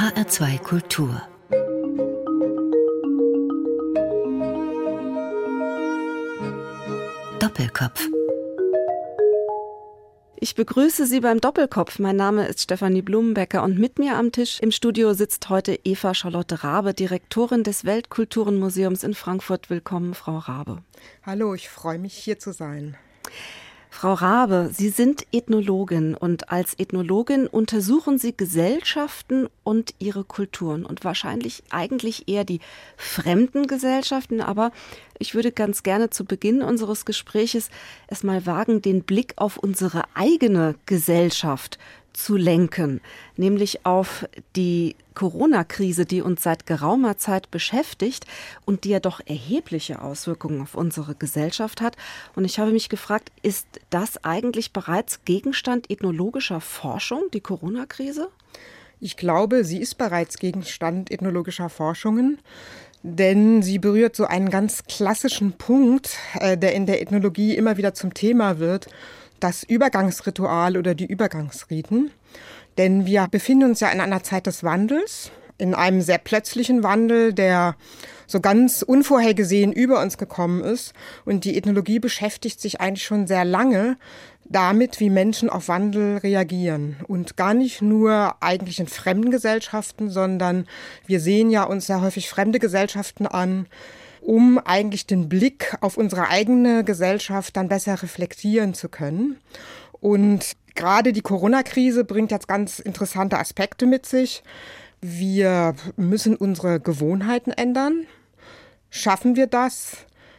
HR2 0.00 0.58
Kultur 0.60 1.20
Doppelkopf 7.38 8.08
ich 10.42 10.54
begrüße 10.54 11.04
Sie 11.04 11.20
beim 11.20 11.38
Doppelkopf. 11.42 11.98
Mein 11.98 12.16
Name 12.16 12.46
ist 12.46 12.62
Stefanie 12.62 13.02
Blumenbecker 13.02 13.62
und 13.62 13.78
mit 13.78 13.98
mir 13.98 14.16
am 14.16 14.32
Tisch 14.32 14.58
im 14.60 14.70
Studio 14.70 15.12
sitzt 15.12 15.50
heute 15.50 15.78
Eva 15.84 16.14
Charlotte 16.14 16.64
Rabe, 16.64 16.94
Direktorin 16.94 17.62
des 17.62 17.84
Weltkulturenmuseums 17.84 19.04
in 19.04 19.12
Frankfurt. 19.12 19.68
Willkommen, 19.68 20.14
Frau 20.14 20.38
Rabe. 20.38 20.82
Hallo, 21.24 21.52
ich 21.52 21.68
freue 21.68 21.98
mich 21.98 22.14
hier 22.14 22.38
zu 22.38 22.52
sein. 22.52 22.96
Frau 23.92 24.14
Rabe, 24.14 24.70
Sie 24.72 24.88
sind 24.88 25.26
Ethnologin 25.32 26.14
und 26.14 26.50
als 26.50 26.78
Ethnologin 26.78 27.48
untersuchen 27.48 28.18
Sie 28.18 28.34
Gesellschaften 28.34 29.48
und 29.64 29.94
ihre 29.98 30.22
Kulturen 30.22 30.86
und 30.86 31.04
wahrscheinlich 31.04 31.64
eigentlich 31.70 32.28
eher 32.28 32.44
die 32.44 32.60
fremden 32.96 33.66
Gesellschaften, 33.66 34.40
aber 34.40 34.70
ich 35.18 35.34
würde 35.34 35.52
ganz 35.52 35.82
gerne 35.82 36.08
zu 36.08 36.24
Beginn 36.24 36.62
unseres 36.62 37.04
Gespräches 37.04 37.68
erstmal 38.08 38.46
wagen, 38.46 38.80
den 38.80 39.02
Blick 39.02 39.34
auf 39.36 39.58
unsere 39.58 40.04
eigene 40.14 40.76
Gesellschaft 40.86 41.78
zu 42.12 42.36
lenken, 42.36 43.00
nämlich 43.36 43.86
auf 43.86 44.26
die 44.56 44.96
Corona-Krise, 45.14 46.06
die 46.06 46.22
uns 46.22 46.42
seit 46.42 46.66
geraumer 46.66 47.18
Zeit 47.18 47.50
beschäftigt 47.50 48.26
und 48.64 48.84
die 48.84 48.90
ja 48.90 49.00
doch 49.00 49.20
erhebliche 49.24 50.02
Auswirkungen 50.02 50.60
auf 50.62 50.74
unsere 50.74 51.14
Gesellschaft 51.14 51.80
hat. 51.80 51.96
Und 52.34 52.44
ich 52.44 52.58
habe 52.58 52.72
mich 52.72 52.88
gefragt, 52.88 53.30
ist 53.42 53.66
das 53.90 54.24
eigentlich 54.24 54.72
bereits 54.72 55.24
Gegenstand 55.24 55.90
ethnologischer 55.90 56.60
Forschung, 56.60 57.24
die 57.32 57.40
Corona-Krise? 57.40 58.28
Ich 59.00 59.16
glaube, 59.16 59.64
sie 59.64 59.80
ist 59.80 59.96
bereits 59.96 60.38
Gegenstand 60.38 61.10
ethnologischer 61.10 61.68
Forschungen 61.68 62.38
denn 63.02 63.62
sie 63.62 63.78
berührt 63.78 64.14
so 64.14 64.26
einen 64.26 64.50
ganz 64.50 64.84
klassischen 64.84 65.52
Punkt, 65.52 66.18
äh, 66.38 66.56
der 66.58 66.74
in 66.74 66.86
der 66.86 67.00
Ethnologie 67.00 67.56
immer 67.56 67.76
wieder 67.76 67.94
zum 67.94 68.12
Thema 68.12 68.58
wird, 68.58 68.88
das 69.40 69.62
Übergangsritual 69.64 70.76
oder 70.76 70.94
die 70.94 71.06
Übergangsriten. 71.06 72.10
Denn 72.78 73.06
wir 73.06 73.26
befinden 73.30 73.70
uns 73.70 73.80
ja 73.80 73.88
in 73.90 74.00
einer 74.00 74.22
Zeit 74.22 74.46
des 74.46 74.62
Wandels, 74.62 75.30
in 75.58 75.74
einem 75.74 76.00
sehr 76.00 76.18
plötzlichen 76.18 76.82
Wandel, 76.82 77.32
der 77.34 77.76
so 78.26 78.40
ganz 78.40 78.82
unvorhergesehen 78.82 79.72
über 79.72 80.00
uns 80.00 80.16
gekommen 80.16 80.62
ist. 80.62 80.94
Und 81.24 81.44
die 81.44 81.56
Ethnologie 81.56 81.98
beschäftigt 81.98 82.60
sich 82.60 82.80
eigentlich 82.80 83.04
schon 83.04 83.26
sehr 83.26 83.44
lange 83.44 83.96
damit, 84.44 84.98
wie 84.98 85.10
Menschen 85.10 85.48
auf 85.48 85.68
Wandel 85.68 86.18
reagieren. 86.18 86.96
Und 87.06 87.36
gar 87.36 87.54
nicht 87.54 87.82
nur 87.82 88.36
eigentlich 88.40 88.80
in 88.80 88.88
fremden 88.88 89.30
Gesellschaften, 89.30 90.10
sondern 90.10 90.66
wir 91.06 91.20
sehen 91.20 91.50
ja 91.50 91.64
uns 91.64 91.86
sehr 91.86 92.00
häufig 92.00 92.28
fremde 92.28 92.58
Gesellschaften 92.58 93.26
an, 93.26 93.66
um 94.20 94.58
eigentlich 94.58 95.06
den 95.06 95.28
Blick 95.28 95.76
auf 95.80 95.96
unsere 95.96 96.28
eigene 96.28 96.84
Gesellschaft 96.84 97.56
dann 97.56 97.68
besser 97.68 98.02
reflektieren 98.02 98.74
zu 98.74 98.88
können. 98.88 99.38
Und 99.92 100.56
gerade 100.74 101.12
die 101.12 101.20
Corona-Krise 101.20 102.04
bringt 102.04 102.30
jetzt 102.30 102.48
ganz 102.48 102.78
interessante 102.78 103.38
Aspekte 103.38 103.86
mit 103.86 104.06
sich. 104.06 104.42
Wir 105.00 105.74
müssen 105.96 106.36
unsere 106.36 106.80
Gewohnheiten 106.80 107.52
ändern. 107.52 108.06
Schaffen 108.90 109.36
wir 109.36 109.46
das? 109.46 109.96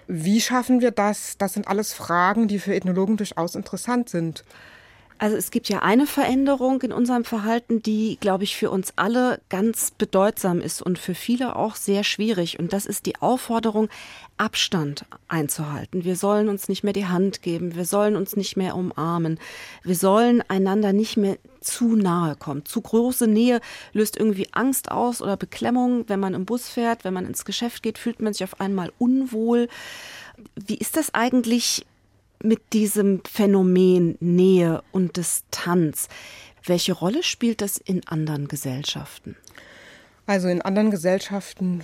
Wie 0.07 0.41
schaffen 0.41 0.81
wir 0.81 0.91
das? 0.91 1.37
Das 1.37 1.53
sind 1.53 1.67
alles 1.67 1.93
Fragen, 1.93 2.47
die 2.47 2.59
für 2.59 2.75
Ethnologen 2.75 3.17
durchaus 3.17 3.55
interessant 3.55 4.09
sind. 4.09 4.43
Also 5.21 5.37
es 5.37 5.51
gibt 5.51 5.69
ja 5.69 5.83
eine 5.83 6.07
Veränderung 6.07 6.81
in 6.81 6.91
unserem 6.91 7.25
Verhalten, 7.25 7.83
die, 7.83 8.17
glaube 8.19 8.43
ich, 8.43 8.55
für 8.55 8.71
uns 8.71 8.93
alle 8.95 9.39
ganz 9.49 9.91
bedeutsam 9.91 10.61
ist 10.61 10.81
und 10.81 10.97
für 10.97 11.13
viele 11.13 11.55
auch 11.55 11.75
sehr 11.75 12.03
schwierig. 12.03 12.57
Und 12.57 12.73
das 12.73 12.87
ist 12.87 13.05
die 13.05 13.21
Aufforderung, 13.21 13.87
Abstand 14.37 15.05
einzuhalten. 15.27 16.05
Wir 16.05 16.15
sollen 16.15 16.49
uns 16.49 16.69
nicht 16.69 16.83
mehr 16.83 16.93
die 16.93 17.05
Hand 17.05 17.43
geben, 17.43 17.75
wir 17.75 17.85
sollen 17.85 18.15
uns 18.15 18.35
nicht 18.35 18.57
mehr 18.57 18.75
umarmen, 18.75 19.39
wir 19.83 19.93
sollen 19.95 20.41
einander 20.47 20.91
nicht 20.91 21.17
mehr 21.17 21.37
zu 21.59 21.95
nahe 21.95 22.35
kommen. 22.35 22.65
Zu 22.65 22.81
große 22.81 23.27
Nähe 23.27 23.61
löst 23.93 24.17
irgendwie 24.17 24.47
Angst 24.53 24.89
aus 24.89 25.21
oder 25.21 25.37
Beklemmung. 25.37 26.05
Wenn 26.07 26.19
man 26.19 26.33
im 26.33 26.45
Bus 26.45 26.67
fährt, 26.67 27.03
wenn 27.03 27.13
man 27.13 27.27
ins 27.27 27.45
Geschäft 27.45 27.83
geht, 27.83 27.99
fühlt 27.99 28.23
man 28.23 28.33
sich 28.33 28.43
auf 28.43 28.59
einmal 28.59 28.91
unwohl. 28.97 29.67
Wie 30.55 30.77
ist 30.77 30.97
das 30.97 31.13
eigentlich 31.13 31.85
mit 32.43 32.73
diesem 32.73 33.21
Phänomen 33.29 34.17
Nähe 34.19 34.83
und 34.91 35.17
Distanz. 35.17 36.07
Welche 36.65 36.93
Rolle 36.93 37.23
spielt 37.23 37.61
das 37.61 37.77
in 37.77 38.05
anderen 38.07 38.47
Gesellschaften? 38.47 39.35
Also 40.25 40.47
in 40.47 40.61
anderen 40.61 40.91
Gesellschaften 40.91 41.83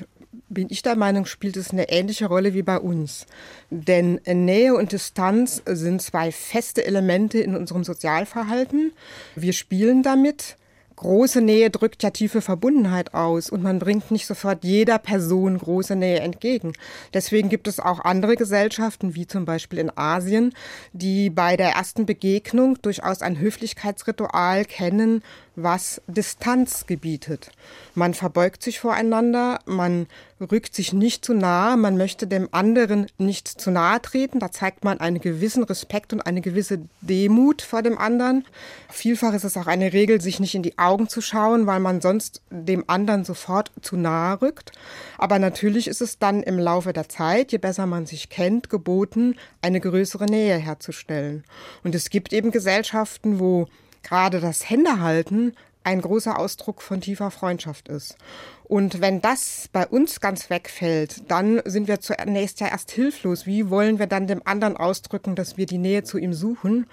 bin 0.49 0.67
ich 0.69 0.81
der 0.81 0.95
Meinung, 0.95 1.25
spielt 1.25 1.57
es 1.57 1.71
eine 1.71 1.89
ähnliche 1.89 2.27
Rolle 2.27 2.53
wie 2.53 2.63
bei 2.63 2.79
uns. 2.79 3.25
Denn 3.69 4.21
Nähe 4.25 4.75
und 4.75 4.91
Distanz 4.91 5.61
sind 5.65 6.01
zwei 6.01 6.31
feste 6.31 6.85
Elemente 6.85 7.39
in 7.39 7.55
unserem 7.55 7.83
Sozialverhalten. 7.83 8.93
Wir 9.35 9.53
spielen 9.53 10.03
damit. 10.03 10.57
Große 10.97 11.41
Nähe 11.41 11.69
drückt 11.69 12.01
ja 12.01 12.09
tiefe 12.09 12.41
Verbundenheit 12.41 13.13
aus 13.13 13.51
und 13.51 13.61
man 13.61 13.77
bringt 13.77 14.09
nicht 14.09 14.25
sofort 14.25 14.63
jeder 14.63 14.97
Person 14.97 15.59
große 15.59 15.95
Nähe 15.95 16.21
entgegen. 16.21 16.73
Deswegen 17.13 17.49
gibt 17.49 17.67
es 17.67 17.79
auch 17.79 17.99
andere 17.99 18.35
Gesellschaften, 18.35 19.13
wie 19.13 19.27
zum 19.27 19.45
Beispiel 19.45 19.77
in 19.77 19.95
Asien, 19.95 20.55
die 20.93 21.29
bei 21.29 21.55
der 21.55 21.73
ersten 21.73 22.07
Begegnung 22.07 22.81
durchaus 22.81 23.21
ein 23.21 23.39
Höflichkeitsritual 23.39 24.65
kennen 24.65 25.21
was 25.57 26.01
Distanz 26.05 26.85
gebietet. 26.85 27.49
Man 27.95 28.13
verbeugt 28.13 28.61
sich 28.61 28.79
voreinander, 28.79 29.59
man 29.65 30.05
rückt 30.39 30.75
sich 30.75 30.93
nicht 30.93 31.25
zu 31.25 31.33
nahe, 31.33 31.75
man 31.77 31.97
möchte 31.97 32.27
dem 32.27 32.47
anderen 32.51 33.07
nicht 33.17 33.47
zu 33.47 33.71
nahe 33.71 33.99
treten. 33.99 34.39
Da 34.39 34.51
zeigt 34.51 34.83
man 34.83 34.99
einen 34.99 35.19
gewissen 35.19 35.63
Respekt 35.63 36.13
und 36.13 36.21
eine 36.21 36.41
gewisse 36.41 36.81
Demut 37.01 37.63
vor 37.63 37.81
dem 37.81 37.97
anderen. 37.97 38.45
Vielfach 38.87 39.33
ist 39.33 39.45
es 39.45 39.57
auch 39.57 39.65
eine 39.65 39.93
Regel, 39.93 40.21
sich 40.21 40.39
nicht 40.39 40.53
in 40.53 40.61
die 40.61 40.77
Augen 40.77 41.09
zu 41.09 41.21
schauen, 41.21 41.65
weil 41.65 41.79
man 41.79 42.01
sonst 42.01 42.43
dem 42.51 42.83
anderen 42.87 43.25
sofort 43.25 43.71
zu 43.81 43.97
nahe 43.97 44.39
rückt. 44.43 44.73
Aber 45.17 45.39
natürlich 45.39 45.87
ist 45.87 46.01
es 46.01 46.19
dann 46.19 46.43
im 46.43 46.59
Laufe 46.59 46.93
der 46.93 47.09
Zeit, 47.09 47.51
je 47.51 47.57
besser 47.57 47.87
man 47.87 48.05
sich 48.05 48.29
kennt, 48.29 48.69
geboten, 48.69 49.35
eine 49.63 49.79
größere 49.79 50.27
Nähe 50.27 50.57
herzustellen. 50.57 51.43
Und 51.83 51.95
es 51.95 52.11
gibt 52.11 52.31
eben 52.31 52.51
Gesellschaften, 52.51 53.39
wo 53.39 53.67
gerade 54.07 54.39
das 54.39 54.69
Händehalten 54.69 55.53
ein 55.83 56.01
großer 56.01 56.37
Ausdruck 56.37 56.81
von 56.81 56.99
tiefer 56.99 57.31
Freundschaft 57.31 57.87
ist. 57.87 58.17
Und 58.65 58.99
wenn 58.99 59.21
das 59.21 59.69
bei 59.71 59.87
uns 59.87 60.19
ganz 60.19 60.49
wegfällt, 60.49 61.31
dann 61.31 61.61
sind 61.63 61.87
wir 61.87 62.01
zunächst 62.01 62.59
ja 62.59 62.67
erst 62.67 62.91
hilflos. 62.91 63.45
Wie 63.45 63.69
wollen 63.69 63.97
wir 63.97 64.07
dann 64.07 64.27
dem 64.27 64.41
anderen 64.43 64.75
ausdrücken, 64.75 65.35
dass 65.35 65.55
wir 65.55 65.65
die 65.65 65.77
Nähe 65.77 66.03
zu 66.03 66.17
ihm 66.17 66.33
suchen, 66.33 66.87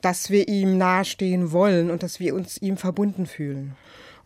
dass 0.00 0.30
wir 0.30 0.48
ihm 0.48 0.78
nahestehen 0.78 1.52
wollen 1.52 1.90
und 1.90 2.02
dass 2.02 2.20
wir 2.20 2.34
uns 2.34 2.56
ihm 2.56 2.78
verbunden 2.78 3.26
fühlen? 3.26 3.76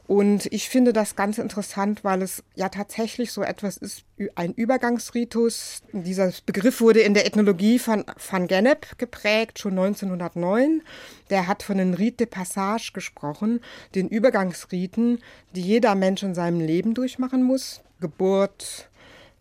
Und 0.07 0.47
ich 0.53 0.69
finde 0.69 0.93
das 0.93 1.17
ganz 1.17 1.39
interessant, 1.39 2.03
weil 2.03 2.23
es 2.23 2.43
ja 2.55 2.69
tatsächlich 2.69 3.33
so 3.33 3.43
etwas 3.43 3.77
ist, 3.77 4.05
ein 4.35 4.53
Übergangsritus. 4.53 5.83
Dieser 5.93 6.33
Begriff 6.45 6.81
wurde 6.81 7.01
in 7.01 7.15
der 7.15 7.27
Ethnologie 7.27 7.79
von 7.79 8.05
Van 8.31 8.49
Gennep 8.49 8.99
geprägt, 8.99 9.59
schon 9.59 9.79
1909. 9.79 10.83
Der 11.31 11.47
hat 11.47 11.63
von 11.63 11.79
den 11.79 11.95
Rite 11.95 12.19
de 12.19 12.27
Passage 12.27 12.91
gesprochen, 12.93 13.61
den 13.95 14.09
Übergangsriten, 14.09 15.21
die 15.55 15.63
jeder 15.63 15.95
Mensch 15.95 16.23
in 16.23 16.35
seinem 16.35 16.61
Leben 16.61 16.95
durchmachen 16.95 17.43
muss. 17.43 17.81
Geburt, 18.01 18.91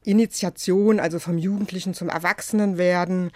Initiation, 0.04 1.00
also 1.00 1.20
vom 1.20 1.38
Jugendlichen 1.38 1.94
zum 1.94 2.10
Erwachsenenwerden, 2.10 3.32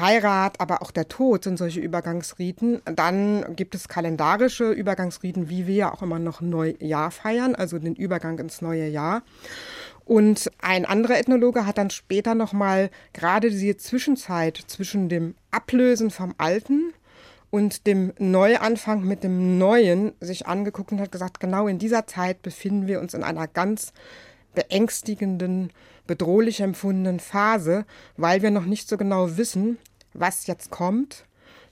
Heirat, 0.00 0.60
aber 0.60 0.82
auch 0.82 0.90
der 0.90 1.08
Tod 1.08 1.44
sind 1.44 1.58
solche 1.58 1.80
Übergangsriten. 1.80 2.82
Dann 2.84 3.54
gibt 3.54 3.74
es 3.74 3.88
kalendarische 3.88 4.70
Übergangsriten, 4.70 5.48
wie 5.48 5.66
wir 5.66 5.74
ja 5.74 5.92
auch 5.92 6.02
immer 6.02 6.18
noch 6.18 6.40
Neujahr 6.40 7.10
feiern, 7.10 7.54
also 7.54 7.78
den 7.78 7.94
Übergang 7.94 8.38
ins 8.38 8.60
neue 8.62 8.88
Jahr. 8.88 9.22
Und 10.04 10.50
ein 10.60 10.86
anderer 10.86 11.18
Ethnologe 11.18 11.66
hat 11.66 11.78
dann 11.78 11.90
später 11.90 12.34
nochmal 12.34 12.90
gerade 13.12 13.50
diese 13.50 13.76
Zwischenzeit 13.76 14.56
zwischen 14.66 15.08
dem 15.08 15.34
Ablösen 15.50 16.10
vom 16.10 16.34
Alten 16.38 16.94
und 17.50 17.86
dem 17.86 18.12
Neuanfang 18.18 19.04
mit 19.04 19.22
dem 19.22 19.58
Neuen 19.58 20.12
sich 20.20 20.46
angeguckt 20.46 20.92
und 20.92 21.00
hat 21.00 21.12
gesagt, 21.12 21.40
genau 21.40 21.68
in 21.68 21.78
dieser 21.78 22.06
Zeit 22.06 22.42
befinden 22.42 22.86
wir 22.86 23.00
uns 23.00 23.14
in 23.14 23.22
einer 23.22 23.46
ganz 23.46 23.92
beängstigenden 24.54 25.70
bedrohlich 26.08 26.60
empfundenen 26.60 27.20
Phase, 27.20 27.86
weil 28.16 28.42
wir 28.42 28.50
noch 28.50 28.64
nicht 28.64 28.88
so 28.88 28.96
genau 28.96 29.36
wissen, 29.36 29.78
was 30.14 30.48
jetzt 30.48 30.70
kommt, 30.70 31.24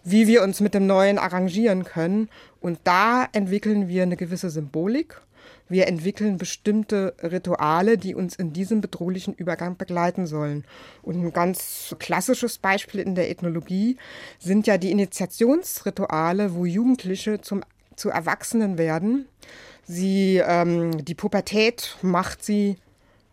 wie 0.04 0.28
wir 0.28 0.44
uns 0.44 0.60
mit 0.60 0.74
dem 0.74 0.86
Neuen 0.86 1.18
arrangieren 1.18 1.82
können. 1.82 2.28
Und 2.60 2.78
da 2.84 3.26
entwickeln 3.32 3.88
wir 3.88 4.04
eine 4.04 4.16
gewisse 4.16 4.50
Symbolik. 4.50 5.20
Wir 5.68 5.88
entwickeln 5.88 6.36
bestimmte 6.36 7.14
Rituale, 7.20 7.98
die 7.98 8.14
uns 8.14 8.36
in 8.36 8.52
diesem 8.52 8.80
bedrohlichen 8.80 9.34
Übergang 9.34 9.76
begleiten 9.76 10.26
sollen. 10.26 10.64
Und 11.02 11.16
ein 11.16 11.32
ganz 11.32 11.96
klassisches 11.98 12.58
Beispiel 12.58 13.00
in 13.00 13.16
der 13.16 13.30
Ethnologie 13.30 13.96
sind 14.38 14.68
ja 14.68 14.78
die 14.78 14.92
Initiationsrituale, 14.92 16.54
wo 16.54 16.66
Jugendliche 16.66 17.40
zum, 17.40 17.64
zu 17.96 18.10
Erwachsenen 18.10 18.78
werden 18.78 19.26
Sie, 19.88 20.42
ähm, 20.44 21.04
die 21.04 21.14
Pubertät 21.14 21.96
macht 22.02 22.44
sie 22.44 22.76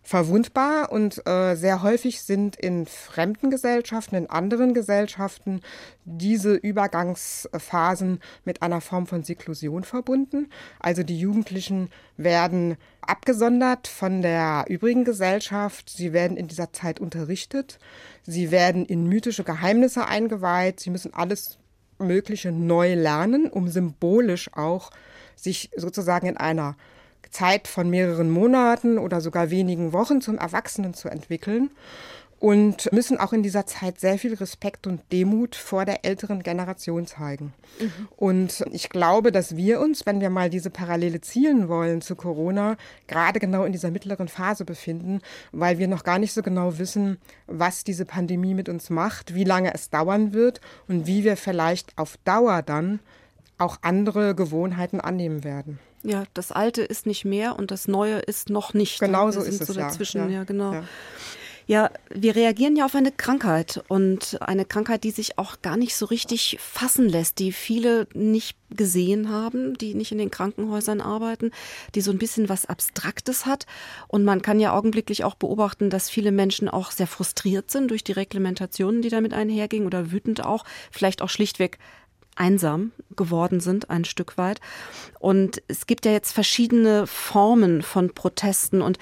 verwundbar 0.03 0.91
und 0.91 1.25
äh, 1.25 1.55
sehr 1.55 1.81
häufig 1.81 2.21
sind 2.21 2.57
in 2.57 2.85
fremden 2.85 3.49
Gesellschaften, 3.49 4.15
in 4.15 4.29
anderen 4.29 4.73
Gesellschaften 4.73 5.61
diese 6.03 6.55
Übergangsphasen 6.55 8.19
mit 8.43 8.61
einer 8.61 8.81
Form 8.81 9.07
von 9.07 9.23
Seklusion 9.23 9.85
verbunden. 9.85 10.49
Also 10.79 11.03
die 11.03 11.17
Jugendlichen 11.17 11.89
werden 12.17 12.75
abgesondert 12.99 13.87
von 13.87 14.21
der 14.21 14.65
übrigen 14.67 15.05
Gesellschaft, 15.05 15.89
sie 15.89 16.11
werden 16.11 16.35
in 16.35 16.47
dieser 16.47 16.73
Zeit 16.73 16.99
unterrichtet, 16.99 17.79
sie 18.23 18.51
werden 18.51 18.85
in 18.85 19.07
mythische 19.07 19.45
Geheimnisse 19.45 20.05
eingeweiht, 20.05 20.81
sie 20.81 20.89
müssen 20.89 21.13
alles 21.13 21.57
Mögliche 21.97 22.51
neu 22.51 22.95
lernen, 22.95 23.49
um 23.49 23.69
symbolisch 23.69 24.49
auch 24.53 24.91
sich 25.35 25.69
sozusagen 25.77 26.27
in 26.27 26.37
einer 26.37 26.75
Zeit 27.33 27.67
von 27.67 27.89
mehreren 27.89 28.29
Monaten 28.29 28.97
oder 28.97 29.21
sogar 29.21 29.49
wenigen 29.49 29.91
Wochen 29.91 30.21
zum 30.21 30.37
Erwachsenen 30.37 30.93
zu 30.93 31.09
entwickeln 31.09 31.71
und 32.43 32.91
müssen 32.91 33.17
auch 33.17 33.31
in 33.31 33.41
dieser 33.41 33.65
Zeit 33.65 34.01
sehr 34.01 34.17
viel 34.17 34.33
Respekt 34.33 34.85
und 34.85 34.99
Demut 35.13 35.55
vor 35.55 35.85
der 35.85 36.03
älteren 36.03 36.43
Generation 36.43 37.07
zeigen. 37.07 37.53
Mhm. 37.79 38.09
Und 38.17 38.65
ich 38.73 38.89
glaube, 38.89 39.31
dass 39.31 39.55
wir 39.55 39.79
uns, 39.79 40.05
wenn 40.05 40.19
wir 40.19 40.29
mal 40.29 40.49
diese 40.49 40.69
Parallele 40.69 41.21
zielen 41.21 41.69
wollen 41.69 42.01
zu 42.01 42.17
Corona, 42.17 42.75
gerade 43.07 43.39
genau 43.39 43.63
in 43.63 43.71
dieser 43.71 43.91
mittleren 43.91 44.27
Phase 44.27 44.65
befinden, 44.65 45.21
weil 45.53 45.77
wir 45.77 45.87
noch 45.87 46.03
gar 46.03 46.19
nicht 46.19 46.33
so 46.33 46.41
genau 46.41 46.77
wissen, 46.79 47.17
was 47.47 47.85
diese 47.85 48.03
Pandemie 48.03 48.55
mit 48.55 48.67
uns 48.67 48.89
macht, 48.89 49.33
wie 49.33 49.45
lange 49.45 49.73
es 49.73 49.89
dauern 49.89 50.33
wird 50.33 50.59
und 50.89 51.07
wie 51.07 51.23
wir 51.23 51.37
vielleicht 51.37 51.97
auf 51.97 52.17
Dauer 52.25 52.61
dann 52.61 52.99
auch 53.57 53.77
andere 53.83 54.35
Gewohnheiten 54.35 54.99
annehmen 54.99 55.45
werden. 55.45 55.79
Ja, 56.03 56.25
das 56.33 56.51
Alte 56.51 56.81
ist 56.81 57.05
nicht 57.05 57.25
mehr 57.25 57.57
und 57.57 57.71
das 57.71 57.87
Neue 57.87 58.19
ist 58.19 58.49
noch 58.49 58.73
nicht. 58.73 58.99
Genau 58.99 59.31
so 59.31 59.41
ist 59.41 59.61
es 59.61 59.73
dazwischen. 59.73 60.29
Ja, 60.29 60.39
ja 60.39 60.43
genau. 60.43 60.73
Ja. 60.73 60.83
Ja, 61.65 61.91
wir 62.09 62.35
reagieren 62.35 62.75
ja 62.75 62.85
auf 62.85 62.95
eine 62.95 63.11
Krankheit 63.11 63.83
und 63.87 64.37
eine 64.41 64.65
Krankheit, 64.65 65.05
die 65.05 65.11
sich 65.11 65.37
auch 65.37 65.61
gar 65.61 65.77
nicht 65.77 65.95
so 65.95 66.05
richtig 66.05 66.57
fassen 66.59 67.07
lässt, 67.07 67.39
die 67.39 67.53
viele 67.53 68.07
nicht 68.13 68.57
gesehen 68.69 69.29
haben, 69.29 69.77
die 69.77 69.93
nicht 69.93 70.11
in 70.11 70.17
den 70.17 70.31
Krankenhäusern 70.31 70.99
arbeiten, 70.99 71.51
die 71.95 72.01
so 72.01 72.11
ein 72.11 72.17
bisschen 72.17 72.49
was 72.49 72.65
Abstraktes 72.65 73.45
hat. 73.45 73.65
Und 74.09 74.25
man 74.25 74.41
kann 74.41 74.59
ja 74.59 74.73
augenblicklich 74.73 75.23
auch 75.23 75.35
beobachten, 75.35 75.89
dass 75.89 76.09
viele 76.09 76.31
Menschen 76.31 76.67
auch 76.67 76.91
sehr 76.91 77.07
frustriert 77.07 77.71
sind 77.71 77.91
durch 77.91 78.03
die 78.03 78.11
Reglementationen, 78.11 79.01
die 79.01 79.09
damit 79.09 79.33
einhergingen 79.33 79.87
oder 79.87 80.11
wütend 80.11 80.43
auch, 80.43 80.65
vielleicht 80.91 81.21
auch 81.21 81.29
schlichtweg 81.29 81.77
einsam 82.35 82.91
geworden 83.15 83.59
sind, 83.59 83.89
ein 83.89 84.05
Stück 84.05 84.37
weit. 84.37 84.59
Und 85.19 85.61
es 85.67 85.87
gibt 85.87 86.05
ja 86.05 86.11
jetzt 86.11 86.31
verschiedene 86.31 87.07
Formen 87.07 87.81
von 87.81 88.13
Protesten. 88.13 88.81
Und 88.81 88.97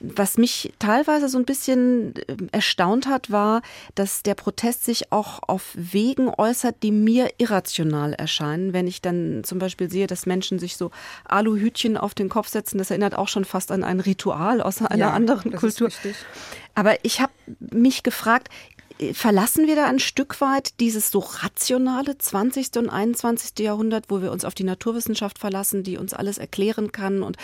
was 0.00 0.38
mich 0.38 0.72
teilweise 0.78 1.28
so 1.28 1.38
ein 1.38 1.44
bisschen 1.44 2.14
äh, 2.16 2.36
erstaunt 2.52 3.06
hat, 3.06 3.30
war, 3.30 3.62
dass 3.94 4.22
der 4.22 4.34
Protest 4.34 4.84
sich 4.84 5.12
auch 5.12 5.40
auf 5.46 5.72
Wegen 5.74 6.28
äußert, 6.28 6.82
die 6.82 6.90
mir 6.90 7.28
irrational 7.38 8.14
erscheinen. 8.14 8.72
Wenn 8.72 8.86
ich 8.86 9.02
dann 9.02 9.42
zum 9.44 9.58
Beispiel 9.58 9.90
sehe, 9.90 10.06
dass 10.06 10.26
Menschen 10.26 10.58
sich 10.58 10.76
so 10.76 10.90
Aluhütchen 11.24 11.96
auf 11.96 12.14
den 12.14 12.30
Kopf 12.30 12.48
setzen, 12.48 12.78
das 12.78 12.90
erinnert 12.90 13.14
auch 13.14 13.28
schon 13.28 13.44
fast 13.44 13.70
an 13.70 13.84
ein 13.84 14.00
Ritual 14.00 14.62
aus 14.62 14.80
einer 14.80 14.96
ja, 14.96 15.10
anderen 15.10 15.52
Kultur. 15.52 15.90
Aber 16.74 17.04
ich 17.04 17.20
habe 17.20 17.32
mich 17.58 18.02
gefragt, 18.02 18.48
verlassen 19.12 19.66
wir 19.66 19.76
da 19.76 19.86
ein 19.86 19.98
Stück 19.98 20.40
weit 20.40 20.78
dieses 20.80 21.10
so 21.10 21.20
rationale 21.20 22.18
20. 22.18 22.76
und 22.76 22.90
21. 22.90 23.58
Jahrhundert, 23.58 24.06
wo 24.08 24.20
wir 24.20 24.30
uns 24.30 24.44
auf 24.44 24.54
die 24.54 24.64
Naturwissenschaft 24.64 25.38
verlassen, 25.38 25.82
die 25.82 25.96
uns 25.96 26.12
alles 26.12 26.38
erklären 26.38 26.92
kann 26.92 27.22
und 27.22 27.36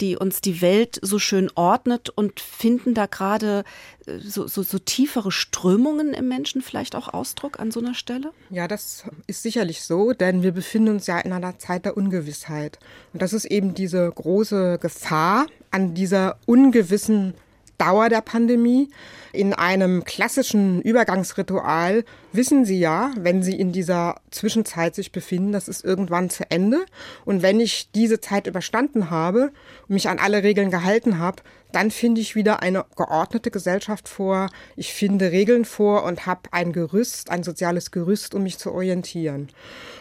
die 0.00 0.16
uns 0.16 0.40
die 0.40 0.60
Welt 0.60 0.98
so 1.02 1.18
schön 1.18 1.50
ordnet 1.54 2.10
und 2.10 2.40
finden 2.40 2.94
da 2.94 3.06
gerade 3.06 3.64
äh, 4.06 4.18
so, 4.18 4.46
so, 4.46 4.62
so 4.62 4.78
tiefere 4.78 5.32
Strömungen 5.32 6.14
im 6.14 6.28
Menschen 6.28 6.62
vielleicht 6.62 6.94
auch 6.94 7.08
Ausdruck 7.08 7.58
an 7.58 7.70
so 7.70 7.80
einer 7.80 7.94
Stelle? 7.94 8.32
Ja, 8.50 8.68
das 8.68 9.04
ist 9.26 9.42
sicherlich 9.42 9.82
so, 9.82 10.12
denn 10.12 10.42
wir 10.42 10.52
befinden 10.52 10.90
uns 10.90 11.06
ja 11.06 11.18
in 11.18 11.32
einer 11.32 11.58
Zeit 11.58 11.84
der 11.84 11.96
Ungewissheit. 11.96 12.78
Und 13.12 13.22
das 13.22 13.32
ist 13.32 13.46
eben 13.46 13.74
diese 13.74 14.10
große 14.10 14.78
Gefahr 14.80 15.46
an 15.70 15.94
dieser 15.94 16.38
ungewissen 16.46 17.34
Dauer 17.78 18.08
der 18.08 18.20
Pandemie. 18.20 18.90
In 19.32 19.54
einem 19.54 20.04
klassischen 20.04 20.82
Übergangsritual 20.82 22.04
wissen 22.32 22.64
Sie 22.64 22.80
ja, 22.80 23.12
wenn 23.16 23.42
Sie 23.42 23.58
in 23.58 23.72
dieser 23.72 24.20
Zwischenzeit 24.30 24.94
sich 24.94 25.12
befinden, 25.12 25.52
das 25.52 25.68
ist 25.68 25.84
irgendwann 25.84 26.30
zu 26.30 26.50
Ende. 26.50 26.84
Und 27.24 27.42
wenn 27.42 27.60
ich 27.60 27.90
diese 27.92 28.20
Zeit 28.20 28.46
überstanden 28.46 29.10
habe 29.10 29.52
und 29.88 29.94
mich 29.94 30.08
an 30.08 30.18
alle 30.18 30.42
Regeln 30.42 30.70
gehalten 30.70 31.18
habe, 31.18 31.42
dann 31.72 31.90
finde 31.90 32.20
ich 32.20 32.34
wieder 32.34 32.62
eine 32.62 32.84
geordnete 32.96 33.50
Gesellschaft 33.50 34.08
vor. 34.08 34.50
Ich 34.76 34.92
finde 34.92 35.30
Regeln 35.30 35.64
vor 35.64 36.04
und 36.04 36.26
habe 36.26 36.42
ein 36.50 36.72
Gerüst, 36.72 37.30
ein 37.30 37.42
soziales 37.42 37.90
Gerüst, 37.90 38.34
um 38.34 38.42
mich 38.42 38.58
zu 38.58 38.72
orientieren. 38.72 39.48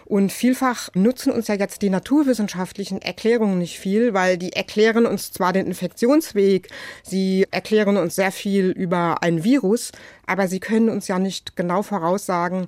Und 0.05 0.31
vielfach 0.31 0.89
nutzen 0.95 1.31
uns 1.31 1.47
ja 1.47 1.55
jetzt 1.55 1.83
die 1.83 1.91
naturwissenschaftlichen 1.91 3.01
Erklärungen 3.01 3.59
nicht 3.59 3.79
viel, 3.79 4.13
weil 4.13 4.37
die 4.37 4.53
erklären 4.53 5.05
uns 5.05 5.31
zwar 5.31 5.53
den 5.53 5.67
Infektionsweg, 5.67 6.69
sie 7.03 7.45
erklären 7.51 7.97
uns 7.97 8.15
sehr 8.15 8.31
viel 8.31 8.71
über 8.71 9.18
ein 9.21 9.43
Virus, 9.43 9.91
aber 10.25 10.47
sie 10.47 10.59
können 10.59 10.89
uns 10.89 11.07
ja 11.07 11.19
nicht 11.19 11.55
genau 11.55 11.83
voraussagen, 11.83 12.65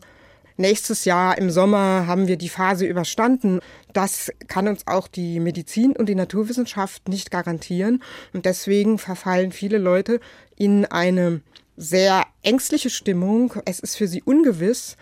nächstes 0.58 1.06
Jahr 1.06 1.38
im 1.38 1.50
Sommer 1.50 2.08
haben 2.08 2.28
wir 2.28 2.38
die 2.38 2.50
Phase 2.50 2.86
überstanden. 2.86 3.60
Das 3.94 4.32
kann 4.48 4.68
uns 4.68 4.88
auch 4.88 5.08
die 5.08 5.40
Medizin 5.40 5.94
und 5.94 6.08
die 6.08 6.16
Naturwissenschaft 6.16 7.10
nicht 7.10 7.32
garantieren. 7.32 8.02
Und 8.34 8.46
deswegen 8.46 8.98
verfallen 8.98 9.52
viele 9.52 9.78
Leute 9.78 10.20
in 10.56 10.86
eine 10.86 11.42
sehr 11.76 12.26
ängstliche 12.44 12.90
Stimmung. 12.90 13.54
Es 13.66 13.80
ist 13.80 13.98
für 13.98 14.08
sie 14.08 14.22
ungewiss. 14.22 14.96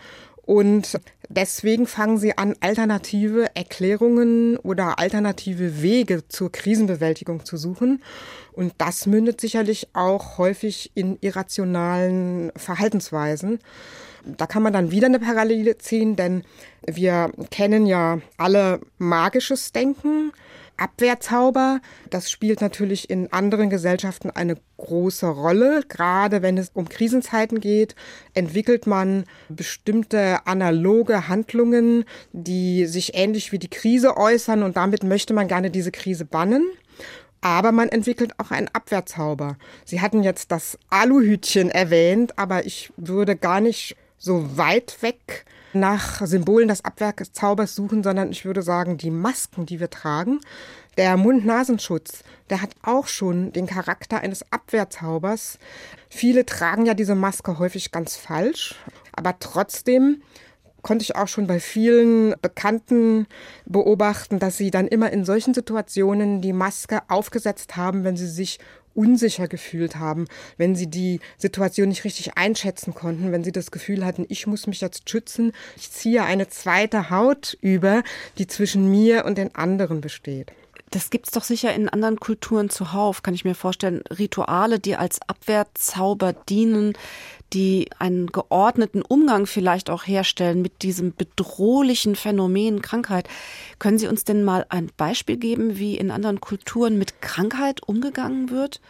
Und 0.44 0.98
deswegen 1.28 1.86
fangen 1.86 2.18
sie 2.18 2.36
an, 2.36 2.56
alternative 2.60 3.54
Erklärungen 3.54 4.56
oder 4.56 4.98
alternative 4.98 5.82
Wege 5.82 6.26
zur 6.28 6.50
Krisenbewältigung 6.50 7.44
zu 7.44 7.56
suchen. 7.56 8.02
Und 8.52 8.74
das 8.78 9.06
mündet 9.06 9.40
sicherlich 9.40 9.88
auch 9.92 10.38
häufig 10.38 10.90
in 10.94 11.18
irrationalen 11.20 12.52
Verhaltensweisen. 12.56 13.60
Da 14.24 14.46
kann 14.46 14.62
man 14.62 14.72
dann 14.72 14.90
wieder 14.90 15.06
eine 15.06 15.18
Parallele 15.18 15.78
ziehen, 15.78 16.16
denn 16.16 16.42
wir 16.86 17.30
kennen 17.50 17.86
ja 17.86 18.18
alle 18.36 18.80
magisches 18.98 19.72
Denken. 19.72 20.32
Abwehrzauber, 20.80 21.80
das 22.08 22.30
spielt 22.30 22.60
natürlich 22.60 23.10
in 23.10 23.32
anderen 23.32 23.70
Gesellschaften 23.70 24.30
eine 24.30 24.56
große 24.78 25.26
Rolle. 25.26 25.82
Gerade 25.88 26.42
wenn 26.42 26.56
es 26.56 26.70
um 26.72 26.88
Krisenzeiten 26.88 27.60
geht, 27.60 27.94
entwickelt 28.34 28.86
man 28.86 29.24
bestimmte 29.48 30.46
analoge 30.46 31.28
Handlungen, 31.28 32.04
die 32.32 32.86
sich 32.86 33.14
ähnlich 33.14 33.52
wie 33.52 33.58
die 33.58 33.68
Krise 33.68 34.16
äußern 34.16 34.62
und 34.62 34.76
damit 34.76 35.04
möchte 35.04 35.34
man 35.34 35.48
gerne 35.48 35.70
diese 35.70 35.92
Krise 35.92 36.24
bannen. 36.24 36.66
Aber 37.42 37.72
man 37.72 37.88
entwickelt 37.88 38.32
auch 38.38 38.50
einen 38.50 38.68
Abwehrzauber. 38.68 39.56
Sie 39.84 40.00
hatten 40.00 40.22
jetzt 40.22 40.50
das 40.52 40.78
Aluhütchen 40.90 41.70
erwähnt, 41.70 42.38
aber 42.38 42.66
ich 42.66 42.92
würde 42.96 43.36
gar 43.36 43.60
nicht 43.60 43.96
so 44.18 44.56
weit 44.58 44.98
weg 45.02 45.46
nach 45.72 46.24
Symbolen 46.26 46.68
des 46.68 46.84
Abwehrzaubers 46.84 47.74
suchen, 47.74 48.02
sondern 48.02 48.30
ich 48.30 48.44
würde 48.44 48.62
sagen, 48.62 48.96
die 48.96 49.10
Masken, 49.10 49.66
die 49.66 49.80
wir 49.80 49.90
tragen, 49.90 50.40
der 50.96 51.16
Mund-Nasenschutz, 51.16 52.24
der 52.50 52.62
hat 52.62 52.70
auch 52.82 53.06
schon 53.06 53.52
den 53.52 53.66
Charakter 53.66 54.20
eines 54.20 54.44
Abwehrzaubers. 54.52 55.58
Viele 56.08 56.44
tragen 56.44 56.86
ja 56.86 56.94
diese 56.94 57.14
Maske 57.14 57.58
häufig 57.58 57.92
ganz 57.92 58.16
falsch, 58.16 58.74
aber 59.12 59.38
trotzdem 59.38 60.22
konnte 60.82 61.02
ich 61.02 61.16
auch 61.16 61.28
schon 61.28 61.46
bei 61.46 61.60
vielen 61.60 62.34
Bekannten 62.40 63.26
beobachten, 63.66 64.38
dass 64.38 64.56
sie 64.56 64.70
dann 64.70 64.88
immer 64.88 65.12
in 65.12 65.24
solchen 65.24 65.54
Situationen 65.54 66.40
die 66.40 66.52
Maske 66.52 67.00
aufgesetzt 67.08 67.76
haben, 67.76 68.04
wenn 68.04 68.16
sie 68.16 68.28
sich 68.28 68.58
unsicher 68.94 69.48
gefühlt 69.48 69.96
haben, 69.96 70.26
wenn 70.56 70.76
sie 70.76 70.88
die 70.88 71.20
Situation 71.36 71.88
nicht 71.88 72.04
richtig 72.04 72.36
einschätzen 72.36 72.94
konnten, 72.94 73.32
wenn 73.32 73.44
sie 73.44 73.52
das 73.52 73.70
Gefühl 73.70 74.04
hatten, 74.04 74.26
ich 74.28 74.46
muss 74.46 74.66
mich 74.66 74.80
jetzt 74.80 75.08
schützen, 75.08 75.52
ich 75.76 75.90
ziehe 75.90 76.22
eine 76.22 76.48
zweite 76.48 77.10
Haut 77.10 77.56
über, 77.60 78.02
die 78.38 78.46
zwischen 78.46 78.90
mir 78.90 79.24
und 79.24 79.38
den 79.38 79.54
anderen 79.54 80.00
besteht. 80.00 80.52
Das 80.90 81.10
gibt's 81.10 81.30
doch 81.30 81.44
sicher 81.44 81.72
in 81.72 81.88
anderen 81.88 82.18
Kulturen 82.18 82.68
zuhauf, 82.68 83.22
kann 83.22 83.34
ich 83.34 83.44
mir 83.44 83.54
vorstellen. 83.54 84.02
Rituale, 84.10 84.80
die 84.80 84.96
als 84.96 85.20
Abwehrzauber 85.28 86.32
dienen, 86.32 86.94
die 87.52 87.88
einen 87.98 88.26
geordneten 88.26 89.02
Umgang 89.02 89.46
vielleicht 89.46 89.88
auch 89.88 90.04
herstellen 90.06 90.62
mit 90.62 90.82
diesem 90.82 91.14
bedrohlichen 91.14 92.16
Phänomen 92.16 92.82
Krankheit. 92.82 93.28
Können 93.78 93.98
Sie 93.98 94.08
uns 94.08 94.24
denn 94.24 94.42
mal 94.42 94.66
ein 94.68 94.90
Beispiel 94.96 95.36
geben, 95.36 95.78
wie 95.78 95.96
in 95.96 96.10
anderen 96.10 96.40
Kulturen 96.40 96.98
mit 96.98 97.22
Krankheit 97.22 97.82
umgegangen 97.86 98.50
wird? 98.50 98.80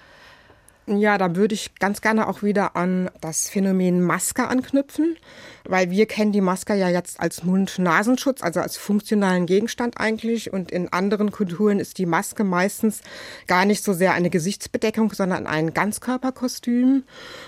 Ja, 0.99 1.19
da 1.19 1.37
würde 1.37 1.55
ich 1.55 1.77
ganz 1.77 2.01
gerne 2.01 2.27
auch 2.27 2.43
wieder 2.43 2.75
an 2.75 3.11
das 3.21 3.49
Phänomen 3.49 4.03
Maske 4.03 4.49
anknüpfen, 4.49 5.17
weil 5.65 5.93
wir 5.93 6.07
kennen 6.07 6.33
die 6.33 6.41
Maske 6.41 6.75
ja 6.75 6.89
jetzt 6.89 7.21
als 7.21 7.45
Mund-Nasenschutz, 7.45 8.43
also 8.43 8.59
als 8.59 8.77
funktionalen 8.77 9.47
Gegenstand 9.47 10.01
eigentlich. 10.01 10.53
Und 10.53 10.73
in 10.73 10.93
anderen 10.93 11.31
Kulturen 11.31 11.79
ist 11.79 11.99
die 11.99 12.07
Maske 12.07 12.43
meistens 12.43 13.03
gar 13.47 13.67
nicht 13.67 13.85
so 13.85 13.93
sehr 13.93 14.15
eine 14.15 14.31
Gesichtsbedeckung, 14.31 15.13
sondern 15.13 15.47
ein 15.47 15.75
Ganzkörperkostüm. 15.75 17.05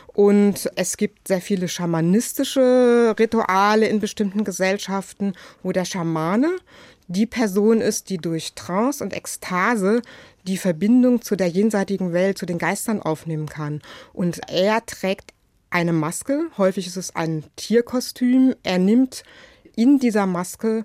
Und 0.07 0.71
es 0.77 0.97
gibt 0.97 1.27
sehr 1.27 1.41
viele 1.41 1.67
schamanistische 1.67 3.17
Rituale 3.19 3.89
in 3.89 3.99
bestimmten 3.99 4.45
Gesellschaften, 4.45 5.33
wo 5.65 5.73
der 5.73 5.85
Schamane 5.85 6.51
die 7.09 7.27
Person 7.27 7.81
ist, 7.81 8.09
die 8.09 8.19
durch 8.19 8.55
Trance 8.55 9.03
und 9.03 9.13
Ekstase 9.13 10.03
die 10.45 10.59
Verbindung 10.59 11.23
zu 11.23 11.37
der 11.37 11.49
jenseitigen 11.49 12.13
Welt, 12.13 12.39
zu 12.39 12.47
den 12.47 12.59
Geistern 12.59 13.01
aufnehmen 13.01 13.47
kann. 13.47 13.81
Und 14.13 14.41
er 14.49 14.85
trägt 14.87 15.33
eine 15.71 15.93
Maske, 15.93 16.47
häufig 16.59 16.87
ist 16.87 16.97
es 16.97 17.15
ein 17.17 17.45
Tierkostüm. 17.57 18.55
Er 18.63 18.79
nimmt 18.79 19.23
in 19.75 19.99
dieser 19.99 20.27
Maske 20.27 20.85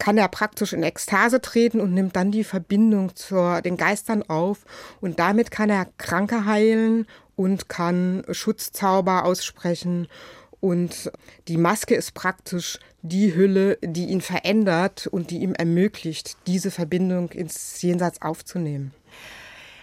kann 0.00 0.18
er 0.18 0.28
praktisch 0.28 0.72
in 0.72 0.82
Ekstase 0.82 1.40
treten 1.40 1.78
und 1.78 1.94
nimmt 1.94 2.16
dann 2.16 2.32
die 2.32 2.42
Verbindung 2.42 3.14
zu 3.14 3.60
den 3.62 3.76
Geistern 3.76 4.22
auf 4.24 4.64
und 5.00 5.18
damit 5.18 5.50
kann 5.50 5.70
er 5.70 5.86
Kranke 5.98 6.46
heilen 6.46 7.06
und 7.36 7.68
kann 7.68 8.24
Schutzzauber 8.30 9.24
aussprechen 9.24 10.08
und 10.60 11.10
die 11.48 11.56
Maske 11.56 11.94
ist 11.94 12.14
praktisch 12.14 12.78
die 13.02 13.34
Hülle, 13.34 13.78
die 13.82 14.06
ihn 14.06 14.20
verändert 14.20 15.06
und 15.06 15.30
die 15.30 15.38
ihm 15.38 15.54
ermöglicht, 15.54 16.36
diese 16.46 16.70
Verbindung 16.70 17.30
ins 17.30 17.80
Jenseits 17.82 18.20
aufzunehmen. 18.20 18.92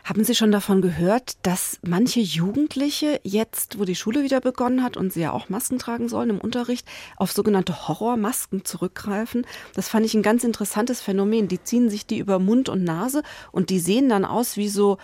Haben 0.08 0.24
Sie 0.24 0.36
schon 0.36 0.54
davon 0.54 0.82
gehört, 0.82 1.34
dass 1.42 1.80
manche 1.86 2.22
Jugendliche 2.22 3.20
jetzt, 3.24 3.78
wo 3.78 3.84
die 3.84 3.94
Schule 3.94 4.24
wieder 4.24 4.40
begonnen 4.40 4.82
hat 4.82 4.96
und 4.96 5.12
sie 5.12 5.20
ja 5.20 5.34
auch 5.34 5.50
Masken 5.50 5.80
tragen 5.80 6.08
sollen 6.08 6.30
im 6.30 6.40
Unterricht, 6.40 6.88
auf 7.18 7.34
sogenannte 7.34 7.90
Horrormasken 7.90 8.64
zurückgreifen? 8.64 9.46
Das 9.74 9.90
fand 9.90 10.06
ich 10.06 10.14
ein 10.14 10.22
ganz 10.22 10.46
interessantes 10.46 11.02
Phänomen. 11.02 11.50
Die 11.50 11.62
ziehen 11.62 11.90
sich 11.90 12.06
die 12.06 12.20
über 12.20 12.40
Mund 12.40 12.70
und 12.70 12.86
Nase 12.86 13.22
und 13.52 13.70
die 13.70 13.80
sehen 13.80 14.08
dann 14.08 14.24
aus 14.24 14.56
wie 14.56 14.70
so 14.70 14.98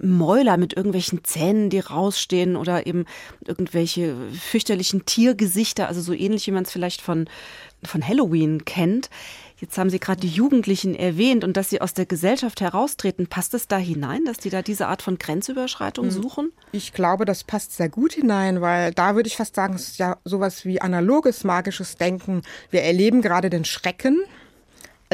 Mäuler 0.00 0.56
mit 0.56 0.72
irgendwelchen 0.76 1.22
Zähnen, 1.22 1.70
die 1.70 1.78
rausstehen 1.78 2.56
oder 2.56 2.84
eben 2.84 3.04
irgendwelche 3.46 4.16
fürchterlichen 4.32 5.06
Tiergesichter, 5.06 5.86
also 5.86 6.00
so 6.00 6.12
ähnlich 6.12 6.48
wie 6.48 6.52
man 6.52 6.64
es 6.64 6.72
vielleicht 6.72 7.00
von, 7.00 7.30
von 7.84 8.06
Halloween 8.06 8.64
kennt. 8.64 9.08
Jetzt 9.60 9.76
haben 9.76 9.90
Sie 9.90 9.98
gerade 9.98 10.20
die 10.20 10.28
Jugendlichen 10.28 10.94
erwähnt 10.94 11.42
und 11.42 11.56
dass 11.56 11.68
sie 11.68 11.80
aus 11.80 11.92
der 11.92 12.06
Gesellschaft 12.06 12.60
heraustreten. 12.60 13.26
Passt 13.26 13.54
es 13.54 13.66
da 13.66 13.76
hinein, 13.76 14.24
dass 14.24 14.38
die 14.38 14.50
da 14.50 14.62
diese 14.62 14.86
Art 14.86 15.02
von 15.02 15.18
Grenzüberschreitung 15.18 16.06
hm. 16.06 16.10
suchen? 16.12 16.52
Ich 16.70 16.92
glaube, 16.92 17.24
das 17.24 17.42
passt 17.42 17.76
sehr 17.76 17.88
gut 17.88 18.12
hinein, 18.12 18.60
weil 18.60 18.92
da 18.92 19.16
würde 19.16 19.26
ich 19.26 19.36
fast 19.36 19.56
sagen, 19.56 19.74
es 19.74 19.88
ist 19.88 19.98
ja 19.98 20.16
sowas 20.24 20.64
wie 20.64 20.80
analoges 20.80 21.42
magisches 21.42 21.96
Denken. 21.96 22.42
Wir 22.70 22.82
erleben 22.82 23.20
gerade 23.20 23.50
den 23.50 23.64
Schrecken 23.64 24.20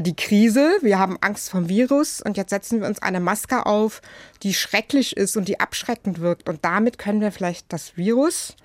die 0.00 0.16
Krise, 0.16 0.76
wir 0.82 0.98
haben 0.98 1.18
Angst 1.20 1.50
vom 1.50 1.68
Virus 1.68 2.20
und 2.20 2.36
jetzt 2.36 2.50
setzen 2.50 2.80
wir 2.80 2.88
uns 2.88 3.00
eine 3.00 3.20
Maske 3.20 3.64
auf, 3.64 4.02
die 4.42 4.52
schrecklich 4.52 5.16
ist 5.16 5.36
und 5.36 5.46
die 5.46 5.60
abschreckend 5.60 6.20
wirkt. 6.20 6.48
Und 6.48 6.64
damit 6.64 6.98
können 6.98 7.20
wir 7.20 7.30
vielleicht 7.30 7.72
das 7.72 7.96
Virus 7.96 8.56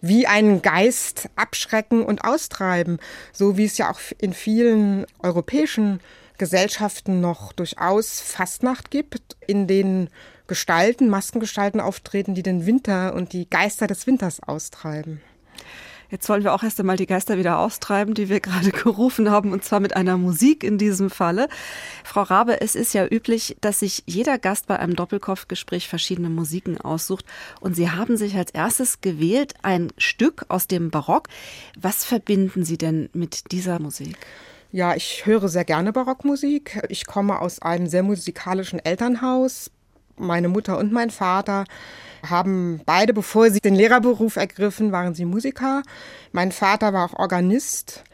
wie 0.00 0.26
einen 0.26 0.62
Geist 0.62 1.28
abschrecken 1.36 2.04
und 2.04 2.24
austreiben, 2.24 2.98
so 3.32 3.56
wie 3.56 3.64
es 3.64 3.78
ja 3.78 3.90
auch 3.90 4.00
in 4.18 4.32
vielen 4.32 5.06
europäischen 5.20 6.00
Gesellschaften 6.36 7.20
noch 7.20 7.52
durchaus 7.52 8.20
Fastnacht 8.20 8.90
gibt, 8.90 9.36
in 9.46 9.66
denen 9.66 10.10
Gestalten, 10.46 11.08
Maskengestalten 11.08 11.80
auftreten, 11.80 12.34
die 12.34 12.42
den 12.42 12.66
Winter 12.66 13.14
und 13.14 13.32
die 13.32 13.48
Geister 13.48 13.86
des 13.86 14.06
Winters 14.06 14.42
austreiben. 14.42 15.22
Jetzt 16.10 16.28
wollen 16.28 16.44
wir 16.44 16.54
auch 16.54 16.62
erst 16.62 16.78
einmal 16.80 16.96
die 16.96 17.06
Geister 17.06 17.38
wieder 17.38 17.58
austreiben, 17.58 18.14
die 18.14 18.28
wir 18.28 18.40
gerade 18.40 18.70
gerufen 18.70 19.30
haben, 19.30 19.52
und 19.52 19.64
zwar 19.64 19.80
mit 19.80 19.96
einer 19.96 20.16
Musik 20.16 20.64
in 20.64 20.78
diesem 20.78 21.10
Falle. 21.10 21.48
Frau 22.04 22.22
Rabe, 22.22 22.60
es 22.60 22.74
ist 22.74 22.94
ja 22.94 23.06
üblich, 23.06 23.56
dass 23.60 23.80
sich 23.80 24.02
jeder 24.06 24.38
Gast 24.38 24.66
bei 24.66 24.78
einem 24.78 24.96
Doppelkopfgespräch 24.96 25.88
verschiedene 25.88 26.30
Musiken 26.30 26.80
aussucht. 26.80 27.24
Und 27.60 27.76
Sie 27.76 27.90
haben 27.90 28.16
sich 28.16 28.36
als 28.36 28.50
erstes 28.52 29.00
gewählt 29.00 29.54
ein 29.62 29.92
Stück 29.98 30.46
aus 30.48 30.66
dem 30.66 30.90
Barock. 30.90 31.28
Was 31.78 32.04
verbinden 32.04 32.64
Sie 32.64 32.78
denn 32.78 33.08
mit 33.12 33.52
dieser 33.52 33.80
Musik? 33.80 34.16
Ja, 34.72 34.96
ich 34.96 35.24
höre 35.24 35.48
sehr 35.48 35.64
gerne 35.64 35.92
Barockmusik. 35.92 36.82
Ich 36.88 37.06
komme 37.06 37.40
aus 37.40 37.62
einem 37.62 37.86
sehr 37.86 38.02
musikalischen 38.02 38.80
Elternhaus. 38.80 39.70
Meine 40.16 40.48
Mutter 40.48 40.78
und 40.78 40.92
mein 40.92 41.10
Vater 41.10 41.64
haben 42.28 42.80
beide, 42.86 43.12
bevor 43.12 43.50
sie 43.50 43.60
den 43.60 43.74
Lehrerberuf 43.74 44.36
ergriffen, 44.36 44.92
waren 44.92 45.14
sie 45.14 45.24
Musiker. 45.24 45.82
Mein 46.32 46.52
Vater 46.52 46.92
war 46.92 47.06
auch 47.06 47.18
Organist 47.18 48.04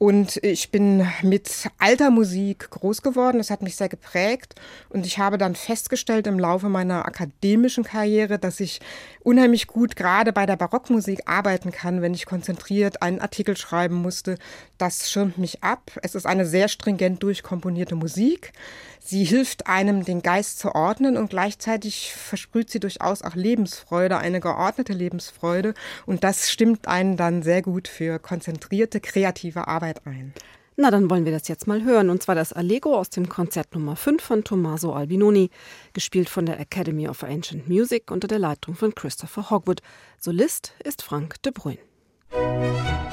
und 0.00 0.38
ich 0.42 0.70
bin 0.70 1.06
mit 1.20 1.68
alter 1.76 2.10
Musik 2.10 2.70
groß 2.70 3.02
geworden. 3.02 3.36
Das 3.36 3.50
hat 3.50 3.60
mich 3.60 3.76
sehr 3.76 3.90
geprägt. 3.90 4.54
Und 4.88 5.04
ich 5.04 5.18
habe 5.18 5.36
dann 5.36 5.54
festgestellt 5.54 6.26
im 6.26 6.38
Laufe 6.38 6.70
meiner 6.70 7.04
akademischen 7.04 7.84
Karriere, 7.84 8.38
dass 8.38 8.60
ich 8.60 8.80
unheimlich 9.22 9.66
gut 9.66 9.96
gerade 9.96 10.32
bei 10.32 10.46
der 10.46 10.56
Barockmusik 10.56 11.28
arbeiten 11.28 11.70
kann, 11.70 12.00
wenn 12.00 12.14
ich 12.14 12.24
konzentriert 12.24 13.02
einen 13.02 13.20
Artikel 13.20 13.58
schreiben 13.58 13.96
musste. 13.96 14.38
Das 14.78 15.10
schirmt 15.10 15.36
mich 15.36 15.62
ab. 15.62 15.90
Es 16.02 16.14
ist 16.14 16.24
eine 16.24 16.46
sehr 16.46 16.68
stringent 16.68 17.22
durchkomponierte 17.22 17.94
Musik. 17.94 18.54
Sie 19.02 19.24
hilft 19.24 19.66
einem, 19.66 20.04
den 20.04 20.22
Geist 20.22 20.58
zu 20.58 20.74
ordnen 20.74 21.16
und 21.16 21.30
gleichzeitig 21.30 22.12
versprüht 22.14 22.70
sie 22.70 22.80
durchaus 22.80 23.22
auch 23.22 23.34
Lebensfreude, 23.34 24.18
eine 24.18 24.40
geordnete 24.40 24.92
Lebensfreude. 24.92 25.74
Und 26.06 26.22
das 26.22 26.50
stimmt 26.50 26.86
einen 26.86 27.16
dann 27.16 27.42
sehr 27.42 27.62
gut 27.62 27.88
für 27.88 28.18
konzentrierte, 28.18 29.00
kreative 29.00 29.66
Arbeit 29.68 30.06
ein. 30.06 30.34
Na, 30.76 30.90
dann 30.90 31.10
wollen 31.10 31.24
wir 31.24 31.32
das 31.32 31.48
jetzt 31.48 31.66
mal 31.66 31.82
hören. 31.82 32.10
Und 32.10 32.22
zwar 32.22 32.34
das 32.34 32.52
Allegro 32.52 32.96
aus 32.96 33.10
dem 33.10 33.28
Konzert 33.28 33.74
Nummer 33.74 33.96
5 33.96 34.22
von 34.22 34.44
Tommaso 34.44 34.92
Albinoni, 34.92 35.50
gespielt 35.92 36.28
von 36.28 36.46
der 36.46 36.60
Academy 36.60 37.08
of 37.08 37.24
Ancient 37.24 37.68
Music 37.68 38.10
unter 38.10 38.28
der 38.28 38.38
Leitung 38.38 38.74
von 38.74 38.94
Christopher 38.94 39.50
Hogwood. 39.50 39.80
Solist 40.18 40.74
ist 40.84 41.02
Frank 41.02 41.42
de 41.42 41.52
Bruyne. 41.52 43.09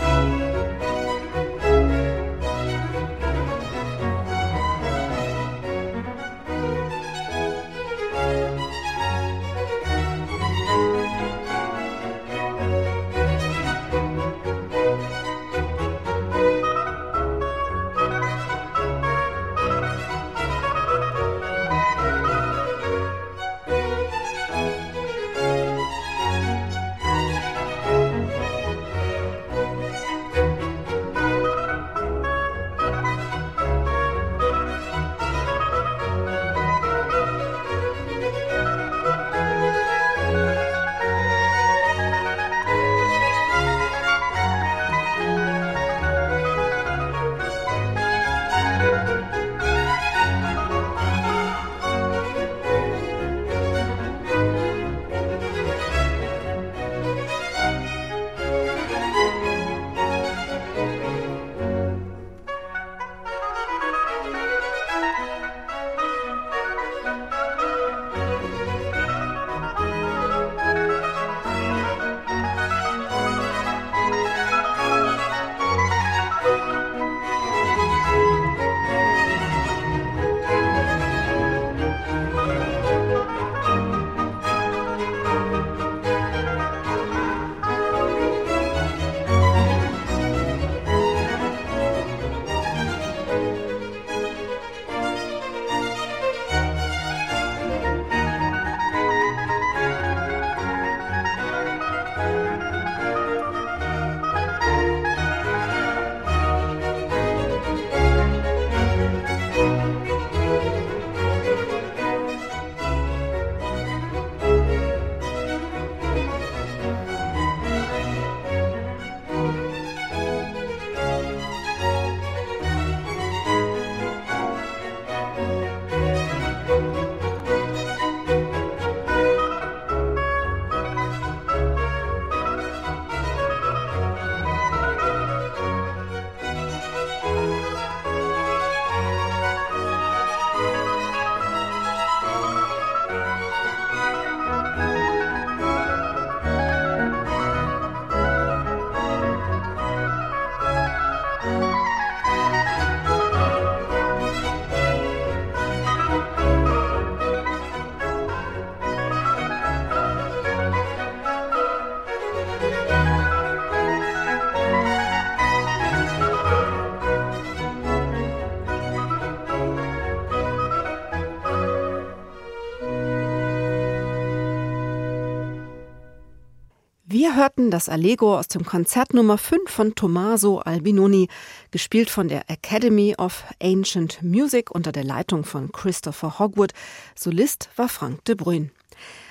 Hörten 177.37 177.69
das 177.69 177.87
Allegro 177.87 178.37
aus 178.37 178.47
dem 178.47 178.65
Konzert 178.65 179.13
Nummer 179.13 179.37
5 179.37 179.69
von 179.69 179.93
Tommaso 179.93 180.57
Albinoni, 180.57 181.29
gespielt 181.69 182.09
von 182.09 182.27
der 182.27 182.49
Academy 182.49 183.15
of 183.15 183.43
Ancient 183.61 184.23
Music 184.23 184.71
unter 184.71 184.91
der 184.91 185.03
Leitung 185.03 185.43
von 185.43 185.71
Christopher 185.71 186.39
Hogwood. 186.39 186.73
Solist 187.15 187.69
war 187.75 187.89
Frank 187.89 188.25
de 188.25 188.33
Bruyne. 188.33 188.71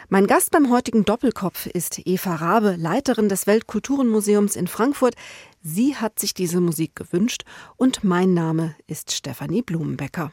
Mein 0.09 0.29
Gast 0.29 0.53
beim 0.53 0.71
heutigen 0.71 1.05
Doppelkopf 1.05 1.67
ist 1.67 2.01
Eva 2.07 2.37
Rabe, 2.37 2.77
Leiterin 2.79 3.29
des 3.29 3.49
Weltkulturenmuseums 3.49 4.55
in 4.55 4.69
Frankfurt. 4.69 5.17
Sie 5.63 5.97
hat 5.97 6.21
sich 6.21 6.33
diese 6.33 6.61
Musik 6.61 6.95
gewünscht 6.95 7.43
und 7.77 8.05
mein 8.05 8.33
Name 8.33 8.77
ist 8.87 9.11
Stefanie 9.11 9.63
Blumenbecker. 9.63 10.31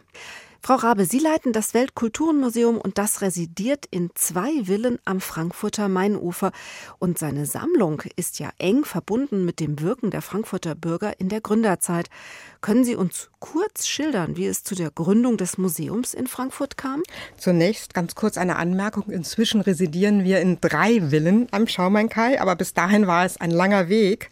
Frau 0.65 0.75
Rabe, 0.75 1.03
Sie 1.03 1.19
leiten 1.19 1.51
das 1.51 1.73
Weltkulturenmuseum 1.73 2.77
und 2.77 2.97
das 2.97 3.21
residiert 3.21 3.85
in 3.91 4.11
zwei 4.15 4.63
Villen 4.63 4.97
am 5.03 5.19
Frankfurter 5.19 5.89
Mainufer. 5.89 6.53
Und 6.99 7.19
seine 7.19 7.45
Sammlung 7.45 8.01
ist 8.15 8.39
ja 8.39 8.49
eng 8.59 8.85
verbunden 8.85 9.43
mit 9.43 9.59
dem 9.59 9.81
Wirken 9.81 10.09
der 10.09 10.21
Frankfurter 10.21 10.73
Bürger 10.73 11.19
in 11.19 11.27
der 11.27 11.41
Gründerzeit. 11.41 12.09
Können 12.61 12.85
Sie 12.85 12.95
uns 12.95 13.29
kurz 13.41 13.87
schildern, 13.87 14.37
wie 14.37 14.45
es 14.45 14.63
zu 14.63 14.73
der 14.73 14.89
Gründung 14.89 15.35
des 15.35 15.57
Museums 15.57 16.13
in 16.13 16.27
Frankfurt 16.27 16.77
kam? 16.77 17.03
Zunächst 17.35 17.93
ganz 17.93 18.15
kurz 18.15 18.37
eine 18.37 18.55
Anmerkung. 18.55 19.09
Inzwischen 19.09 19.59
residieren 19.59 20.23
wir 20.23 20.39
in 20.39 20.61
drei 20.61 21.09
Villen 21.09 21.49
am 21.51 21.67
Schaumainkai, 21.67 22.39
aber 22.39 22.55
bis 22.55 22.73
dahin 22.73 23.05
war 23.05 23.25
es 23.25 23.35
ein 23.35 23.51
langer 23.51 23.89
Weg. 23.89 24.31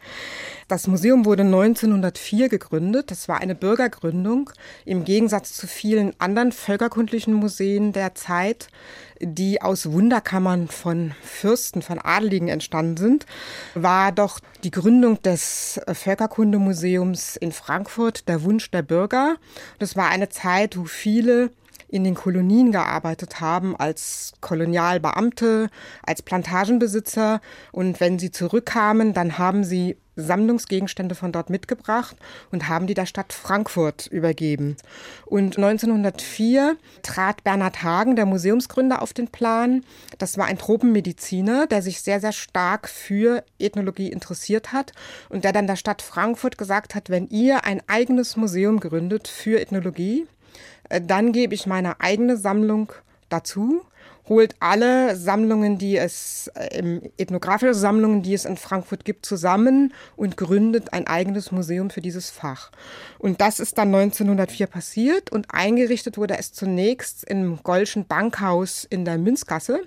Das 0.71 0.87
Museum 0.87 1.25
wurde 1.25 1.43
1904 1.43 2.47
gegründet. 2.47 3.11
Das 3.11 3.27
war 3.27 3.41
eine 3.41 3.55
Bürgergründung 3.55 4.51
im 4.85 5.03
Gegensatz 5.03 5.51
zu 5.51 5.67
vielen 5.67 6.13
anderen 6.17 6.53
völkerkundlichen 6.53 7.33
Museen 7.33 7.91
der 7.91 8.15
Zeit, 8.15 8.69
die 9.19 9.61
aus 9.61 9.91
Wunderkammern 9.91 10.69
von 10.69 11.11
Fürsten, 11.23 11.81
von 11.81 11.99
Adeligen 11.99 12.47
entstanden 12.47 12.95
sind, 12.95 13.25
war 13.75 14.13
doch 14.13 14.39
die 14.63 14.71
Gründung 14.71 15.21
des 15.21 15.81
Völkerkundemuseums 15.91 17.35
in 17.35 17.51
Frankfurt 17.51 18.29
der 18.29 18.43
Wunsch 18.43 18.71
der 18.71 18.81
Bürger. 18.81 19.35
Das 19.77 19.97
war 19.97 20.07
eine 20.07 20.29
Zeit, 20.29 20.77
wo 20.77 20.85
viele 20.85 21.49
in 21.91 22.03
den 22.03 22.15
Kolonien 22.15 22.71
gearbeitet 22.71 23.41
haben 23.41 23.75
als 23.75 24.33
Kolonialbeamte, 24.39 25.69
als 26.03 26.21
Plantagenbesitzer. 26.21 27.41
Und 27.71 27.99
wenn 27.99 28.17
sie 28.17 28.31
zurückkamen, 28.31 29.13
dann 29.13 29.37
haben 29.37 29.63
sie 29.63 29.97
Sammlungsgegenstände 30.15 31.15
von 31.15 31.31
dort 31.31 31.49
mitgebracht 31.49 32.15
und 32.51 32.67
haben 32.67 32.87
die 32.87 32.93
der 32.93 33.05
Stadt 33.05 33.33
Frankfurt 33.33 34.07
übergeben. 34.07 34.75
Und 35.25 35.57
1904 35.57 36.77
trat 37.01 37.43
Bernhard 37.43 37.83
Hagen, 37.83 38.15
der 38.15 38.25
Museumsgründer, 38.25 39.01
auf 39.01 39.13
den 39.13 39.29
Plan. 39.29 39.83
Das 40.17 40.37
war 40.37 40.45
ein 40.45 40.57
Tropenmediziner, 40.57 41.67
der 41.67 41.81
sich 41.81 42.01
sehr, 42.01 42.19
sehr 42.19 42.33
stark 42.33 42.89
für 42.89 43.43
Ethnologie 43.57 44.11
interessiert 44.11 44.73
hat 44.73 44.91
und 45.29 45.43
der 45.43 45.53
dann 45.53 45.67
der 45.67 45.77
Stadt 45.77 46.01
Frankfurt 46.01 46.57
gesagt 46.57 46.93
hat, 46.93 47.09
wenn 47.09 47.27
ihr 47.27 47.63
ein 47.65 47.81
eigenes 47.87 48.35
Museum 48.35 48.79
gründet 48.79 49.27
für 49.27 49.59
Ethnologie, 49.59 50.27
dann 50.99 51.31
gebe 51.31 51.53
ich 51.53 51.67
meine 51.67 52.01
eigene 52.01 52.37
Sammlung 52.37 52.91
dazu 53.29 53.85
holt 54.31 54.55
alle 54.61 55.17
Sammlungen, 55.17 55.77
die 55.77 55.97
es, 55.97 56.49
äh, 56.55 57.01
ethnografische 57.17 57.73
Sammlungen, 57.73 58.21
die 58.23 58.33
es 58.33 58.45
in 58.45 58.55
Frankfurt 58.55 59.03
gibt, 59.03 59.25
zusammen 59.25 59.93
und 60.15 60.37
gründet 60.37 60.93
ein 60.93 61.05
eigenes 61.05 61.51
Museum 61.51 61.89
für 61.89 61.99
dieses 61.99 62.29
Fach. 62.29 62.71
Und 63.19 63.41
das 63.41 63.59
ist 63.59 63.77
dann 63.77 63.93
1904 63.93 64.67
passiert 64.67 65.31
und 65.31 65.47
eingerichtet 65.53 66.17
wurde 66.17 66.37
es 66.37 66.53
zunächst 66.53 67.25
im 67.25 67.61
Golschen 67.61 68.05
Bankhaus 68.05 68.85
in 68.89 69.03
der 69.03 69.17
Münzgasse. 69.17 69.81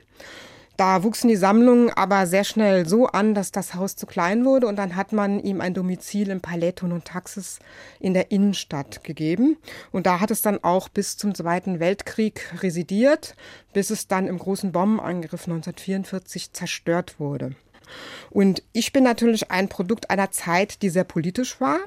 Da 0.76 1.04
wuchsen 1.04 1.28
die 1.28 1.36
Sammlungen 1.36 1.90
aber 1.90 2.26
sehr 2.26 2.42
schnell 2.42 2.88
so 2.88 3.06
an, 3.06 3.34
dass 3.34 3.52
das 3.52 3.74
Haus 3.74 3.94
zu 3.94 4.06
klein 4.06 4.44
wurde 4.44 4.66
und 4.66 4.74
dann 4.76 4.96
hat 4.96 5.12
man 5.12 5.38
ihm 5.38 5.60
ein 5.60 5.72
Domizil 5.72 6.30
im 6.30 6.40
Palais 6.40 6.74
und 6.82 7.04
Taxis 7.04 7.60
in 8.00 8.12
der 8.12 8.32
Innenstadt 8.32 9.04
gegeben. 9.04 9.56
Und 9.92 10.06
da 10.06 10.18
hat 10.18 10.32
es 10.32 10.42
dann 10.42 10.62
auch 10.64 10.88
bis 10.88 11.16
zum 11.16 11.32
Zweiten 11.32 11.78
Weltkrieg 11.78 12.52
residiert, 12.60 13.36
bis 13.72 13.90
es 13.90 14.08
dann 14.08 14.26
im 14.26 14.38
großen 14.38 14.72
Bombenangriff 14.72 15.46
1944 15.46 16.52
zerstört 16.52 17.20
wurde. 17.20 17.54
Und 18.30 18.62
ich 18.72 18.92
bin 18.92 19.04
natürlich 19.04 19.50
ein 19.50 19.68
Produkt 19.68 20.10
einer 20.10 20.30
Zeit, 20.30 20.82
die 20.82 20.90
sehr 20.90 21.04
politisch 21.04 21.60
war. 21.60 21.78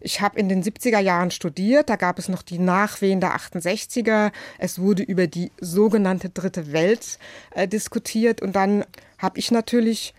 Ich 0.00 0.20
habe 0.20 0.38
in 0.38 0.48
den 0.48 0.62
70er 0.62 0.98
Jahren 0.98 1.30
studiert, 1.30 1.88
da 1.88 1.96
gab 1.96 2.18
es 2.18 2.28
noch 2.28 2.42
die 2.42 2.58
Nachwehen 2.58 3.20
der 3.20 3.36
68er. 3.36 4.32
Es 4.58 4.78
wurde 4.78 5.02
über 5.02 5.26
die 5.26 5.52
sogenannte 5.60 6.30
Dritte 6.30 6.72
Welt 6.72 7.18
äh, 7.52 7.68
diskutiert 7.68 8.42
und 8.42 8.56
dann 8.56 8.84
habe 9.18 9.38
ich 9.38 9.50
natürlich 9.50 10.14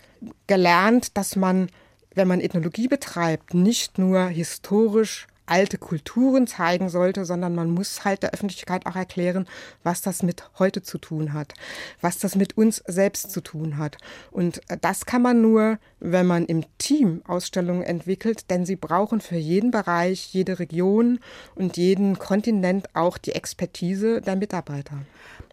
gelernt, 0.48 1.18
dass 1.18 1.36
man, 1.36 1.70
wenn 2.16 2.28
man 2.28 2.40
Ethnologie 2.40 2.88
betreibt, 2.88 3.54
nicht 3.54 3.98
nur 3.98 4.28
historisch 4.28 5.28
alte 5.46 5.78
Kulturen 5.78 6.48
zeigen 6.48 6.90
sollte, 6.90 7.26
sondern 7.26 7.56
man 7.56 7.70
muss 7.70 8.06
halt 8.06 8.24
der 8.24 8.32
Öffentlichkeit 8.32 8.86
auch 8.86 8.96
erklären, 8.96 9.48
was 9.84 10.02
das 10.02 10.24
mit 10.24 10.44
heute 10.60 10.82
zu 10.82 10.98
tun 10.98 11.34
hat, 11.34 11.54
was 12.02 12.20
das 12.20 12.36
mit 12.36 12.58
uns 12.58 12.84
selbst 12.88 13.32
zu 13.32 13.42
tun 13.42 13.78
hat. 13.78 13.98
Und 14.32 14.62
das 14.82 15.06
kann 15.06 15.22
man 15.22 15.42
nur, 15.42 15.80
wenn 16.00 16.26
man 16.26 16.46
im 16.46 16.64
Team 16.78 17.22
Ausstellungen 17.28 17.84
entwickelt, 17.84 18.50
denn 18.50 18.66
sie 18.66 18.76
brauchen 18.76 19.22
für 19.22 19.38
jeden 19.38 19.72
Bereich, 19.72 20.34
jede 20.34 20.60
Region 20.60 21.20
und 21.56 21.78
jeden 21.78 22.20
Kontinent 22.20 22.96
auch 22.96 23.18
die 23.18 23.34
Expertise 23.34 24.22
der 24.22 24.36
Mitarbeiter. 24.36 24.98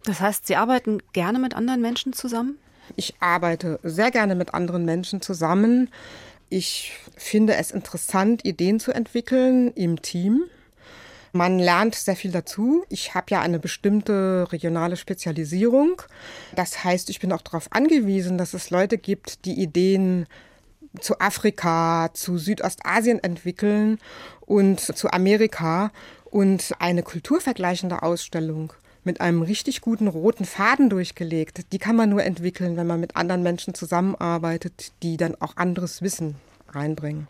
Das 0.04 0.20
heißt, 0.20 0.46
Sie 0.46 0.56
arbeiten 0.56 0.98
gerne 1.12 1.38
mit 1.38 1.54
anderen 1.54 1.82
Menschen 1.82 2.12
zusammen? 2.12 2.58
Ich 2.96 3.14
arbeite 3.20 3.78
sehr 3.82 4.10
gerne 4.10 4.34
mit 4.34 4.54
anderen 4.54 4.84
Menschen 4.84 5.20
zusammen. 5.20 5.90
Ich 6.52 6.92
finde 7.16 7.54
es 7.54 7.70
interessant, 7.70 8.44
Ideen 8.44 8.80
zu 8.80 8.90
entwickeln 8.90 9.72
im 9.74 10.02
Team. 10.02 10.42
Man 11.32 11.60
lernt 11.60 11.94
sehr 11.94 12.16
viel 12.16 12.32
dazu. 12.32 12.84
Ich 12.88 13.14
habe 13.14 13.26
ja 13.30 13.40
eine 13.40 13.60
bestimmte 13.60 14.48
regionale 14.50 14.96
Spezialisierung. 14.96 16.02
Das 16.56 16.82
heißt, 16.82 17.08
ich 17.08 17.20
bin 17.20 17.32
auch 17.32 17.42
darauf 17.42 17.68
angewiesen, 17.70 18.36
dass 18.36 18.52
es 18.52 18.70
Leute 18.70 18.98
gibt, 18.98 19.44
die 19.44 19.60
Ideen 19.60 20.26
zu 21.00 21.20
Afrika, 21.20 22.10
zu 22.14 22.36
Südostasien 22.36 23.22
entwickeln 23.22 24.00
und 24.40 24.80
zu 24.80 25.08
Amerika 25.12 25.92
und 26.24 26.72
eine 26.80 27.04
kulturvergleichende 27.04 28.02
Ausstellung 28.02 28.72
mit 29.04 29.20
einem 29.20 29.42
richtig 29.42 29.80
guten 29.80 30.08
roten 30.08 30.44
Faden 30.44 30.90
durchgelegt. 30.90 31.72
Die 31.72 31.78
kann 31.78 31.96
man 31.96 32.10
nur 32.10 32.22
entwickeln, 32.22 32.76
wenn 32.76 32.86
man 32.86 33.00
mit 33.00 33.16
anderen 33.16 33.42
Menschen 33.42 33.74
zusammenarbeitet, 33.74 34.92
die 35.02 35.16
dann 35.16 35.34
auch 35.40 35.56
anderes 35.56 36.02
Wissen 36.02 36.36
reinbringen. 36.68 37.26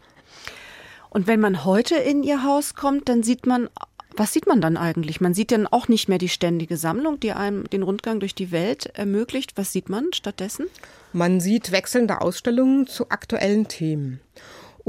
Und 1.11 1.27
wenn 1.27 1.41
man 1.41 1.65
heute 1.65 1.97
in 1.97 2.23
Ihr 2.23 2.45
Haus 2.45 2.75
kommt, 2.75 3.09
dann 3.09 3.23
sieht 3.23 3.47
man, 3.47 3.69
was 4.17 4.33
sieht 4.33 4.47
man 4.47 4.61
dann 4.61 4.77
eigentlich? 4.77 5.21
Man 5.21 5.35
sieht 5.35 5.53
dann 5.53 5.67
auch 5.67 5.89
nicht 5.89 6.09
mehr 6.09 6.19
die 6.19 6.29
ständige 6.29 6.77
Sammlung, 6.77 7.21
die 7.21 7.33
einem 7.33 7.69
den 7.71 7.83
Rundgang 7.83 8.21
durch 8.21 8.35
die 8.35 8.51
Welt 8.51 8.87
ermöglicht. 8.95 9.53
Was 9.57 9.73
sieht 9.73 9.89
man 9.89 10.13
stattdessen? 10.13 10.67
Man 11.13 11.41
sieht 11.41 11.73
wechselnde 11.73 12.21
Ausstellungen 12.21 12.87
zu 12.87 13.11
aktuellen 13.11 13.69
Themen. 13.69 14.21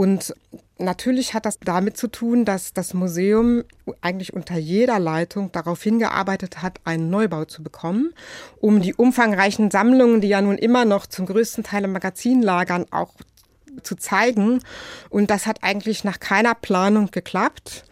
Und 0.01 0.33
natürlich 0.79 1.35
hat 1.35 1.45
das 1.45 1.59
damit 1.59 1.95
zu 1.95 2.07
tun, 2.07 2.43
dass 2.43 2.73
das 2.73 2.95
Museum 2.95 3.63
eigentlich 4.01 4.33
unter 4.33 4.57
jeder 4.57 4.97
Leitung 4.97 5.51
darauf 5.51 5.83
hingearbeitet 5.83 6.63
hat, 6.63 6.79
einen 6.85 7.11
Neubau 7.11 7.45
zu 7.45 7.61
bekommen, 7.61 8.11
um 8.59 8.81
die 8.81 8.95
umfangreichen 8.95 9.69
Sammlungen, 9.69 10.19
die 10.19 10.29
ja 10.29 10.41
nun 10.41 10.57
immer 10.57 10.85
noch 10.85 11.05
zum 11.05 11.27
größten 11.27 11.63
Teil 11.63 11.83
im 11.83 11.91
Magazin 11.91 12.41
lagern, 12.41 12.87
auch 12.89 13.13
zu 13.83 13.93
zeigen. 13.93 14.61
Und 15.11 15.29
das 15.29 15.45
hat 15.45 15.59
eigentlich 15.61 16.03
nach 16.03 16.19
keiner 16.19 16.55
Planung 16.55 17.11
geklappt. 17.11 17.83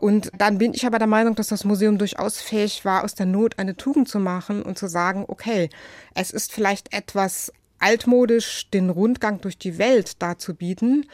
Und 0.00 0.32
dann 0.36 0.58
bin 0.58 0.74
ich 0.74 0.84
aber 0.84 0.98
der 0.98 1.06
Meinung, 1.06 1.36
dass 1.36 1.46
das 1.46 1.62
Museum 1.62 1.96
durchaus 1.96 2.40
fähig 2.40 2.84
war, 2.84 3.04
aus 3.04 3.14
der 3.14 3.26
Not 3.26 3.60
eine 3.60 3.76
Tugend 3.76 4.08
zu 4.08 4.18
machen 4.18 4.64
und 4.64 4.78
zu 4.78 4.88
sagen, 4.88 5.26
okay, 5.28 5.70
es 6.16 6.32
ist 6.32 6.52
vielleicht 6.52 6.92
etwas 6.92 7.52
altmodisch 7.82 8.70
den 8.70 8.90
Rundgang 8.90 9.40
durch 9.40 9.58
die 9.58 9.78
Welt 9.78 10.22
darzubieten. 10.22 11.06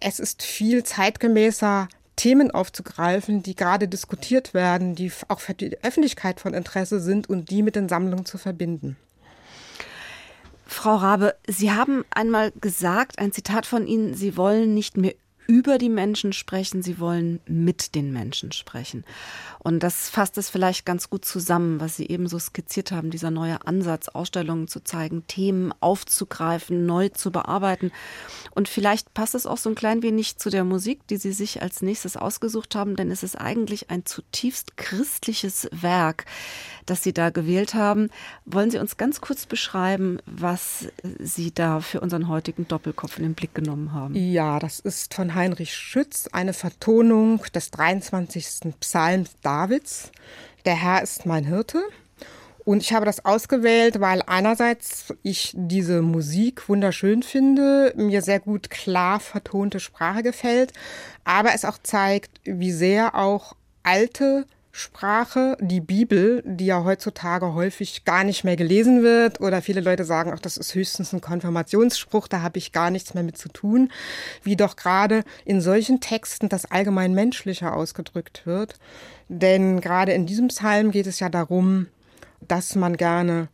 Es 0.00 0.20
ist 0.20 0.42
viel 0.42 0.84
zeitgemäßer, 0.84 1.88
Themen 2.16 2.50
aufzugreifen, 2.52 3.42
die 3.42 3.56
gerade 3.56 3.88
diskutiert 3.88 4.54
werden, 4.54 4.94
die 4.94 5.10
auch 5.28 5.40
für 5.40 5.54
die 5.54 5.82
Öffentlichkeit 5.82 6.40
von 6.40 6.54
Interesse 6.54 7.00
sind 7.00 7.28
und 7.28 7.50
die 7.50 7.62
mit 7.62 7.76
den 7.76 7.88
Sammlungen 7.88 8.24
zu 8.24 8.38
verbinden. 8.38 8.96
Frau 10.66 10.96
Rabe, 10.96 11.34
Sie 11.46 11.72
haben 11.72 12.04
einmal 12.10 12.52
gesagt, 12.60 13.18
ein 13.18 13.32
Zitat 13.32 13.66
von 13.66 13.86
Ihnen, 13.86 14.14
Sie 14.14 14.36
wollen 14.36 14.74
nicht 14.74 14.96
mehr 14.96 15.14
über 15.46 15.78
die 15.78 15.88
Menschen 15.88 16.32
sprechen, 16.32 16.82
sie 16.82 16.98
wollen 16.98 17.40
mit 17.46 17.94
den 17.94 18.12
Menschen 18.12 18.52
sprechen. 18.52 19.04
Und 19.58 19.82
das 19.82 20.10
fasst 20.10 20.36
es 20.38 20.50
vielleicht 20.50 20.84
ganz 20.84 21.08
gut 21.08 21.24
zusammen, 21.24 21.80
was 21.80 21.96
Sie 21.96 22.06
eben 22.08 22.26
so 22.28 22.38
skizziert 22.38 22.92
haben, 22.92 23.10
dieser 23.10 23.30
neue 23.30 23.66
Ansatz, 23.66 24.08
Ausstellungen 24.08 24.68
zu 24.68 24.80
zeigen, 24.80 25.26
Themen 25.26 25.72
aufzugreifen, 25.80 26.84
neu 26.84 27.08
zu 27.08 27.30
bearbeiten. 27.30 27.90
Und 28.54 28.68
vielleicht 28.68 29.14
passt 29.14 29.34
es 29.34 29.46
auch 29.46 29.56
so 29.56 29.70
ein 29.70 29.74
klein 29.74 30.02
wenig 30.02 30.36
zu 30.36 30.50
der 30.50 30.64
Musik, 30.64 31.06
die 31.08 31.16
Sie 31.16 31.32
sich 31.32 31.62
als 31.62 31.80
nächstes 31.80 32.16
ausgesucht 32.16 32.74
haben, 32.74 32.96
denn 32.96 33.10
es 33.10 33.22
ist 33.22 33.40
eigentlich 33.40 33.90
ein 33.90 34.04
zutiefst 34.04 34.76
christliches 34.76 35.68
Werk. 35.72 36.26
das 36.86 37.02
Sie 37.02 37.12
da 37.12 37.30
gewählt 37.30 37.74
haben. 37.74 38.10
Wollen 38.44 38.70
Sie 38.70 38.78
uns 38.78 38.96
ganz 38.96 39.20
kurz 39.20 39.46
beschreiben, 39.46 40.18
was 40.26 40.88
Sie 41.18 41.52
da 41.52 41.80
für 41.80 42.00
unseren 42.00 42.28
heutigen 42.28 42.68
Doppelkopf 42.68 43.16
in 43.16 43.22
den 43.22 43.34
Blick 43.34 43.54
genommen 43.54 43.92
haben? 43.92 44.14
Ja, 44.14 44.58
das 44.58 44.80
ist 44.80 45.14
von 45.14 45.33
Heinrich 45.34 45.74
Schütz 45.74 46.28
eine 46.32 46.52
Vertonung 46.52 47.42
des 47.54 47.70
23. 47.70 48.72
Psalms 48.80 49.30
Davids. 49.42 50.10
Der 50.64 50.74
Herr 50.74 51.02
ist 51.02 51.26
mein 51.26 51.44
Hirte. 51.44 51.82
Und 52.64 52.82
ich 52.82 52.94
habe 52.94 53.04
das 53.04 53.24
ausgewählt, 53.24 54.00
weil 54.00 54.22
einerseits 54.26 55.12
ich 55.22 55.52
diese 55.54 56.00
Musik 56.00 56.68
wunderschön 56.68 57.22
finde, 57.22 57.92
mir 57.96 58.22
sehr 58.22 58.40
gut 58.40 58.70
klar 58.70 59.20
vertonte 59.20 59.80
Sprache 59.80 60.22
gefällt, 60.22 60.72
aber 61.24 61.54
es 61.54 61.66
auch 61.66 61.76
zeigt, 61.82 62.40
wie 62.44 62.72
sehr 62.72 63.14
auch 63.14 63.54
alte 63.82 64.46
Sprache, 64.76 65.56
die 65.60 65.80
Bibel, 65.80 66.42
die 66.44 66.66
ja 66.66 66.82
heutzutage 66.82 67.54
häufig 67.54 68.04
gar 68.04 68.24
nicht 68.24 68.42
mehr 68.42 68.56
gelesen 68.56 69.04
wird 69.04 69.40
oder 69.40 69.62
viele 69.62 69.80
Leute 69.80 70.04
sagen, 70.04 70.32
auch 70.32 70.40
das 70.40 70.56
ist 70.56 70.74
höchstens 70.74 71.12
ein 71.12 71.20
Konfirmationsspruch, 71.20 72.26
da 72.26 72.42
habe 72.42 72.58
ich 72.58 72.72
gar 72.72 72.90
nichts 72.90 73.14
mehr 73.14 73.22
mit 73.22 73.38
zu 73.38 73.48
tun, 73.48 73.92
wie 74.42 74.56
doch 74.56 74.74
gerade 74.74 75.22
in 75.44 75.60
solchen 75.60 76.00
Texten 76.00 76.48
das 76.48 76.68
allgemein 76.68 77.14
Menschliche 77.14 77.72
ausgedrückt 77.72 78.46
wird. 78.46 78.74
Denn 79.28 79.80
gerade 79.80 80.10
in 80.10 80.26
diesem 80.26 80.48
Psalm 80.48 80.90
geht 80.90 81.06
es 81.06 81.20
ja 81.20 81.28
darum, 81.28 81.86
dass 82.40 82.74
man 82.74 82.96
gerne 82.96 83.46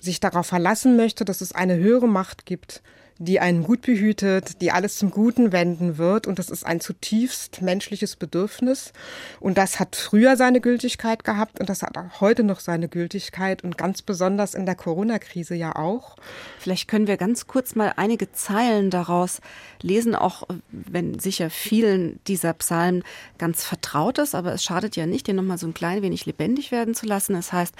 sich 0.00 0.18
darauf 0.18 0.48
verlassen 0.48 0.96
möchte, 0.96 1.24
dass 1.24 1.40
es 1.40 1.52
eine 1.52 1.76
höhere 1.76 2.08
Macht 2.08 2.46
gibt, 2.46 2.82
die 3.18 3.38
einen 3.38 3.62
gut 3.62 3.82
behütet, 3.82 4.60
die 4.60 4.72
alles 4.72 4.98
zum 4.98 5.10
Guten 5.10 5.52
wenden 5.52 5.98
wird. 5.98 6.26
Und 6.26 6.38
das 6.38 6.50
ist 6.50 6.64
ein 6.64 6.80
zutiefst 6.80 7.62
menschliches 7.62 8.16
Bedürfnis. 8.16 8.92
Und 9.40 9.56
das 9.56 9.78
hat 9.78 9.96
früher 9.96 10.36
seine 10.36 10.60
Gültigkeit 10.60 11.24
gehabt 11.24 11.60
und 11.60 11.68
das 11.68 11.82
hat 11.82 11.96
auch 11.96 12.20
heute 12.20 12.42
noch 12.42 12.60
seine 12.60 12.88
Gültigkeit 12.88 13.62
und 13.62 13.78
ganz 13.78 14.02
besonders 14.02 14.54
in 14.54 14.66
der 14.66 14.74
Corona-Krise 14.74 15.54
ja 15.54 15.76
auch. 15.76 16.16
Vielleicht 16.58 16.88
können 16.88 17.06
wir 17.06 17.16
ganz 17.16 17.46
kurz 17.46 17.74
mal 17.74 17.92
einige 17.96 18.32
Zeilen 18.32 18.90
daraus 18.90 19.40
lesen, 19.80 20.14
auch 20.14 20.44
wenn 20.70 21.18
sicher 21.18 21.50
vielen 21.50 22.18
dieser 22.26 22.52
Psalmen 22.54 23.04
ganz 23.38 23.64
vertraut 23.64 24.18
ist, 24.18 24.34
aber 24.34 24.52
es 24.52 24.64
schadet 24.64 24.96
ja 24.96 25.06
nicht, 25.06 25.28
den 25.28 25.36
nochmal 25.36 25.58
so 25.58 25.66
ein 25.66 25.74
klein 25.74 26.02
wenig 26.02 26.26
lebendig 26.26 26.72
werden 26.72 26.94
zu 26.94 27.06
lassen. 27.06 27.36
Es 27.36 27.52
heißt, 27.52 27.74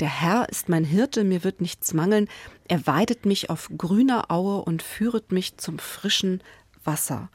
der 0.00 0.08
Herr 0.08 0.48
ist 0.48 0.68
mein 0.68 0.84
Hirte, 0.84 1.24
mir 1.24 1.44
wird 1.44 1.60
nichts 1.60 1.92
mangeln. 1.92 2.28
Er 2.68 2.86
weidet 2.86 3.26
mich 3.26 3.50
auf 3.50 3.70
grüner 3.76 4.30
Aue 4.30 4.62
und 4.62 4.82
führet 4.82 5.32
mich 5.32 5.56
zum 5.56 5.78
frischen 5.78 6.42
Wasser. 6.84 7.30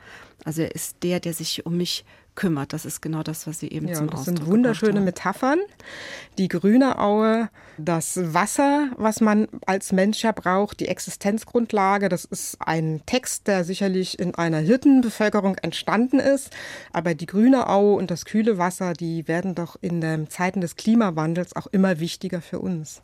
Also 0.46 0.62
er 0.62 0.74
ist 0.74 0.98
der, 1.04 1.19
der 1.19 1.34
sich 1.34 1.65
um 1.65 1.78
mich 1.78 2.06
kümmert. 2.36 2.74
Das 2.74 2.86
ist 2.86 3.02
genau 3.02 3.24
das, 3.24 3.48
was 3.48 3.60
Sie 3.60 3.69
eben 3.69 3.88
ja, 3.88 3.93
zum 3.93 4.08
das 4.08 4.22
Ausdruck 4.22 4.38
sind 4.38 4.48
wunderschöne 4.48 5.02
Metaphern. 5.02 5.60
Die 6.38 6.48
grüne 6.48 7.00
Aue, 7.00 7.50
das 7.78 8.34
Wasser, 8.34 8.89
was 8.98 9.22
man 9.22 9.48
als 9.65 9.91
Mensch 9.91 10.24
ja 10.24 10.32
braucht, 10.32 10.80
die 10.80 10.88
Existenzgrundlage. 10.88 12.10
Das 12.10 12.26
ist 12.26 12.58
ein 12.60 13.02
Text, 13.06 13.48
der 13.48 13.63
sicherlich 13.63 14.19
in 14.19 14.36
einer 14.36 14.60
Hirtenbevölkerung 14.60 15.56
entstanden 15.58 16.19
ist. 16.19 16.50
Aber 16.91 17.13
die 17.13 17.28
grüne 17.28 17.69
Aue 17.69 17.96
und 17.96 18.12
das 18.12 18.26
kühle 18.26 18.58
Wasser, 18.58 18.93
die 18.93 19.28
werden 19.28 19.56
doch 19.56 19.78
in 19.82 20.02
den 20.02 20.30
Zeiten 20.30 20.62
des 20.62 20.76
Klimawandels 20.76 21.56
auch 21.56 21.67
immer 21.67 22.00
wichtiger 22.00 22.41
für 22.41 22.60
uns. 22.60 23.02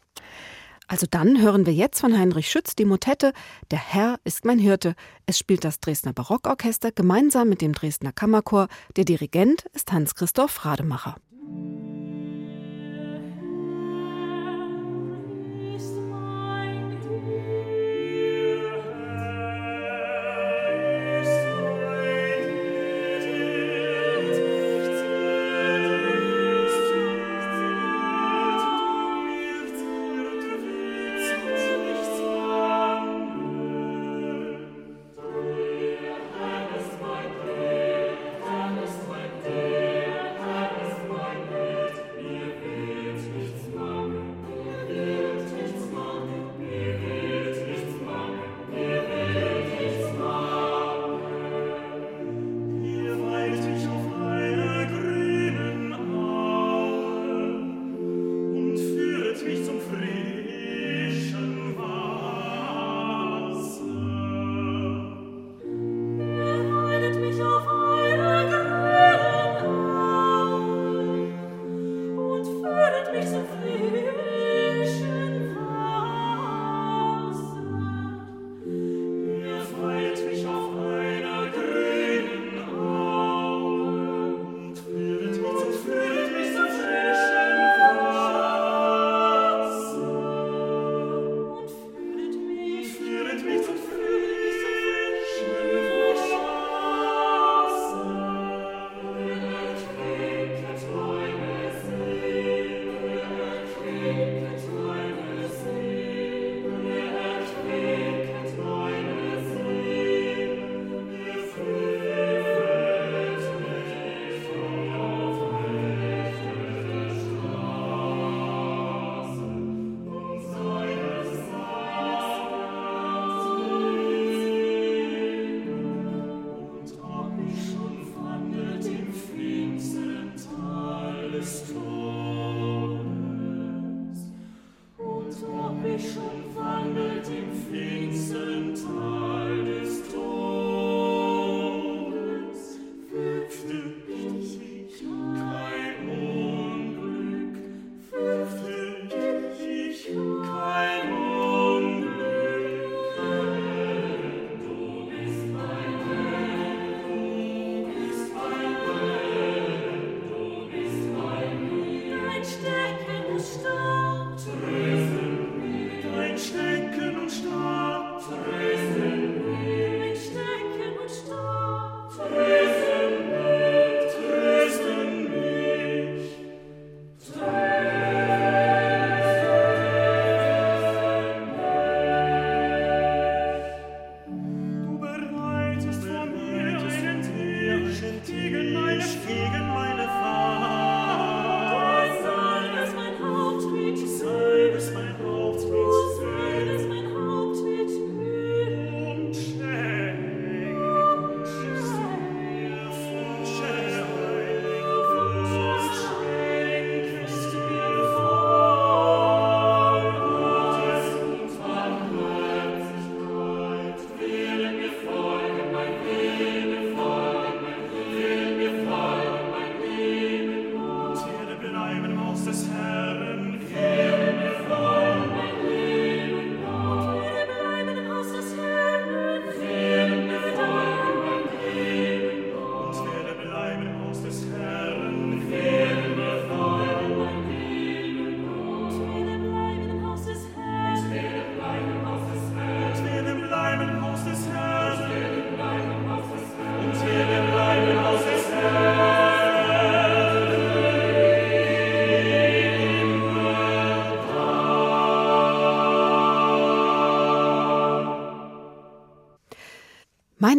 Also 0.90 1.06
dann 1.08 1.40
hören 1.40 1.68
wir 1.68 1.74
jetzt 1.74 2.00
von 2.00 2.18
Heinrich 2.18 2.50
Schütz 2.50 2.76
die 2.76 2.84
Motette 2.84 3.32
Der 3.70 3.78
Herr 3.78 4.20
ist 4.24 4.44
mein 4.44 4.58
Hirte. 4.58 4.96
Es 5.28 5.38
spielt 5.38 5.64
das 5.64 5.80
Dresdner 5.80 6.14
Barockorchester 6.14 6.92
gemeinsam 6.92 7.48
mit 7.48 7.62
dem 7.62 7.74
Dresdner 7.74 8.12
Kammerchor. 8.12 8.68
Der 8.96 9.06
Dirigent 9.06 9.66
ist 9.74 9.92
Hans-Christoph 9.92 10.66
Rademacher. 10.66 11.16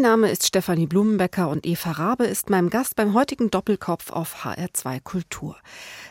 Mein 0.00 0.12
Name 0.12 0.30
ist 0.30 0.46
Stefanie 0.46 0.86
Blumenbecker 0.86 1.50
und 1.50 1.66
Eva 1.66 1.90
Rabe 1.90 2.24
ist 2.24 2.48
mein 2.48 2.70
Gast 2.70 2.96
beim 2.96 3.12
heutigen 3.12 3.50
Doppelkopf 3.50 4.10
auf 4.10 4.46
HR2 4.46 4.98
Kultur. 5.02 5.58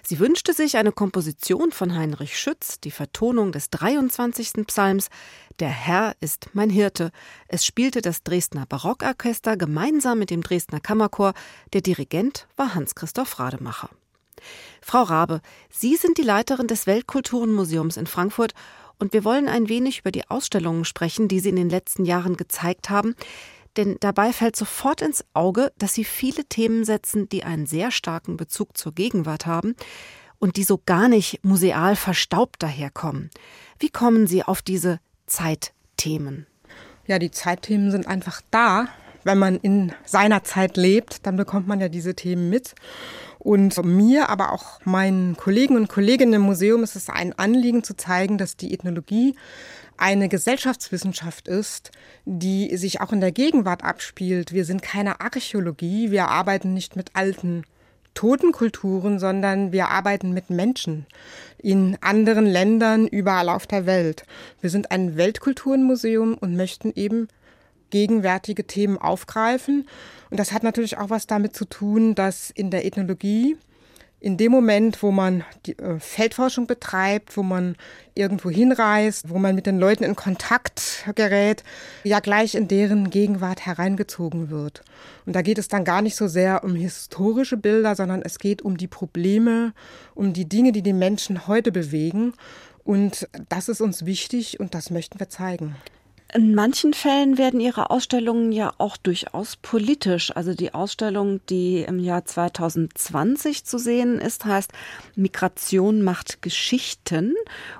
Sie 0.03 0.19
wünschte 0.19 0.53
sich 0.53 0.77
eine 0.77 0.91
Komposition 0.91 1.71
von 1.71 1.95
Heinrich 1.95 2.37
Schütz, 2.37 2.79
die 2.79 2.91
Vertonung 2.91 3.51
des 3.51 3.71
23. 3.71 4.67
Psalms 4.67 5.09
Der 5.59 5.69
Herr 5.69 6.13
ist 6.19 6.49
mein 6.53 6.69
Hirte. 6.69 7.09
Es 7.47 7.65
spielte 7.65 8.03
das 8.03 8.21
Dresdner 8.21 8.67
Barockorchester 8.67 9.57
gemeinsam 9.57 10.19
mit 10.19 10.29
dem 10.29 10.43
Dresdner 10.43 10.81
Kammerchor. 10.81 11.33
Der 11.73 11.81
Dirigent 11.81 12.47
war 12.57 12.75
Hans-Christoph 12.75 13.39
Rademacher. 13.39 13.89
Frau 14.83 15.01
Rabe, 15.01 15.41
Sie 15.71 15.95
sind 15.95 16.19
die 16.19 16.23
Leiterin 16.23 16.67
des 16.67 16.85
Weltkulturenmuseums 16.85 17.97
in 17.97 18.05
Frankfurt 18.05 18.53
und 18.99 19.13
wir 19.13 19.23
wollen 19.23 19.47
ein 19.47 19.67
wenig 19.67 20.01
über 20.01 20.11
die 20.11 20.29
Ausstellungen 20.29 20.85
sprechen, 20.85 21.27
die 21.27 21.39
Sie 21.39 21.49
in 21.49 21.55
den 21.55 21.69
letzten 21.69 22.05
Jahren 22.05 22.37
gezeigt 22.37 22.91
haben 22.91 23.15
denn 23.79 23.95
dabei 24.01 24.33
fällt 24.33 24.57
sofort 24.57 25.01
ins 25.01 25.23
Auge, 25.33 25.71
dass 25.77 25.93
sie 25.93 26.03
viele 26.03 26.43
Themen 26.43 26.83
setzen, 26.83 27.29
die 27.29 27.45
einen 27.45 27.65
sehr 27.65 27.91
starken 27.91 28.35
Bezug 28.35 28.75
zur 28.75 28.93
Gegenwart 28.93 29.45
haben 29.45 29.73
und 30.37 30.57
die 30.57 30.63
so 30.63 30.81
gar 30.85 31.07
nicht 31.07 31.45
museal 31.45 31.95
verstaubt 31.95 32.61
daherkommen. 32.61 33.29
Wie 33.79 33.89
kommen 33.89 34.27
Sie 34.27 34.43
auf 34.43 34.61
diese 34.61 34.99
Zeitthemen? 35.27 36.45
Ja, 37.07 37.19
die 37.19 37.31
Zeitthemen 37.31 37.89
sind 37.89 38.05
einfach 38.05 38.41
da. 38.51 38.89
Wenn 39.23 39.37
man 39.37 39.55
in 39.55 39.93
seiner 40.03 40.43
Zeit 40.43 40.75
lebt, 40.75 41.25
dann 41.25 41.37
bekommt 41.37 41.67
man 41.67 41.79
ja 41.79 41.87
diese 41.87 42.15
Themen 42.15 42.49
mit. 42.49 42.75
Und 43.37 43.81
mir, 43.85 44.27
aber 44.27 44.51
auch 44.51 44.81
meinen 44.83 45.37
Kollegen 45.37 45.77
und 45.77 45.87
Kolleginnen 45.87 46.33
im 46.33 46.41
Museum 46.41 46.83
ist 46.83 46.97
es 46.97 47.07
ein 47.07 47.31
Anliegen 47.39 47.81
zu 47.83 47.95
zeigen, 47.95 48.37
dass 48.37 48.57
die 48.57 48.73
Ethnologie 48.73 49.35
eine 49.99 50.29
Gesellschaftswissenschaft 50.29 51.47
ist, 51.47 51.91
die 52.25 52.75
sich 52.77 53.01
auch 53.01 53.11
in 53.11 53.21
der 53.21 53.31
Gegenwart 53.31 53.83
abspielt. 53.83 54.53
Wir 54.53 54.65
sind 54.65 54.81
keine 54.81 55.21
Archäologie, 55.21 56.11
wir 56.11 56.27
arbeiten 56.27 56.73
nicht 56.73 56.95
mit 56.95 57.15
alten 57.15 57.63
toten 58.13 58.51
Kulturen, 58.51 59.19
sondern 59.19 59.71
wir 59.71 59.89
arbeiten 59.89 60.33
mit 60.33 60.49
Menschen 60.49 61.05
in 61.57 61.97
anderen 62.01 62.45
Ländern 62.45 63.07
überall 63.07 63.49
auf 63.49 63.67
der 63.67 63.85
Welt. 63.85 64.25
Wir 64.61 64.69
sind 64.69 64.91
ein 64.91 65.15
Weltkulturenmuseum 65.15 66.33
und 66.35 66.55
möchten 66.55 66.91
eben 66.95 67.27
gegenwärtige 67.89 68.65
Themen 68.65 68.97
aufgreifen. 68.97 69.87
Und 70.29 70.39
das 70.39 70.51
hat 70.51 70.63
natürlich 70.63 70.97
auch 70.97 71.09
was 71.09 71.27
damit 71.27 71.55
zu 71.55 71.65
tun, 71.65 72.15
dass 72.15 72.49
in 72.49 72.71
der 72.71 72.85
Ethnologie 72.85 73.57
in 74.21 74.37
dem 74.37 74.51
Moment, 74.51 75.01
wo 75.01 75.11
man 75.11 75.43
die 75.65 75.77
äh, 75.79 75.99
Feldforschung 75.99 76.67
betreibt, 76.67 77.37
wo 77.37 77.43
man 77.43 77.75
irgendwo 78.15 78.49
hinreist, 78.49 79.29
wo 79.29 79.39
man 79.39 79.55
mit 79.55 79.65
den 79.65 79.79
Leuten 79.79 80.03
in 80.03 80.15
Kontakt 80.15 81.05
gerät, 81.15 81.63
ja 82.03 82.19
gleich 82.19 82.55
in 82.55 82.67
deren 82.67 83.09
Gegenwart 83.09 83.65
hereingezogen 83.65 84.49
wird. 84.49 84.83
Und 85.25 85.35
da 85.35 85.41
geht 85.41 85.57
es 85.57 85.69
dann 85.69 85.85
gar 85.85 86.01
nicht 86.01 86.15
so 86.15 86.27
sehr 86.27 86.63
um 86.63 86.75
historische 86.75 87.55
Bilder, 87.55 87.95
sondern 87.95 88.21
es 88.21 88.39
geht 88.39 88.61
um 88.61 88.77
die 88.77 88.87
Probleme, 88.87 89.73
um 90.15 90.33
die 90.33 90.49
Dinge, 90.49 90.73
die 90.73 90.81
die 90.81 90.93
Menschen 90.93 91.47
heute 91.47 91.71
bewegen. 91.71 92.33
Und 92.83 93.29
das 93.47 93.69
ist 93.69 93.81
uns 93.81 94.05
wichtig 94.05 94.59
und 94.59 94.73
das 94.73 94.89
möchten 94.89 95.19
wir 95.19 95.29
zeigen. 95.29 95.75
In 96.31 96.53
manchen 96.53 96.93
Fällen 96.93 97.39
werden 97.39 97.59
Ihre 97.59 97.89
Ausstellungen 97.89 98.51
ja 98.51 98.71
auch 98.77 98.97
durchaus 98.97 99.55
politisch. 99.55 100.35
Also 100.35 100.53
die 100.53 100.75
Ausstellung, 100.75 101.41
die 101.49 101.81
im 101.81 101.97
Jahr 101.97 102.23
2020 102.23 103.65
zu 103.65 103.79
sehen 103.79 104.19
ist, 104.19 104.45
heißt 104.45 104.71
Migration 105.15 106.03
macht 106.03 106.43
Geschichten, 106.43 107.33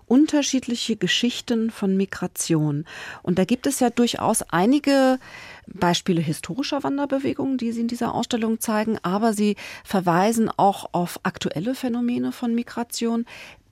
unterschiedliche 0.08 0.96
Geschichten 0.96 1.70
von 1.70 1.96
Migration. 1.96 2.86
Und 3.22 3.38
da 3.38 3.46
gibt 3.46 3.68
es 3.68 3.82
ja 3.82 3.92
durchaus 3.92 4.42
einige 4.42 5.20
Beispiele 5.68 6.22
historischer 6.22 6.82
Wanderbewegungen, 6.82 7.60
die 7.60 7.72
Sie 7.72 7.82
in 7.82 7.88
dieser 7.88 8.16
Ausstellung 8.16 8.60
zeigen, 8.60 8.98
aber 9.04 9.34
Sie 9.34 9.58
verweisen 9.84 10.50
auch 10.58 10.90
auf 10.94 11.20
aktuelle 11.22 11.76
Phänomene 11.76 12.32
von 12.32 12.56
Migration, 12.56 13.26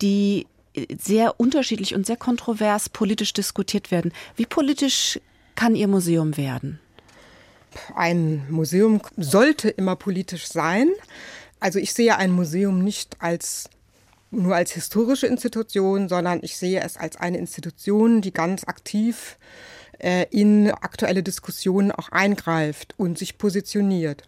die 0.04 0.46
sehr 1.00 1.40
unterschiedlich 1.40 1.96
und 1.96 2.06
sehr 2.06 2.18
kontrovers 2.18 2.90
politisch 2.90 3.34
diskutiert 3.34 3.92
werden. 3.92 4.14
Wie 4.36 4.46
politisch 4.46 5.20
kann 5.56 5.76
Ihr 5.76 5.88
Museum 5.88 6.38
werden? 6.38 6.80
Ein 7.96 8.46
Museum 8.50 9.02
sollte 9.18 9.70
immer 9.70 9.96
politisch 9.96 10.48
sein. 10.48 10.90
Also 11.60 11.80
ich 11.80 11.94
sehe 11.94 12.18
ein 12.18 12.32
Museum 12.32 12.84
nicht 12.84 13.18
als 13.20 13.70
nur 14.30 14.56
als 14.56 14.72
historische 14.72 15.28
Institution, 15.28 16.10
sondern 16.10 16.40
ich 16.44 16.58
sehe 16.58 16.82
es 16.82 16.98
als 16.98 17.16
eine 17.16 17.38
Institution, 17.38 18.22
die 18.22 18.34
ganz 18.34 18.66
aktiv 18.66 19.38
in 20.30 20.70
aktuelle 20.70 21.24
Diskussionen 21.24 21.92
auch 21.92 22.10
eingreift 22.10 22.94
und 22.98 23.18
sich 23.18 23.38
positioniert. 23.38 24.24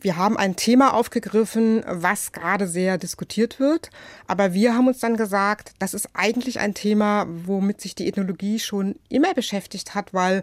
Wir 0.00 0.16
haben 0.16 0.36
ein 0.36 0.56
Thema 0.56 0.94
aufgegriffen, 0.94 1.84
was 1.86 2.32
gerade 2.32 2.66
sehr 2.66 2.98
diskutiert 2.98 3.60
wird, 3.60 3.90
aber 4.26 4.52
wir 4.52 4.74
haben 4.74 4.88
uns 4.88 4.98
dann 4.98 5.16
gesagt, 5.16 5.74
das 5.78 5.94
ist 5.94 6.08
eigentlich 6.14 6.58
ein 6.58 6.74
Thema, 6.74 7.26
womit 7.28 7.80
sich 7.80 7.94
die 7.94 8.08
Ethnologie 8.08 8.58
schon 8.58 8.96
immer 9.08 9.32
beschäftigt 9.32 9.94
hat, 9.94 10.12
weil 10.12 10.42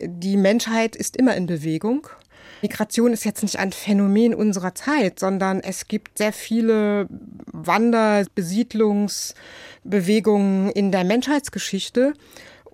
die 0.00 0.38
Menschheit 0.38 0.96
ist 0.96 1.16
immer 1.16 1.36
in 1.36 1.46
Bewegung. 1.46 2.08
Migration 2.62 3.12
ist 3.12 3.26
jetzt 3.26 3.42
nicht 3.42 3.58
ein 3.58 3.72
Phänomen 3.72 4.34
unserer 4.34 4.74
Zeit, 4.74 5.18
sondern 5.18 5.60
es 5.60 5.86
gibt 5.86 6.16
sehr 6.16 6.32
viele 6.32 7.08
Wander-, 7.52 8.24
Besiedlungsbewegungen 8.34 10.70
in 10.70 10.90
der 10.90 11.04
Menschheitsgeschichte. 11.04 12.14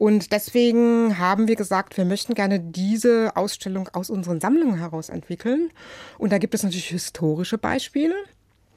Und 0.01 0.33
deswegen 0.33 1.19
haben 1.19 1.47
wir 1.47 1.57
gesagt, 1.57 1.99
wir 1.99 2.07
möchten 2.07 2.33
gerne 2.33 2.59
diese 2.59 3.37
Ausstellung 3.37 3.91
aus 3.93 4.09
unseren 4.09 4.41
Sammlungen 4.41 4.79
heraus 4.79 5.11
entwickeln. 5.11 5.71
Und 6.17 6.33
da 6.33 6.39
gibt 6.39 6.55
es 6.55 6.63
natürlich 6.63 6.89
historische 6.89 7.59
Beispiele 7.59 8.15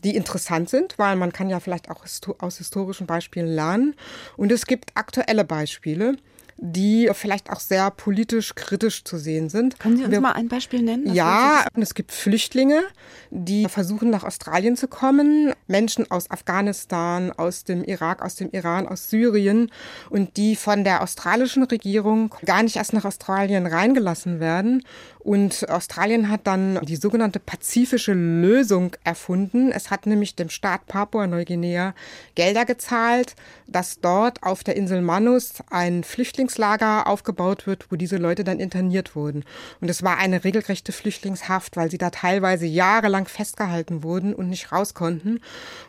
die 0.03 0.17
interessant 0.17 0.69
sind, 0.69 0.99
weil 0.99 1.15
man 1.15 1.31
kann 1.31 1.49
ja 1.49 1.61
vielleicht 1.61 1.89
auch 1.89 2.03
aus 2.39 2.57
historischen 2.57 3.07
Beispielen 3.07 3.47
lernen. 3.47 3.95
Und 4.35 4.51
es 4.51 4.65
gibt 4.65 4.91
aktuelle 4.95 5.45
Beispiele 5.45 6.17
die 6.65 7.09
vielleicht 7.11 7.49
auch 7.51 7.59
sehr 7.59 7.91
politisch 7.91 8.55
kritisch 8.55 9.03
zu 9.03 9.17
sehen 9.17 9.49
sind. 9.49 9.79
Können 9.79 9.97
Sie 9.97 10.03
uns 10.03 10.11
Wir, 10.13 10.21
mal 10.21 10.31
ein 10.31 10.47
Beispiel 10.47 10.81
nennen? 10.81 11.13
Ja, 11.13 11.65
es 11.75 11.93
gibt 11.93 12.13
Flüchtlinge, 12.13 12.83
die 13.31 13.67
versuchen 13.67 14.09
nach 14.09 14.23
Australien 14.23 14.77
zu 14.77 14.87
kommen, 14.87 15.51
Menschen 15.67 16.09
aus 16.09 16.31
Afghanistan, 16.31 17.33
aus 17.33 17.65
dem 17.65 17.83
Irak, 17.83 18.21
aus 18.21 18.35
dem 18.35 18.49
Iran, 18.51 18.87
aus 18.87 19.09
Syrien 19.09 19.71
und 20.09 20.37
die 20.37 20.55
von 20.55 20.85
der 20.85 21.03
australischen 21.03 21.63
Regierung 21.63 22.33
gar 22.45 22.63
nicht 22.63 22.77
erst 22.77 22.93
nach 22.93 23.03
Australien 23.03 23.67
reingelassen 23.67 24.39
werden 24.39 24.83
und 25.23 25.69
Australien 25.69 26.29
hat 26.29 26.47
dann 26.47 26.79
die 26.83 26.97
sogenannte 26.97 27.39
pazifische 27.39 28.11
Lösung 28.11 28.95
erfunden. 29.05 29.71
Es 29.71 29.89
hat 29.89 30.05
nämlich 30.05 30.35
dem 30.35 30.49
Staat 30.49 30.85
Papua-Neuguinea 30.87 31.95
Gelder 32.35 32.65
gezahlt, 32.65 33.35
dass 33.65 34.01
dort 34.01 34.43
auf 34.43 34.65
der 34.65 34.75
Insel 34.75 35.01
Manus 35.01 35.53
ein 35.69 36.03
Flüchtlingslager 36.03 37.07
aufgebaut 37.07 37.67
wird, 37.67 37.89
wo 37.89 37.95
diese 37.95 38.17
Leute 38.17 38.43
dann 38.43 38.59
interniert 38.59 39.15
wurden. 39.15 39.45
Und 39.79 39.89
es 39.89 40.03
war 40.03 40.17
eine 40.17 40.43
regelrechte 40.43 40.91
Flüchtlingshaft, 40.91 41.77
weil 41.77 41.89
sie 41.89 41.97
da 41.97 42.09
teilweise 42.09 42.65
jahrelang 42.65 43.27
festgehalten 43.29 44.03
wurden 44.03 44.35
und 44.35 44.49
nicht 44.49 44.73
raus 44.73 44.93
konnten. 44.93 45.39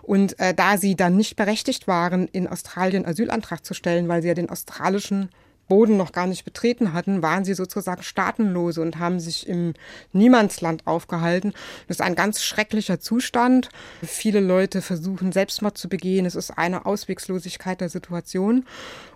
Und 0.03 0.39
äh, 0.39 0.55
da 0.55 0.79
sie 0.79 0.95
dann 0.95 1.17
nicht 1.17 1.35
berechtigt 1.35 1.89
waren, 1.89 2.29
in 2.29 2.47
Australien 2.47 3.05
Asylantrag 3.05 3.65
zu 3.65 3.75
stellen, 3.75 4.07
weil 4.07 4.23
sie 4.23 4.29
ja 4.29 4.35
den 4.35 4.51
australischen 4.51 5.29
Boden 5.69 5.97
noch 5.97 6.13
gar 6.13 6.27
nicht 6.27 6.45
betreten 6.45 6.93
hatten, 6.93 7.23
waren 7.23 7.45
sie 7.45 7.55
sozusagen 7.55 8.03
staatenlose 8.03 8.81
und 8.81 8.99
haben 8.99 9.21
sich 9.21 9.49
im 9.49 9.75
Niemandsland 10.13 10.87
aufgehalten. 10.87 11.53
Das 11.89 11.97
ist 11.99 12.01
ein 12.01 12.15
ganz 12.15 12.43
schrecklicher 12.43 13.01
Zustand. 13.01 13.69
Viele 14.03 14.41
Leute 14.41 14.83
versuchen 14.83 15.33
Selbstmord 15.33 15.79
zu 15.79 15.89
begehen. 15.89 16.27
Es 16.27 16.35
ist 16.35 16.51
eine 16.51 16.87
Auswegslosigkeit 16.87 17.81
der 17.81 17.89
Situation. 17.89 18.67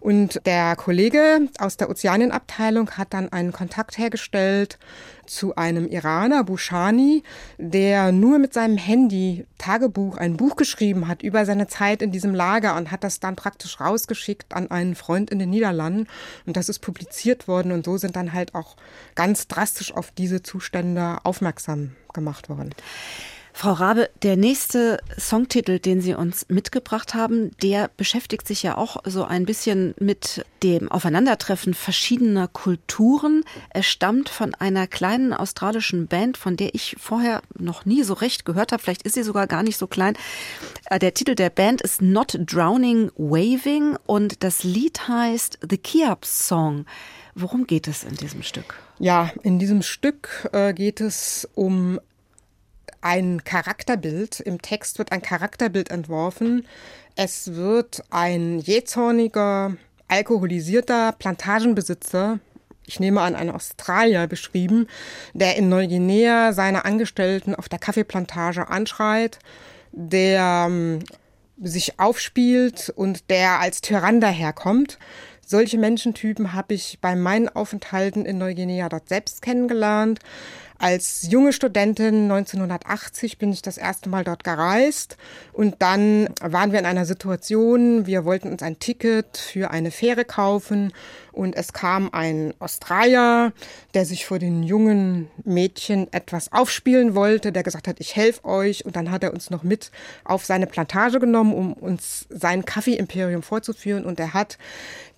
Und 0.01 0.41
der 0.47 0.77
Kollege 0.77 1.49
aus 1.59 1.77
der 1.77 1.91
Ozeanienabteilung 1.91 2.91
hat 2.93 3.13
dann 3.15 3.31
einen 3.31 3.53
Kontakt 3.53 3.99
hergestellt 3.99 4.79
zu 5.31 5.57
einem 5.57 5.87
Iraner, 5.87 6.45
Bushani, 6.45 7.23
der 7.59 8.13
nur 8.13 8.39
mit 8.39 8.53
seinem 8.53 8.77
Handy 8.77 9.47
Tagebuch, 9.59 10.17
ein 10.17 10.37
Buch 10.37 10.57
geschrieben 10.57 11.09
hat 11.09 11.23
über 11.23 11.45
seine 11.45 11.67
Zeit 11.67 12.03
in 12.03 12.13
diesem 12.13 12.35
Lager 12.35 12.77
und 12.77 12.91
hat 12.91 13.05
das 13.05 13.21
dann 13.21 13.37
praktisch 13.37 13.81
rausgeschickt 13.81 14.55
an 14.55 14.71
einen 14.71 14.95
Freund 14.95 15.31
in 15.31 15.39
den 15.39 15.51
Niederlanden. 15.51 16.07
Und 16.47 16.57
das 16.57 16.69
ist 16.69 16.81
publiziert 16.81 17.49
worden 17.49 17.73
und 17.73 17.85
so 17.85 17.97
sind 17.97 18.17
dann 18.17 18.33
halt 18.33 18.55
auch 18.55 18.77
ganz 19.15 19.49
drastisch 19.49 19.93
auf 19.95 20.11
diese 20.13 20.43
Zustände 20.43 21.19
aufmerksam 21.25 21.93
gemacht 22.13 22.49
worden. 22.49 22.75
Frau 23.61 23.73
Rabe, 23.73 24.09
der 24.23 24.37
nächste 24.37 25.01
Songtitel, 25.19 25.81
den 25.81 26.01
Sie 26.01 26.15
uns 26.15 26.47
mitgebracht 26.49 27.15
haben, 27.15 27.51
der 27.61 27.91
beschäftigt 27.97 28.47
sich 28.47 28.63
ja 28.63 28.77
auch 28.77 28.99
so 29.05 29.25
ein 29.25 29.47
bisschen 29.47 29.97
mit 29.99 30.47
dem 30.63 30.89
Aufeinandertreffen 30.89 31.75
verschiedener 31.75 32.47
Kulturen. 32.47 33.43
Er 33.71 33.83
stammt 33.83 34.29
von 34.29 34.55
einer 34.55 34.87
kleinen 34.87 35.33
australischen 35.33 36.07
Band, 36.07 36.37
von 36.37 36.57
der 36.57 36.73
ich 36.77 36.95
vorher 37.01 37.43
noch 37.59 37.85
nie 37.85 38.05
so 38.05 38.15
recht 38.15 38.45
gehört 38.45 38.71
habe. 38.71 38.81
Vielleicht 38.81 39.03
ist 39.03 39.15
sie 39.15 39.25
sogar 39.25 39.49
gar 39.49 39.65
nicht 39.65 39.77
so 39.77 39.89
klein. 39.89 40.17
Äh, 40.89 41.01
der 41.01 41.15
Titel 41.15 41.35
der 41.35 41.51
Band 41.51 41.81
ist 41.81 42.01
Not 42.01 42.39
Drowning 42.39 43.11
Waving 43.17 43.97
und 44.07 44.45
das 44.45 44.63
Lied 44.63 45.09
heißt 45.09 45.59
The 45.69 45.79
Kiap 45.79 46.25
Song. 46.25 46.87
Worum 47.35 47.67
geht 47.67 47.89
es 47.89 48.05
in 48.05 48.15
diesem 48.15 48.45
Stück? 48.45 48.77
Ja, 49.01 49.33
in 49.43 49.59
diesem 49.59 49.83
Stück 49.83 50.49
äh, 50.53 50.73
geht 50.75 51.01
es 51.01 51.49
um 51.57 51.99
ein 53.01 53.45
Charakterbild. 53.45 54.41
Im 54.41 54.61
Text 54.63 54.99
wird 54.99 55.13
ein 55.13 55.23
Charakterbild 55.23 55.91
entworfen. 55.91 56.67
Es 57.17 57.55
wird 57.55 58.05
ein 58.11 58.59
jähzorniger, 58.59 59.77
alkoholisierter 60.09 61.13
Plantagenbesitzer, 61.13 62.41
ich 62.89 63.01
nehme 63.01 63.21
an, 63.21 63.37
ein 63.37 63.51
Australier 63.51 64.27
beschrieben, 64.27 64.89
der 65.35 65.57
in 65.57 65.69
Neuguinea 65.69 66.53
seine 66.53 66.85
Angestellten 66.87 67.55
auf 67.55 67.69
der 67.69 67.79
Kaffeeplantage 67.79 68.69
anschreit, 68.69 69.39
der 69.93 70.67
ähm, 70.69 71.01
sich 71.61 72.01
aufspielt 72.01 72.91
und 72.97 73.31
der 73.31 73.61
als 73.61 73.83
Tyrann 73.83 74.21
daherkommt. 74.21 74.99
Solche 75.47 75.79
Menschentypen 75.79 76.53
habe 76.53 76.75
ich 76.75 76.99
bei 77.01 77.15
meinen 77.15 77.49
Aufenthalten 77.49 78.25
in 78.25 78.39
Neuguinea 78.39 78.89
dort 78.89 79.09
selbst 79.09 79.43
kennengelernt. 79.43 80.21
Als 80.81 81.27
junge 81.29 81.53
Studentin 81.53 82.31
1980 82.31 83.39
bin 83.39 83.53
ich 83.53 83.63
das 83.63 83.79
erste 83.79 84.09
Mal 84.09 84.23
dort 84.23 84.45
gereist. 84.45 85.17
Und 85.53 85.75
dann 85.81 86.29
waren 86.41 86.71
wir 86.71 86.79
in 86.79 86.87
einer 86.87 87.05
Situation, 87.05 88.07
wir 88.07 88.25
wollten 88.25 88.53
uns 88.53 88.63
ein 88.63 88.79
Ticket 88.79 89.37
für 89.37 89.73
eine 89.73 89.91
Fähre 89.91 90.25
kaufen. 90.25 90.93
Und 91.33 91.57
es 91.57 91.73
kam 91.73 92.11
ein 92.13 92.55
Australier, 92.61 93.53
der 93.95 94.05
sich 94.05 94.25
vor 94.25 94.39
den 94.39 94.63
jungen 94.63 95.29
Mädchen 95.45 96.13
etwas 96.13 96.53
aufspielen 96.53 97.17
wollte, 97.17 97.51
der 97.51 97.65
gesagt 97.65 97.89
hat, 97.89 97.99
ich 97.99 98.15
helfe 98.15 98.45
euch. 98.45 98.85
Und 98.85 98.95
dann 98.95 99.11
hat 99.11 99.25
er 99.25 99.33
uns 99.33 99.51
noch 99.51 99.65
mit 99.65 99.91
auf 100.23 100.45
seine 100.45 100.69
Plantage 100.69 101.19
genommen, 101.19 101.55
um 101.55 101.73
uns 101.73 102.27
sein 102.31 102.65
Kaffeeimperium 102.65 103.43
vorzuführen. 103.43 104.05
Und 104.05 104.21
er 104.21 104.33
hat 104.33 104.59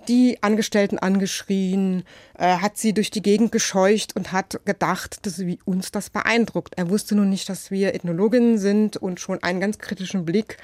die 0.08 0.42
Angestellten 0.42 0.98
angeschrien, 0.98 2.04
äh, 2.38 2.56
hat 2.56 2.76
sie 2.78 2.92
durch 2.92 3.10
die 3.10 3.22
Gegend 3.22 3.52
gescheucht 3.52 4.16
und 4.16 4.32
hat 4.32 4.60
gedacht, 4.64 5.24
dass 5.26 5.38
wie 5.40 5.58
uns 5.64 5.90
das 5.90 6.10
beeindruckt. 6.10 6.74
Er 6.76 6.90
wusste 6.90 7.14
nun 7.14 7.30
nicht, 7.30 7.48
dass 7.48 7.70
wir 7.70 7.94
Ethnologinnen 7.94 8.58
sind 8.58 8.96
und 8.96 9.20
schon 9.20 9.42
einen 9.42 9.60
ganz 9.60 9.78
kritischen 9.78 10.24
Blick 10.24 10.56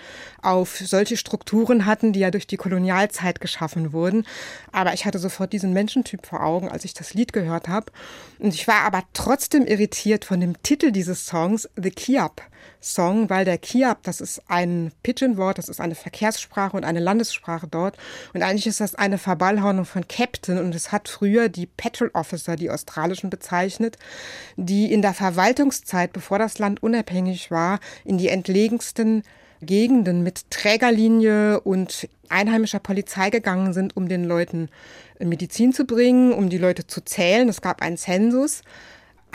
auf 0.43 0.79
solche 0.79 1.17
Strukturen 1.17 1.87
hatten, 1.87 2.13
die 2.13 2.21
ja 2.21 2.31
durch 2.31 2.47
die 2.47 2.57
Kolonialzeit 2.57 3.41
geschaffen 3.41 3.93
wurden. 3.93 4.27
Aber 4.73 4.95
ich 4.95 5.05
hatte 5.05 5.19
sofort 5.19 5.53
diesen 5.53 5.73
Menschentyp 5.73 6.27
vor 6.27 6.43
Augen, 6.43 6.69
als 6.69 6.85
ich 6.85 6.95
das 6.95 7.15
Lied 7.15 7.33
gehört 7.33 7.69
habe. 7.69 7.93
Und 8.39 8.55
ich 8.55 8.67
war 8.67 8.83
aber 8.83 9.03
trotzdem 9.13 9.67
irritiert 9.67 10.25
von 10.25 10.41
dem 10.41 10.63
Titel 10.63 10.91
dieses 10.91 11.27
Songs, 11.27 11.69
The 11.77 11.91
Kiap. 11.91 12.43
Song, 12.87 13.29
weil 13.29 13.45
der 13.45 13.59
Kiap, 13.59 14.03
das 14.05 14.21
ist 14.21 14.43
ein 14.49 14.93
Pidgin-Wort, 15.03 15.59
das 15.59 15.69
ist 15.69 15.81
eine 15.81 15.95
Verkehrssprache 15.95 16.77
und 16.77 16.85
eine 16.85 17.01
Landessprache 17.01 17.67
dort. 17.67 17.97
Und 18.33 18.43
eigentlich 18.43 18.67
ist 18.67 18.81
das 18.81 18.95
eine 18.95 19.19
Verballhornung 19.19 19.85
von 19.85 20.07
Captain 20.09 20.59
und 20.59 20.75
es 20.75 20.93
hat 20.93 21.09
früher 21.09 21.49
die 21.49 21.67
Petrol 21.67 22.11
Officer, 22.15 22.57
die 22.57 22.71
australischen, 22.71 23.31
bezeichnet, 23.31 23.99
die 24.57 24.93
in 24.93 25.03
der 25.03 25.15
Verwaltungszeit, 25.15 26.13
bevor 26.13 26.39
das 26.39 26.59
Land 26.59 26.83
unabhängig 26.83 27.51
war, 27.51 27.81
in 28.05 28.19
die 28.19 28.29
entlegensten 28.29 29.23
Gegenden 29.63 30.23
mit 30.23 30.51
Trägerlinie 30.51 31.61
und 31.61 32.09
einheimischer 32.29 32.79
Polizei 32.79 33.31
gegangen 33.31 33.73
sind, 33.73 33.97
um 33.97 34.09
den 34.09 34.25
Leuten 34.25 34.69
Medizin 35.19 35.73
zu 35.73 35.87
bringen, 35.87 36.33
um 36.33 36.51
die 36.51 36.59
Leute 36.59 36.87
zu 36.87 37.01
zählen. 37.01 37.49
Es 37.49 37.63
gab 37.63 37.83
einen 37.83 37.97
Zensus 37.97 38.63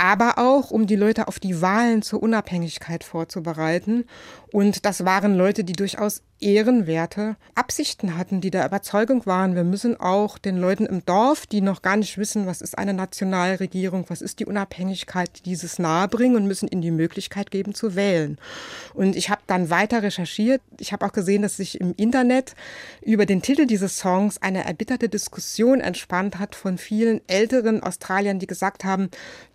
aber 0.01 0.39
auch, 0.39 0.71
um 0.71 0.87
die 0.87 0.95
Leute 0.95 1.27
auf 1.27 1.39
die 1.39 1.61
Wahlen 1.61 2.01
zur 2.01 2.23
Unabhängigkeit 2.23 3.03
vorzubereiten. 3.03 4.05
Und 4.51 4.85
das 4.85 5.05
waren 5.05 5.35
Leute, 5.35 5.63
die 5.63 5.73
durchaus 5.73 6.23
ehrenwerte 6.41 7.37
Absichten 7.55 8.17
hatten, 8.17 8.41
die 8.41 8.49
der 8.49 8.65
Überzeugung 8.65 9.25
waren, 9.25 9.55
wir 9.55 9.63
müssen 9.63 9.97
auch 9.99 10.37
den 10.37 10.57
Leuten 10.57 10.85
im 10.85 11.05
Dorf, 11.05 11.45
die 11.45 11.61
noch 11.61 11.81
gar 11.83 11.95
nicht 11.95 12.17
wissen, 12.17 12.47
was 12.47 12.61
ist 12.61 12.77
eine 12.77 12.93
Nationalregierung, 12.93 14.05
was 14.09 14.21
ist 14.21 14.39
die 14.39 14.45
Unabhängigkeit, 14.45 15.45
dieses 15.45 15.79
nahebringen 15.79 16.35
und 16.35 16.47
müssen 16.47 16.67
ihnen 16.67 16.81
die 16.81 16.91
Möglichkeit 16.91 17.51
geben 17.51 17.75
zu 17.75 17.95
wählen. 17.95 18.37
Und 18.93 19.15
ich 19.15 19.29
habe 19.29 19.41
dann 19.47 19.69
weiter 19.69 20.03
recherchiert. 20.03 20.61
Ich 20.79 20.91
habe 20.91 21.05
auch 21.05 21.13
gesehen, 21.13 21.43
dass 21.43 21.57
sich 21.57 21.79
im 21.79 21.93
Internet 21.95 22.55
über 23.01 23.25
den 23.25 23.41
Titel 23.43 23.67
dieses 23.67 23.97
Songs 23.97 24.41
eine 24.41 24.65
erbitterte 24.65 25.09
Diskussion 25.09 25.79
entspannt 25.79 26.39
hat 26.39 26.55
von 26.55 26.77
vielen 26.77 27.21
älteren 27.27 27.83
Australiern, 27.83 28.39
die 28.39 28.47
gesagt 28.47 28.83
haben, 28.83 29.09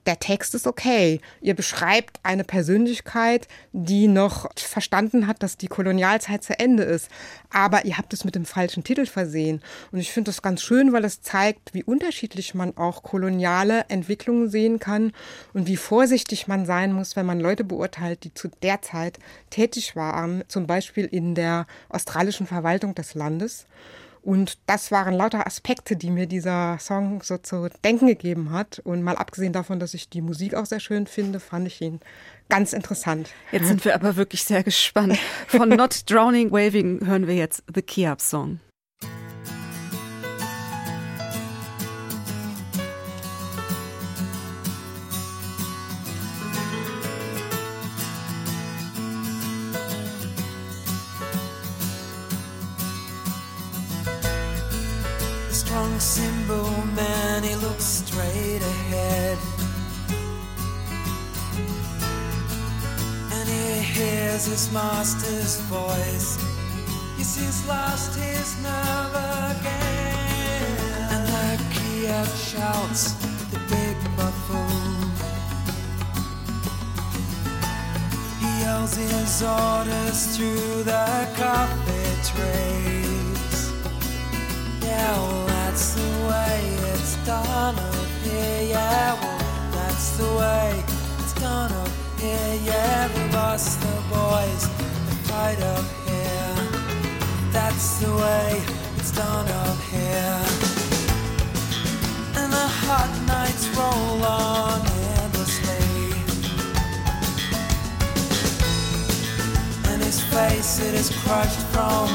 der 0.06 0.20
Text 0.20 0.54
ist 0.54 0.68
okay. 0.68 1.20
Ihr 1.40 1.54
beschreibt 1.54 2.20
eine 2.22 2.44
Persönlichkeit, 2.44 3.48
die 3.72 4.06
noch 4.06 4.48
verstanden 4.54 4.85
hat, 5.26 5.42
dass 5.42 5.56
die 5.56 5.66
Kolonialzeit 5.66 6.42
zu 6.42 6.58
Ende 6.58 6.82
ist. 6.82 7.08
Aber 7.50 7.84
ihr 7.84 7.98
habt 7.98 8.12
es 8.12 8.24
mit 8.24 8.34
dem 8.34 8.44
falschen 8.44 8.84
Titel 8.84 9.06
versehen. 9.06 9.62
Und 9.92 9.98
ich 9.98 10.12
finde 10.12 10.30
das 10.30 10.42
ganz 10.42 10.62
schön, 10.62 10.92
weil 10.92 11.04
es 11.04 11.22
zeigt, 11.22 11.74
wie 11.74 11.84
unterschiedlich 11.84 12.54
man 12.54 12.76
auch 12.76 13.02
koloniale 13.02 13.84
Entwicklungen 13.88 14.48
sehen 14.48 14.78
kann 14.78 15.12
und 15.52 15.66
wie 15.66 15.76
vorsichtig 15.76 16.46
man 16.48 16.66
sein 16.66 16.92
muss, 16.92 17.16
wenn 17.16 17.26
man 17.26 17.40
Leute 17.40 17.64
beurteilt, 17.64 18.24
die 18.24 18.34
zu 18.34 18.48
der 18.62 18.82
Zeit 18.82 19.18
tätig 19.50 19.96
waren, 19.96 20.44
zum 20.48 20.66
Beispiel 20.66 21.06
in 21.06 21.34
der 21.34 21.66
australischen 21.88 22.46
Verwaltung 22.46 22.94
des 22.94 23.14
Landes. 23.14 23.66
Und 24.26 24.58
das 24.66 24.90
waren 24.90 25.14
lauter 25.14 25.46
Aspekte, 25.46 25.94
die 25.94 26.10
mir 26.10 26.26
dieser 26.26 26.80
Song 26.80 27.22
so 27.22 27.38
zu 27.38 27.68
denken 27.84 28.08
gegeben 28.08 28.50
hat. 28.50 28.80
Und 28.80 29.04
mal 29.04 29.14
abgesehen 29.14 29.52
davon, 29.52 29.78
dass 29.78 29.94
ich 29.94 30.08
die 30.08 30.20
Musik 30.20 30.56
auch 30.56 30.66
sehr 30.66 30.80
schön 30.80 31.06
finde, 31.06 31.38
fand 31.38 31.68
ich 31.68 31.80
ihn 31.80 32.00
ganz 32.48 32.72
interessant. 32.72 33.30
Jetzt 33.52 33.68
sind 33.68 33.84
wir 33.84 33.94
aber 33.94 34.16
wirklich 34.16 34.42
sehr 34.42 34.64
gespannt. 34.64 35.16
Von 35.46 35.68
Not 35.76 36.10
Drowning 36.10 36.50
Waving 36.50 37.06
hören 37.06 37.28
wir 37.28 37.36
jetzt 37.36 37.62
The 37.72 37.82
Key 37.82 38.08
Up 38.08 38.20
Song. 38.20 38.58
Symbol 56.16 56.70
man, 56.94 57.42
he 57.42 57.54
looks 57.56 57.84
straight 57.84 58.62
ahead. 58.74 59.38
And 63.34 63.46
he 63.46 63.82
hears 63.94 64.46
his 64.46 64.72
master's 64.72 65.60
voice. 65.68 66.30
Yes, 67.18 67.36
he's 67.38 67.60
lost 67.68 68.18
his 68.18 68.48
nerve 68.62 69.14
again. 69.52 70.64
And 71.12 71.22
the 71.34 71.48
Kiev 71.74 72.28
shouts, 72.50 73.12
the 73.52 73.60
big 73.74 73.96
buffoon. 74.16 74.96
He 78.40 78.50
yells 78.62 78.96
his 78.96 79.42
orders 79.42 80.20
through 80.34 80.82
the 80.92 81.08
coffee 81.36 82.12
trays. 82.30 83.56
Yeah, 84.80 85.55
that's 85.76 85.92
the 85.92 86.26
way 86.26 86.78
it's 86.94 87.16
done 87.26 87.76
up 87.76 88.06
here, 88.24 88.62
yeah. 88.62 89.12
Well, 89.20 89.70
that's 89.72 90.16
the 90.16 90.24
way 90.24 90.82
it's 91.18 91.34
done 91.34 91.70
up 91.70 91.90
here, 92.18 92.58
yeah. 92.64 93.08
We 93.14 93.30
lost 93.34 93.78
the 93.82 93.96
boys 94.08 94.62
that 94.72 95.18
fight 95.28 95.60
up 95.60 95.84
here. 96.08 96.56
That's 97.52 97.98
the 98.00 98.10
way 98.10 98.62
it's 98.96 99.12
done 99.12 99.48
up 99.48 99.78
here. 99.92 100.40
And 102.40 102.50
the 102.50 102.68
hot 102.84 103.12
nights 103.26 103.68
roll 103.76 104.24
on 104.24 104.80
endlessly. 105.20 105.84
And 109.92 110.02
his 110.02 110.22
face, 110.22 110.80
it 110.80 110.94
is 110.94 111.10
crushed 111.20 111.60
from 111.74 112.08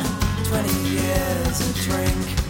20 0.45 0.89
years 0.89 1.59
of 1.61 1.75
drink. 1.85 2.40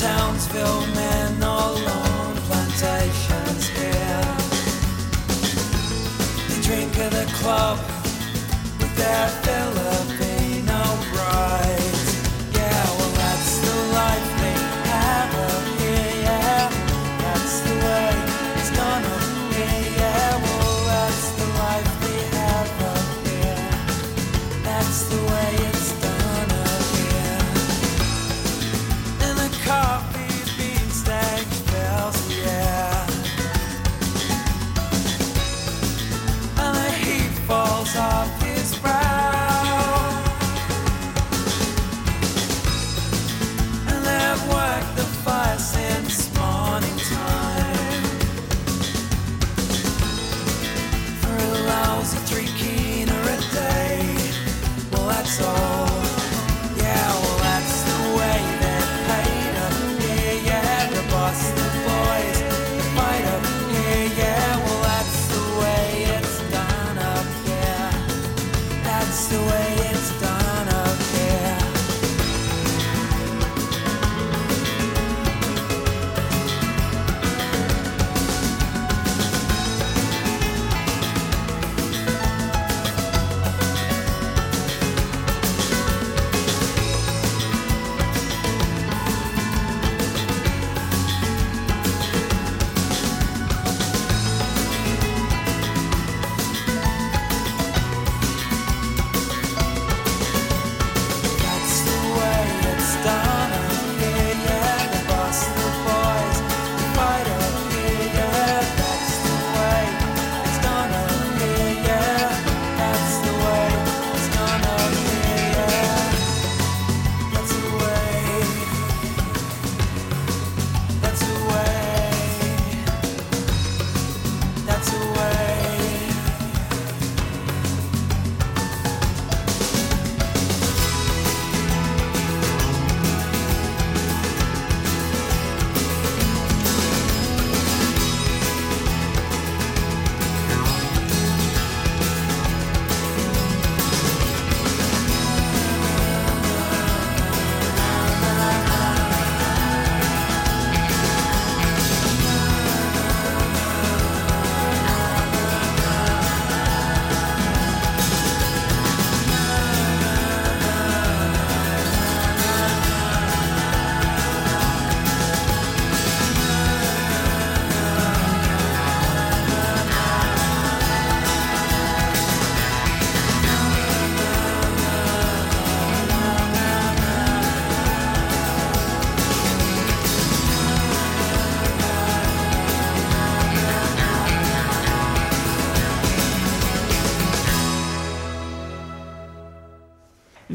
Townsville 0.00 0.86
men 0.88 1.42
all 1.42 1.76
on 1.76 2.34
plantations 2.48 3.68
here. 3.68 4.36
They 6.48 6.60
drink 6.62 6.98
at 6.98 7.12
the 7.12 7.26
club 7.34 7.78
with 8.80 8.96
their 8.96 9.28
Filipino 9.28 9.83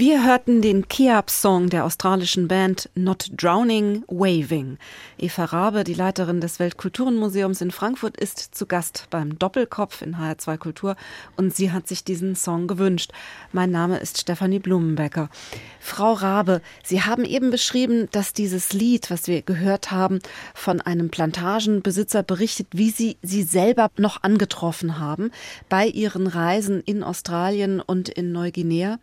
Wir 0.09 0.25
hörten 0.25 0.63
den 0.63 0.87
Keab-Song 0.87 1.69
der 1.69 1.85
australischen 1.85 2.47
Band 2.47 2.89
Not 2.95 3.29
Drowning 3.37 4.03
Waving. 4.07 4.79
Eva 5.19 5.45
Rabe, 5.45 5.83
die 5.83 5.93
Leiterin 5.93 6.41
des 6.41 6.57
Weltkulturenmuseums 6.57 7.61
in 7.61 7.69
Frankfurt, 7.69 8.17
ist 8.17 8.55
zu 8.55 8.65
Gast 8.65 9.05
beim 9.11 9.37
Doppelkopf 9.37 10.01
in 10.01 10.15
HR2 10.15 10.57
Kultur 10.57 10.95
und 11.37 11.55
sie 11.55 11.71
hat 11.71 11.87
sich 11.87 12.03
diesen 12.03 12.35
Song 12.35 12.65
gewünscht. 12.65 13.11
Mein 13.51 13.69
Name 13.69 13.99
ist 13.99 14.19
Stefanie 14.19 14.57
Blumenbecker. 14.57 15.29
Frau 15.79 16.13
Rabe, 16.13 16.61
Sie 16.83 17.03
haben 17.03 17.23
eben 17.23 17.51
beschrieben, 17.51 18.07
dass 18.11 18.33
dieses 18.33 18.73
Lied, 18.73 19.11
was 19.11 19.27
wir 19.27 19.43
gehört 19.43 19.91
haben, 19.91 20.19
von 20.55 20.81
einem 20.81 21.11
Plantagenbesitzer 21.11 22.23
berichtet, 22.23 22.67
wie 22.71 22.89
Sie 22.89 23.17
sie 23.21 23.43
selber 23.43 23.91
noch 23.97 24.23
angetroffen 24.23 24.97
haben 24.97 25.29
bei 25.69 25.85
Ihren 25.85 26.25
Reisen 26.25 26.81
in 26.81 27.03
Australien 27.03 27.79
und 27.79 28.09
in 28.09 28.31
Neuguinea. 28.31 28.97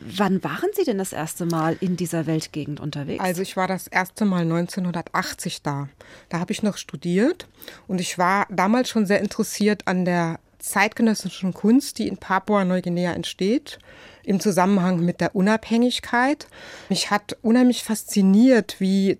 Wann 0.00 0.33
waren 0.42 0.70
Sie 0.74 0.84
denn 0.84 0.98
das 0.98 1.12
erste 1.12 1.46
Mal 1.46 1.76
in 1.80 1.96
dieser 1.96 2.26
Weltgegend 2.26 2.80
unterwegs? 2.80 3.22
Also 3.22 3.42
ich 3.42 3.56
war 3.56 3.68
das 3.68 3.86
erste 3.86 4.24
Mal 4.24 4.42
1980 4.42 5.62
da. 5.62 5.88
Da 6.30 6.40
habe 6.40 6.52
ich 6.52 6.62
noch 6.62 6.76
studiert 6.76 7.46
und 7.86 8.00
ich 8.00 8.18
war 8.18 8.46
damals 8.50 8.88
schon 8.88 9.06
sehr 9.06 9.20
interessiert 9.20 9.86
an 9.86 10.04
der 10.04 10.40
zeitgenössischen 10.58 11.52
Kunst, 11.52 11.98
die 11.98 12.08
in 12.08 12.16
Papua-Neuguinea 12.16 13.12
entsteht, 13.12 13.78
im 14.22 14.40
Zusammenhang 14.40 15.00
mit 15.00 15.20
der 15.20 15.36
Unabhängigkeit. 15.36 16.46
Mich 16.88 17.10
hat 17.10 17.36
unheimlich 17.42 17.84
fasziniert, 17.84 18.76
wie 18.78 19.18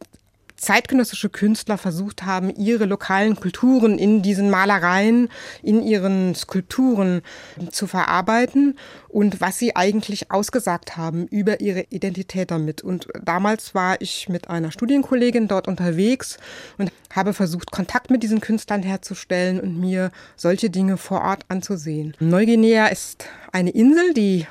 zeitgenössische 0.56 1.28
Künstler 1.28 1.78
versucht 1.78 2.24
haben, 2.24 2.54
ihre 2.54 2.86
lokalen 2.86 3.36
Kulturen 3.36 3.98
in 3.98 4.22
diesen 4.22 4.50
Malereien, 4.50 5.28
in 5.62 5.82
ihren 5.82 6.34
Skulpturen 6.34 7.22
zu 7.70 7.86
verarbeiten 7.86 8.78
und 9.08 9.40
was 9.40 9.58
sie 9.58 9.76
eigentlich 9.76 10.30
ausgesagt 10.30 10.96
haben 10.96 11.26
über 11.26 11.60
ihre 11.60 11.84
Identität 11.90 12.50
damit. 12.50 12.82
Und 12.82 13.08
damals 13.22 13.74
war 13.74 14.00
ich 14.00 14.28
mit 14.28 14.48
einer 14.48 14.70
Studienkollegin 14.70 15.48
dort 15.48 15.68
unterwegs 15.68 16.38
und 16.78 16.92
habe 17.14 17.34
versucht, 17.34 17.70
Kontakt 17.70 18.10
mit 18.10 18.22
diesen 18.22 18.40
Künstlern 18.40 18.82
herzustellen 18.82 19.60
und 19.60 19.78
mir 19.78 20.10
solche 20.36 20.70
Dinge 20.70 20.96
vor 20.96 21.22
Ort 21.22 21.44
anzusehen. 21.48 22.16
Neuguinea 22.20 22.86
ist 22.86 23.26
eine 23.52 23.70
Insel, 23.70 24.14
die 24.14 24.46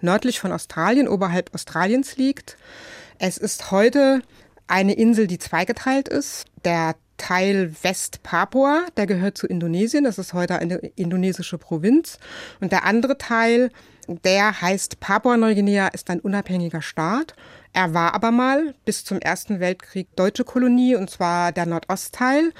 nördlich 0.00 0.40
von 0.40 0.52
Australien, 0.52 1.08
oberhalb 1.08 1.52
Australiens 1.54 2.16
liegt. 2.16 2.56
Es 3.18 3.38
ist 3.38 3.70
heute 3.70 4.22
eine 4.66 4.94
Insel, 4.94 5.26
die 5.26 5.38
zweigeteilt 5.38 6.08
ist. 6.08 6.46
Der 6.64 6.94
Teil 7.16 7.74
West-Papua, 7.82 8.86
der 8.96 9.06
gehört 9.06 9.38
zu 9.38 9.46
Indonesien, 9.46 10.04
das 10.04 10.18
ist 10.18 10.34
heute 10.34 10.58
eine 10.58 10.76
indonesische 10.96 11.58
Provinz. 11.58 12.18
Und 12.60 12.72
der 12.72 12.84
andere 12.84 13.18
Teil, 13.18 13.70
der 14.08 14.60
heißt 14.60 15.00
Papua-Neuguinea, 15.00 15.88
ist 15.88 16.10
ein 16.10 16.20
unabhängiger 16.20 16.82
Staat. 16.82 17.34
Er 17.72 17.94
war 17.94 18.14
aber 18.14 18.30
mal 18.30 18.74
bis 18.84 19.04
zum 19.04 19.20
Ersten 19.20 19.60
Weltkrieg 19.60 20.08
deutsche 20.16 20.44
Kolonie, 20.44 20.96
und 20.96 21.10
zwar 21.10 21.52
der 21.52 21.66
Nordostteil. 21.66 22.52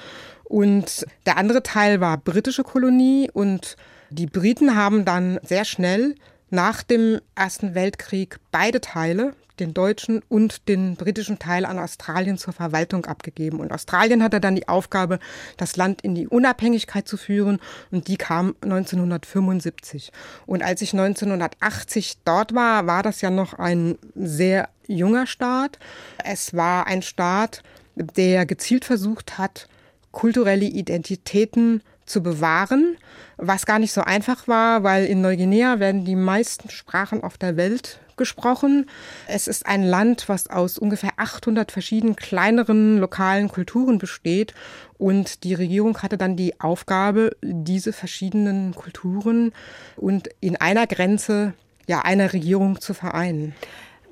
Und 0.43 1.05
der 1.25 1.37
andere 1.37 1.63
Teil 1.63 1.99
war 2.01 2.17
britische 2.17 2.63
Kolonie. 2.63 3.29
Und 3.31 3.75
die 4.09 4.27
Briten 4.27 4.75
haben 4.75 5.05
dann 5.05 5.39
sehr 5.43 5.65
schnell 5.65 6.15
nach 6.49 6.83
dem 6.83 7.19
Ersten 7.35 7.75
Weltkrieg 7.75 8.37
beide 8.51 8.79
Teile, 8.81 9.33
den 9.59 9.73
deutschen 9.73 10.21
und 10.29 10.67
den 10.67 10.95
britischen 10.95 11.39
Teil 11.39 11.65
an 11.65 11.79
Australien 11.79 12.37
zur 12.37 12.53
Verwaltung 12.53 13.05
abgegeben. 13.05 13.59
Und 13.59 13.71
Australien 13.71 14.23
hatte 14.23 14.39
dann 14.39 14.55
die 14.55 14.67
Aufgabe, 14.67 15.19
das 15.57 15.75
Land 15.75 16.01
in 16.01 16.15
die 16.15 16.27
Unabhängigkeit 16.27 17.07
zu 17.07 17.17
führen 17.17 17.59
und 17.91 18.07
die 18.07 18.17
kam 18.17 18.55
1975. 18.61 20.11
Und 20.45 20.63
als 20.63 20.81
ich 20.81 20.93
1980 20.93 22.17
dort 22.25 22.53
war, 22.53 22.87
war 22.87 23.03
das 23.03 23.21
ja 23.21 23.29
noch 23.29 23.53
ein 23.53 23.97
sehr 24.15 24.69
junger 24.87 25.27
Staat. 25.27 25.79
Es 26.23 26.53
war 26.53 26.87
ein 26.87 27.01
Staat, 27.01 27.63
der 27.95 28.45
gezielt 28.45 28.85
versucht 28.85 29.37
hat, 29.37 29.67
kulturelle 30.11 30.65
Identitäten 30.65 31.81
zu 32.05 32.21
bewahren, 32.21 32.97
was 33.37 33.65
gar 33.65 33.79
nicht 33.79 33.93
so 33.93 34.01
einfach 34.01 34.47
war, 34.47 34.83
weil 34.83 35.05
in 35.05 35.21
Neuguinea 35.21 35.79
werden 35.79 36.05
die 36.05 36.15
meisten 36.15 36.69
Sprachen 36.69 37.23
auf 37.23 37.37
der 37.37 37.57
Welt 37.57 37.99
gesprochen. 38.17 38.89
Es 39.27 39.47
ist 39.47 39.65
ein 39.65 39.83
Land, 39.83 40.29
was 40.29 40.49
aus 40.49 40.77
ungefähr 40.77 41.11
800 41.17 41.71
verschiedenen 41.71 42.15
kleineren 42.15 42.97
lokalen 42.97 43.49
Kulturen 43.49 43.97
besteht. 43.97 44.53
Und 44.97 45.43
die 45.43 45.53
Regierung 45.53 46.01
hatte 46.01 46.17
dann 46.17 46.37
die 46.37 46.59
Aufgabe, 46.59 47.35
diese 47.41 47.91
verschiedenen 47.91 48.73
Kulturen 48.73 49.51
und 49.97 50.29
in 50.39 50.55
einer 50.55 50.87
Grenze 50.87 51.53
ja 51.87 52.01
einer 52.01 52.33
Regierung 52.33 52.79
zu 52.79 52.93
vereinen. 52.93 53.53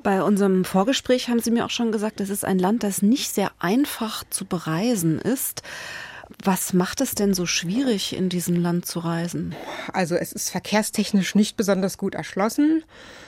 Bei 0.03 0.21
unserem 0.21 0.65
Vorgespräch 0.65 1.29
haben 1.29 1.39
Sie 1.39 1.51
mir 1.51 1.63
auch 1.63 1.69
schon 1.69 1.93
gesagt, 1.93 2.19
es 2.19 2.29
ist 2.29 2.43
ein 2.43 2.59
Land, 2.59 2.83
das 2.83 3.01
nicht 3.01 3.33
sehr 3.33 3.51
einfach 3.59 4.25
zu 4.29 4.43
bereisen 4.45 5.17
ist. 5.19 5.63
Was 6.45 6.73
macht 6.73 6.99
es 6.99 7.15
denn 7.15 7.33
so 7.33 7.45
schwierig, 7.45 8.13
in 8.13 8.27
diesem 8.27 8.57
Land 8.57 8.85
zu 8.85 8.99
reisen? 8.99 9.55
Also 9.93 10.15
es 10.15 10.33
ist 10.33 10.49
verkehrstechnisch 10.49 11.35
nicht 11.35 11.55
besonders 11.55 11.97
gut 11.97 12.15
erschlossen. 12.15 12.83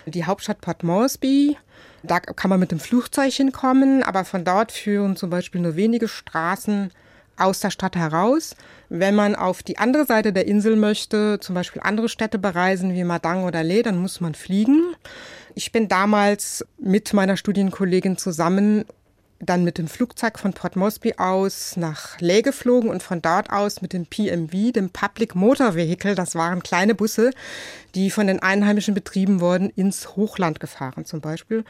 Die 0.05 0.25
Hauptstadt 0.25 0.59
Port 0.59 0.83
Moresby, 0.83 1.57
da 2.03 2.19
kann 2.19 2.49
man 2.49 2.59
mit 2.59 2.71
dem 2.71 2.79
Flugzeug 2.79 3.31
hinkommen, 3.31 4.03
aber 4.03 4.25
von 4.25 4.43
dort 4.43 4.73
führen 4.73 5.15
zum 5.15 5.29
Beispiel 5.29 5.61
nur 5.61 5.77
wenige 5.77 6.09
Straßen 6.09 6.91
aus 7.37 7.61
der 7.61 7.69
Stadt 7.69 7.95
heraus. 7.95 8.55
Wenn 8.89 9.15
man 9.15 9.35
auf 9.35 9.63
die 9.63 9.77
andere 9.77 10.05
Seite 10.05 10.33
der 10.33 10.47
Insel 10.47 10.75
möchte, 10.75 11.39
zum 11.39 11.55
Beispiel 11.55 11.81
andere 11.83 12.09
Städte 12.09 12.37
bereisen 12.37 12.93
wie 12.93 13.03
Madang 13.05 13.45
oder 13.45 13.63
Le, 13.63 13.81
dann 13.81 13.97
muss 13.97 14.19
man 14.19 14.35
fliegen. 14.35 14.93
Ich 15.53 15.71
bin 15.71 15.87
damals 15.87 16.65
mit 16.77 17.13
meiner 17.13 17.37
Studienkollegin 17.37 18.17
zusammen 18.17 18.83
dann 19.39 19.63
mit 19.63 19.77
dem 19.77 19.87
Flugzeug 19.87 20.39
von 20.39 20.53
Port 20.53 20.75
Moresby 20.75 21.15
aus 21.17 21.75
nach 21.77 22.19
Leh 22.19 22.41
geflogen 22.41 22.89
und 22.89 23.03
von 23.03 23.21
dort 23.21 23.51
aus 23.51 23.81
mit 23.81 23.93
dem 23.93 24.05
PMV, 24.05 24.71
dem 24.73 24.89
Public 24.89 25.35
Motor 25.35 25.75
Vehicle, 25.75 26.15
das 26.15 26.35
waren 26.35 26.63
kleine 26.63 26.95
Busse, 26.95 27.31
die 27.95 28.11
von 28.11 28.27
den 28.27 28.39
Einheimischen 28.39 28.93
betrieben 28.93 29.41
wurden, 29.41 29.69
ins 29.69 30.15
Hochland 30.15 30.59
gefahren 30.59 31.05
zum 31.05 31.21
Beispiel. 31.21 31.63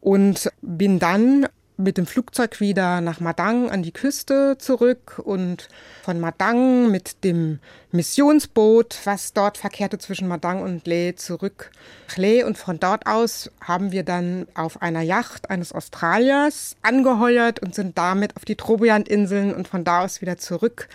Und 0.00 0.50
bin 0.62 0.98
dann 0.98 1.46
mit 1.78 1.96
dem 1.96 2.06
Flugzeug 2.06 2.58
wieder 2.60 3.00
nach 3.00 3.20
Madang 3.20 3.70
an 3.70 3.84
die 3.84 3.92
Küste 3.92 4.58
zurück 4.58 5.20
und 5.24 5.68
von 6.02 6.18
Madang 6.18 6.90
mit 6.90 7.22
dem 7.22 7.60
Missionsboot, 7.92 8.98
was 9.04 9.32
dort 9.32 9.56
verkehrte 9.56 9.96
zwischen 9.98 10.26
Madang 10.26 10.60
und 10.60 10.86
Leh, 10.88 11.14
zurück 11.14 11.70
nach 12.08 12.16
Leh. 12.16 12.42
Und 12.42 12.58
von 12.58 12.80
dort 12.80 13.06
aus 13.06 13.50
haben 13.60 13.92
wir 13.92 14.02
dann 14.02 14.48
auf 14.54 14.82
einer 14.82 15.02
Yacht 15.02 15.50
eines 15.50 15.72
Australiers 15.72 16.76
angeheuert 16.82 17.60
und 17.60 17.76
sind 17.76 17.96
damit 17.96 18.36
auf 18.36 18.44
die 18.44 18.56
Trobriand-Inseln 18.56 19.54
und 19.54 19.68
von 19.68 19.84
da 19.84 20.02
aus 20.02 20.20
wieder 20.20 20.36
zurück 20.36 20.88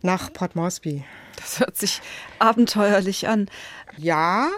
nach 0.00 0.32
Port 0.32 0.56
Moresby. 0.56 1.04
Das 1.36 1.60
hört 1.60 1.76
sich 1.76 2.00
abenteuerlich 2.38 3.28
an. 3.28 3.48
Ja, 3.98 4.48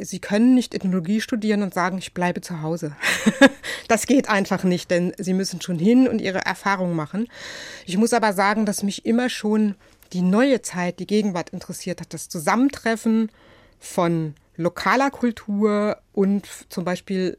Sie 0.00 0.18
können 0.18 0.54
nicht 0.54 0.74
Ethnologie 0.74 1.20
studieren 1.20 1.62
und 1.62 1.74
sagen, 1.74 1.98
ich 1.98 2.14
bleibe 2.14 2.40
zu 2.40 2.62
Hause. 2.62 2.96
das 3.88 4.06
geht 4.06 4.28
einfach 4.28 4.64
nicht, 4.64 4.90
denn 4.90 5.12
Sie 5.18 5.34
müssen 5.34 5.60
schon 5.60 5.78
hin 5.78 6.08
und 6.08 6.20
Ihre 6.20 6.44
Erfahrung 6.44 6.94
machen. 6.94 7.28
Ich 7.86 7.96
muss 7.96 8.12
aber 8.12 8.32
sagen, 8.32 8.66
dass 8.66 8.82
mich 8.82 9.06
immer 9.06 9.28
schon 9.28 9.74
die 10.12 10.22
neue 10.22 10.62
Zeit, 10.62 10.98
die 10.98 11.06
Gegenwart 11.06 11.50
interessiert 11.50 12.00
hat, 12.00 12.14
das 12.14 12.28
Zusammentreffen 12.28 13.30
von 13.78 14.34
lokaler 14.56 15.10
Kultur 15.10 15.98
und 16.12 16.46
zum 16.68 16.84
Beispiel 16.84 17.38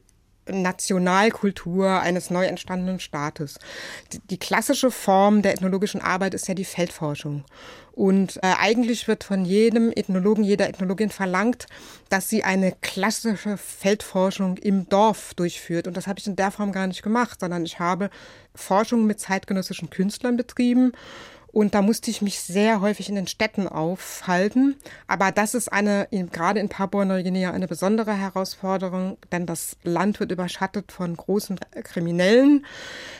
Nationalkultur 0.50 2.00
eines 2.00 2.30
neu 2.30 2.44
entstandenen 2.44 3.00
Staates. 3.00 3.58
Die, 4.12 4.20
die, 4.20 4.38
klassische 4.38 4.90
Form 4.90 5.42
der 5.42 5.52
ethnologischen 5.52 6.00
Arbeit 6.00 6.34
ist 6.34 6.48
ja 6.48 6.54
die 6.54 6.64
Feldforschung. 6.64 7.44
Und 7.92 8.36
äh, 8.36 8.54
eigentlich 8.60 9.08
wird 9.08 9.24
von 9.24 9.44
jedem 9.44 9.90
Ethnologen, 9.90 10.44
jeder 10.44 10.68
Ethnologin 10.68 11.10
verlangt, 11.10 11.66
dass 12.08 12.28
sie 12.28 12.44
eine 12.44 12.72
klassische 12.80 13.56
Feldforschung 13.56 14.56
im 14.58 14.88
Dorf 14.88 15.34
durchführt. 15.34 15.88
Und 15.88 15.96
das 15.96 16.06
habe 16.06 16.20
ich 16.20 16.26
in 16.26 16.36
der 16.36 16.52
Form 16.52 16.70
gar 16.70 16.86
nicht 16.86 17.02
gemacht, 17.02 17.40
sondern 17.40 17.64
ich 17.64 17.80
habe 17.80 18.10
Forschung 18.54 19.06
mit 19.06 19.18
zeitgenössischen 19.18 19.90
Künstlern 19.90 20.36
betrieben 20.36 20.92
und 21.50 21.74
da 21.74 21.80
musste 21.80 22.10
ich 22.10 22.20
mich 22.20 22.40
sehr 22.40 22.82
häufig 22.82 23.08
in 23.08 23.14
den 23.14 23.26
Städten 23.26 23.68
aufhalten. 23.68 24.76
Aber 25.06 25.32
das 25.32 25.54
ist 25.54 25.72
eine, 25.72 26.06
gerade 26.30 26.60
in 26.60 26.68
Papua-Neuguinea, 26.68 27.52
eine 27.52 27.66
besondere 27.66 28.12
Herausforderung, 28.12 29.16
denn 29.32 29.46
das 29.46 29.76
Land 29.82 30.20
wird 30.20 30.30
überschattet 30.30 30.92
von 30.92 31.16
großen 31.16 31.58
kriminellen 31.84 32.66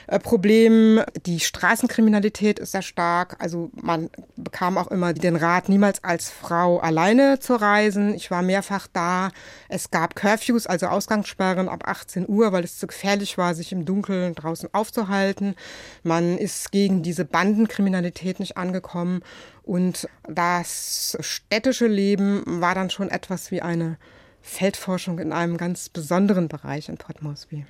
äh, 0.08 0.18
Problemen. 0.18 1.02
Die 1.24 1.40
Straßenkriminalität 1.40 2.58
ist 2.58 2.72
sehr 2.72 2.82
stark. 2.82 3.36
Also 3.38 3.70
man 3.80 4.10
bekam 4.36 4.76
auch 4.76 4.88
immer 4.88 5.14
den 5.14 5.36
Rat, 5.36 5.70
niemals 5.70 6.04
als 6.04 6.28
Frau 6.28 6.78
alleine 6.80 7.40
zu 7.40 7.54
reisen. 7.54 8.14
Ich 8.14 8.30
war 8.30 8.42
mehrfach 8.42 8.88
da. 8.92 9.30
Es 9.70 9.90
gab 9.90 10.14
Curfews, 10.16 10.66
also 10.66 10.86
Ausgangssperren 10.88 11.70
ab 11.70 11.88
18 11.88 12.28
Uhr, 12.28 12.52
weil 12.52 12.64
es 12.64 12.78
zu 12.78 12.86
gefährlich 12.86 13.38
war, 13.38 13.54
sich 13.54 13.72
im 13.72 13.86
Dunkeln 13.86 14.34
draußen 14.34 14.68
aufzuhalten. 14.72 15.54
Man 16.02 16.36
ist 16.36 16.72
gegen 16.72 17.02
diese 17.02 17.24
Bandenkriminalität 17.24 18.17
Realität 18.18 18.40
nicht 18.40 18.56
angekommen. 18.56 19.22
Und 19.62 20.08
das 20.24 21.16
städtische 21.20 21.86
Leben 21.86 22.42
war 22.46 22.74
dann 22.74 22.90
schon 22.90 23.10
etwas 23.10 23.50
wie 23.50 23.62
eine 23.62 23.98
Feldforschung 24.42 25.18
in 25.18 25.32
einem 25.32 25.56
ganz 25.56 25.88
besonderen 25.88 26.48
Bereich 26.48 26.88
in 26.88 26.96
Port 26.96 27.22
Moresby. 27.22 27.66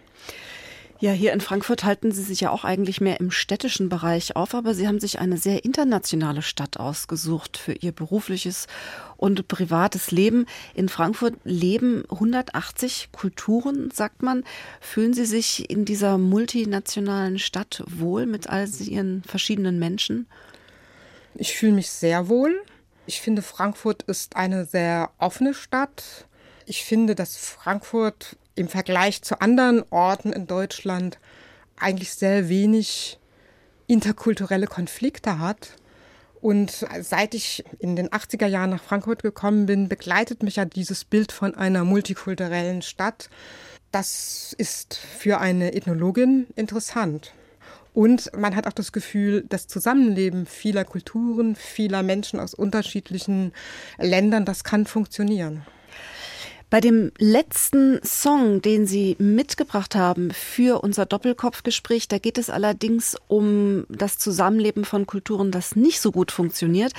Ja, 1.01 1.13
hier 1.13 1.33
in 1.33 1.41
Frankfurt 1.41 1.85
halten 1.85 2.11
Sie 2.11 2.25
sich 2.25 2.41
ja 2.41 2.51
auch 2.51 2.65
eigentlich 2.65 3.01
mehr 3.01 3.21
im 3.21 3.31
städtischen 3.31 3.89
Bereich 3.89 4.35
auf, 4.35 4.53
aber 4.53 4.75
Sie 4.75 4.89
haben 4.89 4.99
sich 4.99 5.21
eine 5.21 5.37
sehr 5.37 5.65
internationale 5.65 6.43
Stadt 6.43 6.81
ausgesucht 6.81 7.57
für 7.57 7.73
Ihr 7.73 7.93
berufliches 7.93 8.67
und 9.17 9.47
privates 9.47 10.11
Leben. 10.11 10.47
In 10.75 10.89
Frankfurt 10.89 11.35
leben 11.45 12.03
180 12.11 13.11
Kulturen, 13.13 13.93
sagt 13.93 14.23
man. 14.23 14.43
Fühlen 14.81 15.15
Sie 15.15 15.25
sich 15.25 15.71
in 15.71 15.85
dieser 15.85 16.19
multinationalen 16.19 17.39
Stadt 17.39 17.85
wohl 17.87 18.27
mit 18.27 18.49
all 18.49 18.69
Ihren 18.81 19.23
verschiedenen 19.23 19.79
Menschen? 19.79 20.27
Ich 21.37 21.55
fühle 21.55 21.75
mich 21.75 21.91
sehr 21.91 22.29
wohl. 22.29 22.61
Ich 23.07 23.21
finde, 23.21 23.43
Frankfurt 23.43 24.03
ist 24.03 24.35
eine 24.35 24.65
sehr 24.65 25.13
offene 25.19 25.55
Stadt. 25.55 26.27
Ich 26.67 26.85
finde, 26.85 27.15
dass 27.15 27.37
Frankfurt 27.37 28.37
im 28.59 28.69
Vergleich 28.69 29.23
zu 29.23 29.41
anderen 29.41 29.85
Orten 29.91 30.33
in 30.33 30.47
Deutschland 30.47 31.19
eigentlich 31.77 32.13
sehr 32.13 32.49
wenig 32.49 33.19
interkulturelle 33.87 34.67
Konflikte 34.67 35.39
hat. 35.39 35.77
Und 36.41 36.87
seit 37.01 37.35
ich 37.35 37.65
in 37.79 37.97
den 37.97 38.09
80er 38.09 38.47
Jahren 38.47 38.71
nach 38.71 38.83
Frankfurt 38.83 39.23
gekommen 39.23 39.67
bin, 39.67 39.89
begleitet 39.89 40.43
mich 40.43 40.57
ja 40.57 40.65
dieses 40.65 41.05
Bild 41.05 41.33
von 41.33 41.55
einer 41.55 41.85
multikulturellen 41.85 42.83
Stadt. 42.83 43.31
Das 43.91 44.55
ist 44.59 44.97
für 44.97 45.39
eine 45.39 45.75
Ethnologin 45.75 46.47
interessant. 46.55 47.33
Und 47.95 48.31
man 48.37 48.55
hat 48.55 48.67
auch 48.67 48.73
das 48.73 48.93
Gefühl, 48.93 49.45
das 49.49 49.67
Zusammenleben 49.67 50.47
vieler 50.47 50.85
Kulturen, 50.85 51.57
vieler 51.57 52.03
Menschen 52.03 52.39
aus 52.39 52.55
unterschiedlichen 52.55 53.53
Ländern, 53.99 54.45
das 54.45 54.63
kann 54.63 54.87
funktionieren. 54.87 55.65
Bei 56.71 56.83
dem 56.83 57.13
letzten 57.17 57.99
Song, 58.05 58.61
den 58.61 58.87
Sie 58.87 59.17
mitgebracht 59.19 59.95
haben 59.95 60.31
für 60.31 60.83
unser 60.83 61.07
Doppelkopfgespräch, 61.07 62.09
da 62.09 62.19
geht 62.19 62.37
es 62.37 62.51
allerdings 62.51 63.17
um 63.27 63.87
das 63.89 64.19
Zusammenleben 64.19 64.85
von 64.85 65.07
Kulturen, 65.07 65.51
das 65.51 65.77
nicht 65.77 65.99
so 66.01 66.13
gut 66.13 66.31
funktioniert. 66.31 66.93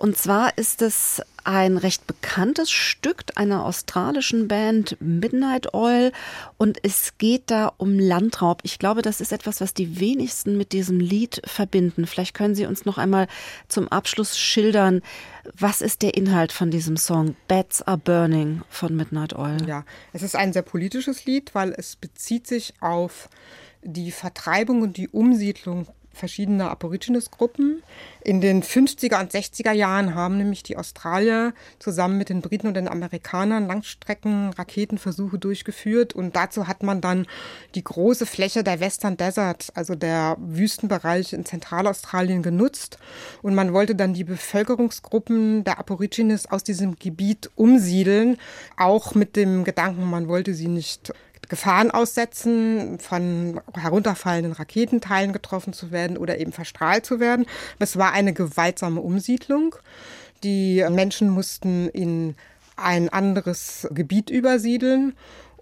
Und 0.00 0.16
zwar 0.16 0.56
ist 0.56 0.80
es 0.80 1.20
ein 1.44 1.76
recht 1.76 2.06
bekanntes 2.06 2.70
Stück 2.70 3.22
einer 3.34 3.66
australischen 3.66 4.48
Band 4.48 4.96
Midnight 4.98 5.74
Oil 5.74 6.12
und 6.56 6.78
es 6.82 7.18
geht 7.18 7.50
da 7.50 7.70
um 7.76 7.98
Landraub. 7.98 8.60
Ich 8.62 8.78
glaube, 8.78 9.02
das 9.02 9.20
ist 9.20 9.30
etwas, 9.30 9.60
was 9.60 9.74
die 9.74 10.00
wenigsten 10.00 10.56
mit 10.56 10.72
diesem 10.72 11.00
Lied 11.00 11.42
verbinden. 11.44 12.06
Vielleicht 12.06 12.32
können 12.32 12.54
Sie 12.54 12.64
uns 12.64 12.86
noch 12.86 12.96
einmal 12.96 13.26
zum 13.68 13.88
Abschluss 13.88 14.38
schildern, 14.38 15.02
was 15.52 15.82
ist 15.82 16.00
der 16.00 16.14
Inhalt 16.14 16.52
von 16.52 16.70
diesem 16.70 16.96
Song 16.96 17.36
Bats 17.46 17.82
Are 17.82 17.98
Burning 17.98 18.62
von 18.70 18.96
Midnight 18.96 19.36
Oil? 19.36 19.58
Ja, 19.66 19.84
es 20.14 20.22
ist 20.22 20.34
ein 20.34 20.54
sehr 20.54 20.62
politisches 20.62 21.26
Lied, 21.26 21.54
weil 21.54 21.74
es 21.76 21.96
bezieht 21.96 22.46
sich 22.46 22.72
auf 22.80 23.28
die 23.82 24.12
Vertreibung 24.12 24.80
und 24.80 24.96
die 24.96 25.10
Umsiedlung 25.10 25.88
verschiedener 26.12 26.70
Aborigines-Gruppen. 26.70 27.82
In 28.22 28.40
den 28.40 28.62
50er 28.62 29.20
und 29.20 29.32
60er 29.32 29.72
Jahren 29.72 30.14
haben 30.14 30.36
nämlich 30.36 30.62
die 30.62 30.76
Australier 30.76 31.54
zusammen 31.78 32.18
mit 32.18 32.28
den 32.28 32.42
Briten 32.42 32.66
und 32.66 32.74
den 32.74 32.88
Amerikanern 32.88 33.66
Langstrecken-Raketenversuche 33.66 35.38
durchgeführt 35.38 36.12
und 36.12 36.36
dazu 36.36 36.68
hat 36.68 36.82
man 36.82 37.00
dann 37.00 37.26
die 37.74 37.84
große 37.84 38.26
Fläche 38.26 38.62
der 38.62 38.80
Western 38.80 39.16
Desert, 39.16 39.68
also 39.74 39.94
der 39.94 40.36
Wüstenbereich 40.38 41.32
in 41.32 41.46
Zentralaustralien 41.46 42.42
genutzt 42.42 42.98
und 43.42 43.54
man 43.54 43.72
wollte 43.72 43.94
dann 43.94 44.12
die 44.12 44.24
Bevölkerungsgruppen 44.24 45.64
der 45.64 45.78
Aborigines 45.78 46.50
aus 46.50 46.62
diesem 46.64 46.96
Gebiet 46.96 47.50
umsiedeln, 47.54 48.36
auch 48.76 49.14
mit 49.14 49.36
dem 49.36 49.64
Gedanken, 49.64 50.10
man 50.10 50.28
wollte 50.28 50.54
sie 50.54 50.68
nicht 50.68 51.12
Gefahren 51.50 51.90
aussetzen, 51.90 52.98
von 53.00 53.60
herunterfallenden 53.74 54.52
Raketenteilen 54.52 55.32
getroffen 55.34 55.72
zu 55.74 55.90
werden 55.90 56.16
oder 56.16 56.38
eben 56.38 56.52
verstrahlt 56.52 57.04
zu 57.04 57.20
werden. 57.20 57.44
Es 57.78 57.98
war 57.98 58.12
eine 58.12 58.32
gewaltsame 58.32 59.00
Umsiedlung. 59.00 59.74
Die 60.44 60.86
Menschen 60.88 61.28
mussten 61.28 61.88
in 61.88 62.36
ein 62.76 63.10
anderes 63.10 63.86
Gebiet 63.90 64.30
übersiedeln. 64.30 65.14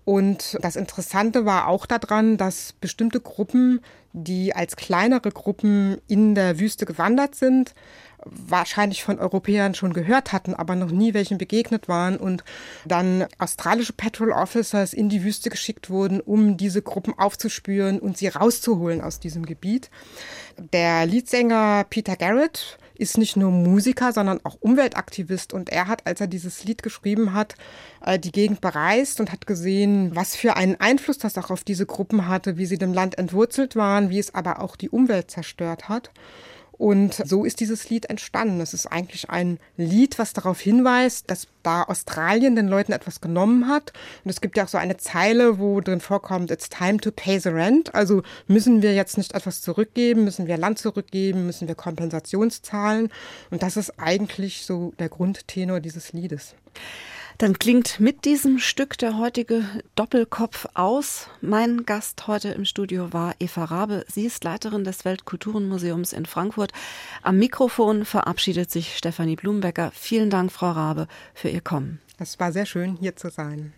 Und 0.05 0.59
das 0.62 0.76
Interessante 0.76 1.45
war 1.45 1.68
auch 1.68 1.86
daran, 1.86 2.36
dass 2.36 2.74
bestimmte 2.74 3.20
Gruppen, 3.20 3.80
die 4.12 4.55
als 4.55 4.76
kleinere 4.76 5.30
Gruppen 5.30 5.99
in 6.07 6.34
der 6.34 6.61
Wüste 6.61 6.86
gewandert 6.86 7.34
sind, 7.34 7.74
wahrscheinlich 8.25 9.05
von 9.05 9.19
Europäern 9.19 9.75
schon 9.75 9.93
gehört 9.93 10.33
hatten, 10.33 10.55
aber 10.55 10.75
noch 10.75 10.91
nie 10.91 11.14
welchen 11.14 11.39
begegnet 11.39 11.89
waren 11.89 12.16
und 12.16 12.45
dann 12.85 13.27
australische 13.39 13.93
Patrol 13.93 14.33
Officers 14.33 14.93
in 14.93 15.09
die 15.09 15.25
Wüste 15.25 15.51
geschickt 15.51 15.91
wurden, 15.91 16.21
um 16.21 16.57
diese 16.57 16.83
Gruppen 16.83 17.14
aufzuspüren 17.19 17.99
und 18.01 18.19
sie 18.19 18.29
rauszuholen 18.29 19.01
aus 19.01 19.21
diesem 19.21 19.47
Gebiet. 19.47 19.91
Der 20.73 21.07
Leadsänger 21.07 21.87
Peter 21.89 22.16
Garrett 22.16 22.79
ist 22.99 23.16
nicht 23.16 23.37
nur 23.37 23.51
Musiker, 23.51 24.12
sondern 24.12 24.41
auch 24.45 24.57
Umweltaktivist. 24.61 25.53
Und 25.53 25.71
er 25.71 25.87
hat, 25.87 26.07
als 26.07 26.21
er 26.21 26.27
dieses 26.27 26.64
Lied 26.64 26.83
geschrieben 26.83 27.33
hat, 27.33 27.55
äh, 28.05 28.19
die 28.19 28.33
Gegend 28.33 28.61
bereist 28.61 29.21
und 29.21 29.33
hat 29.33 29.47
gesehen, 29.47 30.14
was 30.14 30.37
für 30.37 30.57
einen 30.57 30.77
Einfluss 30.81 31.19
das 31.19 31.39
auch 31.39 31.51
auf 31.51 31.64
diese 31.64 31.87
Gruppen 31.87 32.27
hatte, 32.27 32.59
wie 32.59 32.66
sie 32.66 32.79
dem 32.79 32.93
Land 32.93 33.16
entwurzelt 33.16 33.77
waren, 33.77 34.11
wie 34.11 34.19
es 34.19 34.35
aber 34.35 34.61
auch 34.61 34.77
die 34.77 34.91
Umwelt 34.91 35.31
zerstört 35.31 35.89
hat. 35.89 36.11
Und 36.79 37.14
so 37.14 37.45
ist 37.45 37.59
dieses 37.59 37.91
Lied 37.91 38.07
entstanden. 38.07 38.61
Es 38.61 38.72
ist 38.72 38.87
eigentlich 38.87 39.29
ein 39.29 39.59
Lied, 39.76 40.18
was 40.18 40.33
darauf 40.33 40.61
hinweist, 40.61 41.29
dass 41.29 41.49
da 41.64 41.83
Australien 41.83 42.55
den 42.55 42.68
Leuten 42.68 42.93
etwas 42.93 43.20
genommen 43.20 43.66
hat. 43.66 43.93
Und 44.24 44.31
es 44.31 44.41
gibt 44.41 44.57
ja 44.57 44.64
auch 44.64 44.68
so 44.68 44.79
eine 44.79 44.97
Zeile, 44.97 45.59
wo 45.59 45.81
drin 45.81 46.01
vorkommt, 46.01 46.53
it's 46.53 46.68
time 46.68 46.99
to 46.99 47.11
pay 47.11 47.41
the 47.41 47.49
rent. 47.49 47.95
Also 47.97 48.22
müssen 48.47 48.81
wir 48.81 48.95
jetzt 48.95 49.18
nicht 49.18 49.35
etwas 49.35 49.61
zurückgeben, 49.61 50.22
müssen 50.22 50.47
wir 50.47 50.57
Land 50.57 50.79
zurückgeben, 50.79 51.47
müssen 51.47 51.66
wir 51.66 51.74
Kompensationszahlen. 51.74 53.11
Und 53.51 53.62
das 53.64 53.76
ist 53.76 53.99
eigentlich 53.99 54.64
so 54.64 54.93
der 55.01 55.09
Grundtenor 55.09 55.81
dieses 55.81 56.12
Liedes. 56.12 56.55
Dann 57.39 57.57
klingt 57.57 58.01
mit 58.01 58.24
diesem 58.24 58.59
Stück 58.59 58.99
der 58.99 59.16
heutige 59.16 59.62
Doppelkopf 59.95 60.66
aus. 60.74 61.28
Mein 61.41 61.84
Gast 61.86 62.26
heute 62.26 62.49
im 62.49 62.64
Studio 62.64 63.12
war 63.12 63.36
Eva 63.39 63.66
Rabe. 63.66 64.05
Sie 64.09 64.26
ist 64.26 64.43
Leiterin 64.43 64.82
des 64.82 65.05
Weltkulturenmuseums 65.05 66.12
in 66.12 66.26
Frankfurt. 66.26 66.72
Am 67.22 67.39
Mikrofon 67.39 68.05
verabschiedet 68.05 68.72
sich 68.72 68.97
Stefanie 68.97 69.36
Blumbecker. 69.36 69.93
Vielen 69.95 70.30
Dank, 70.30 70.51
Frau 70.51 70.72
Rabe, 70.72 71.07
für 71.32 71.49
Ihr 71.49 71.61
Kommen. 71.61 72.01
Es 72.18 72.41
war 72.41 72.51
sehr 72.51 72.66
schön, 72.66 72.97
hier 72.97 73.14
zu 73.14 73.30
sein. 73.30 73.72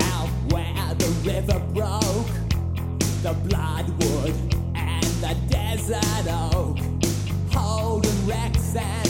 Out 0.00 0.30
where 0.50 0.96
the 0.98 1.30
river 1.30 1.60
broke 1.74 2.15
the 3.26 3.34
bloodwood 3.48 4.34
and 4.76 5.04
the 5.20 5.36
desert 5.48 6.26
oak, 6.28 6.78
holding 7.50 8.24
wrecks 8.24 8.76
and 8.76 9.05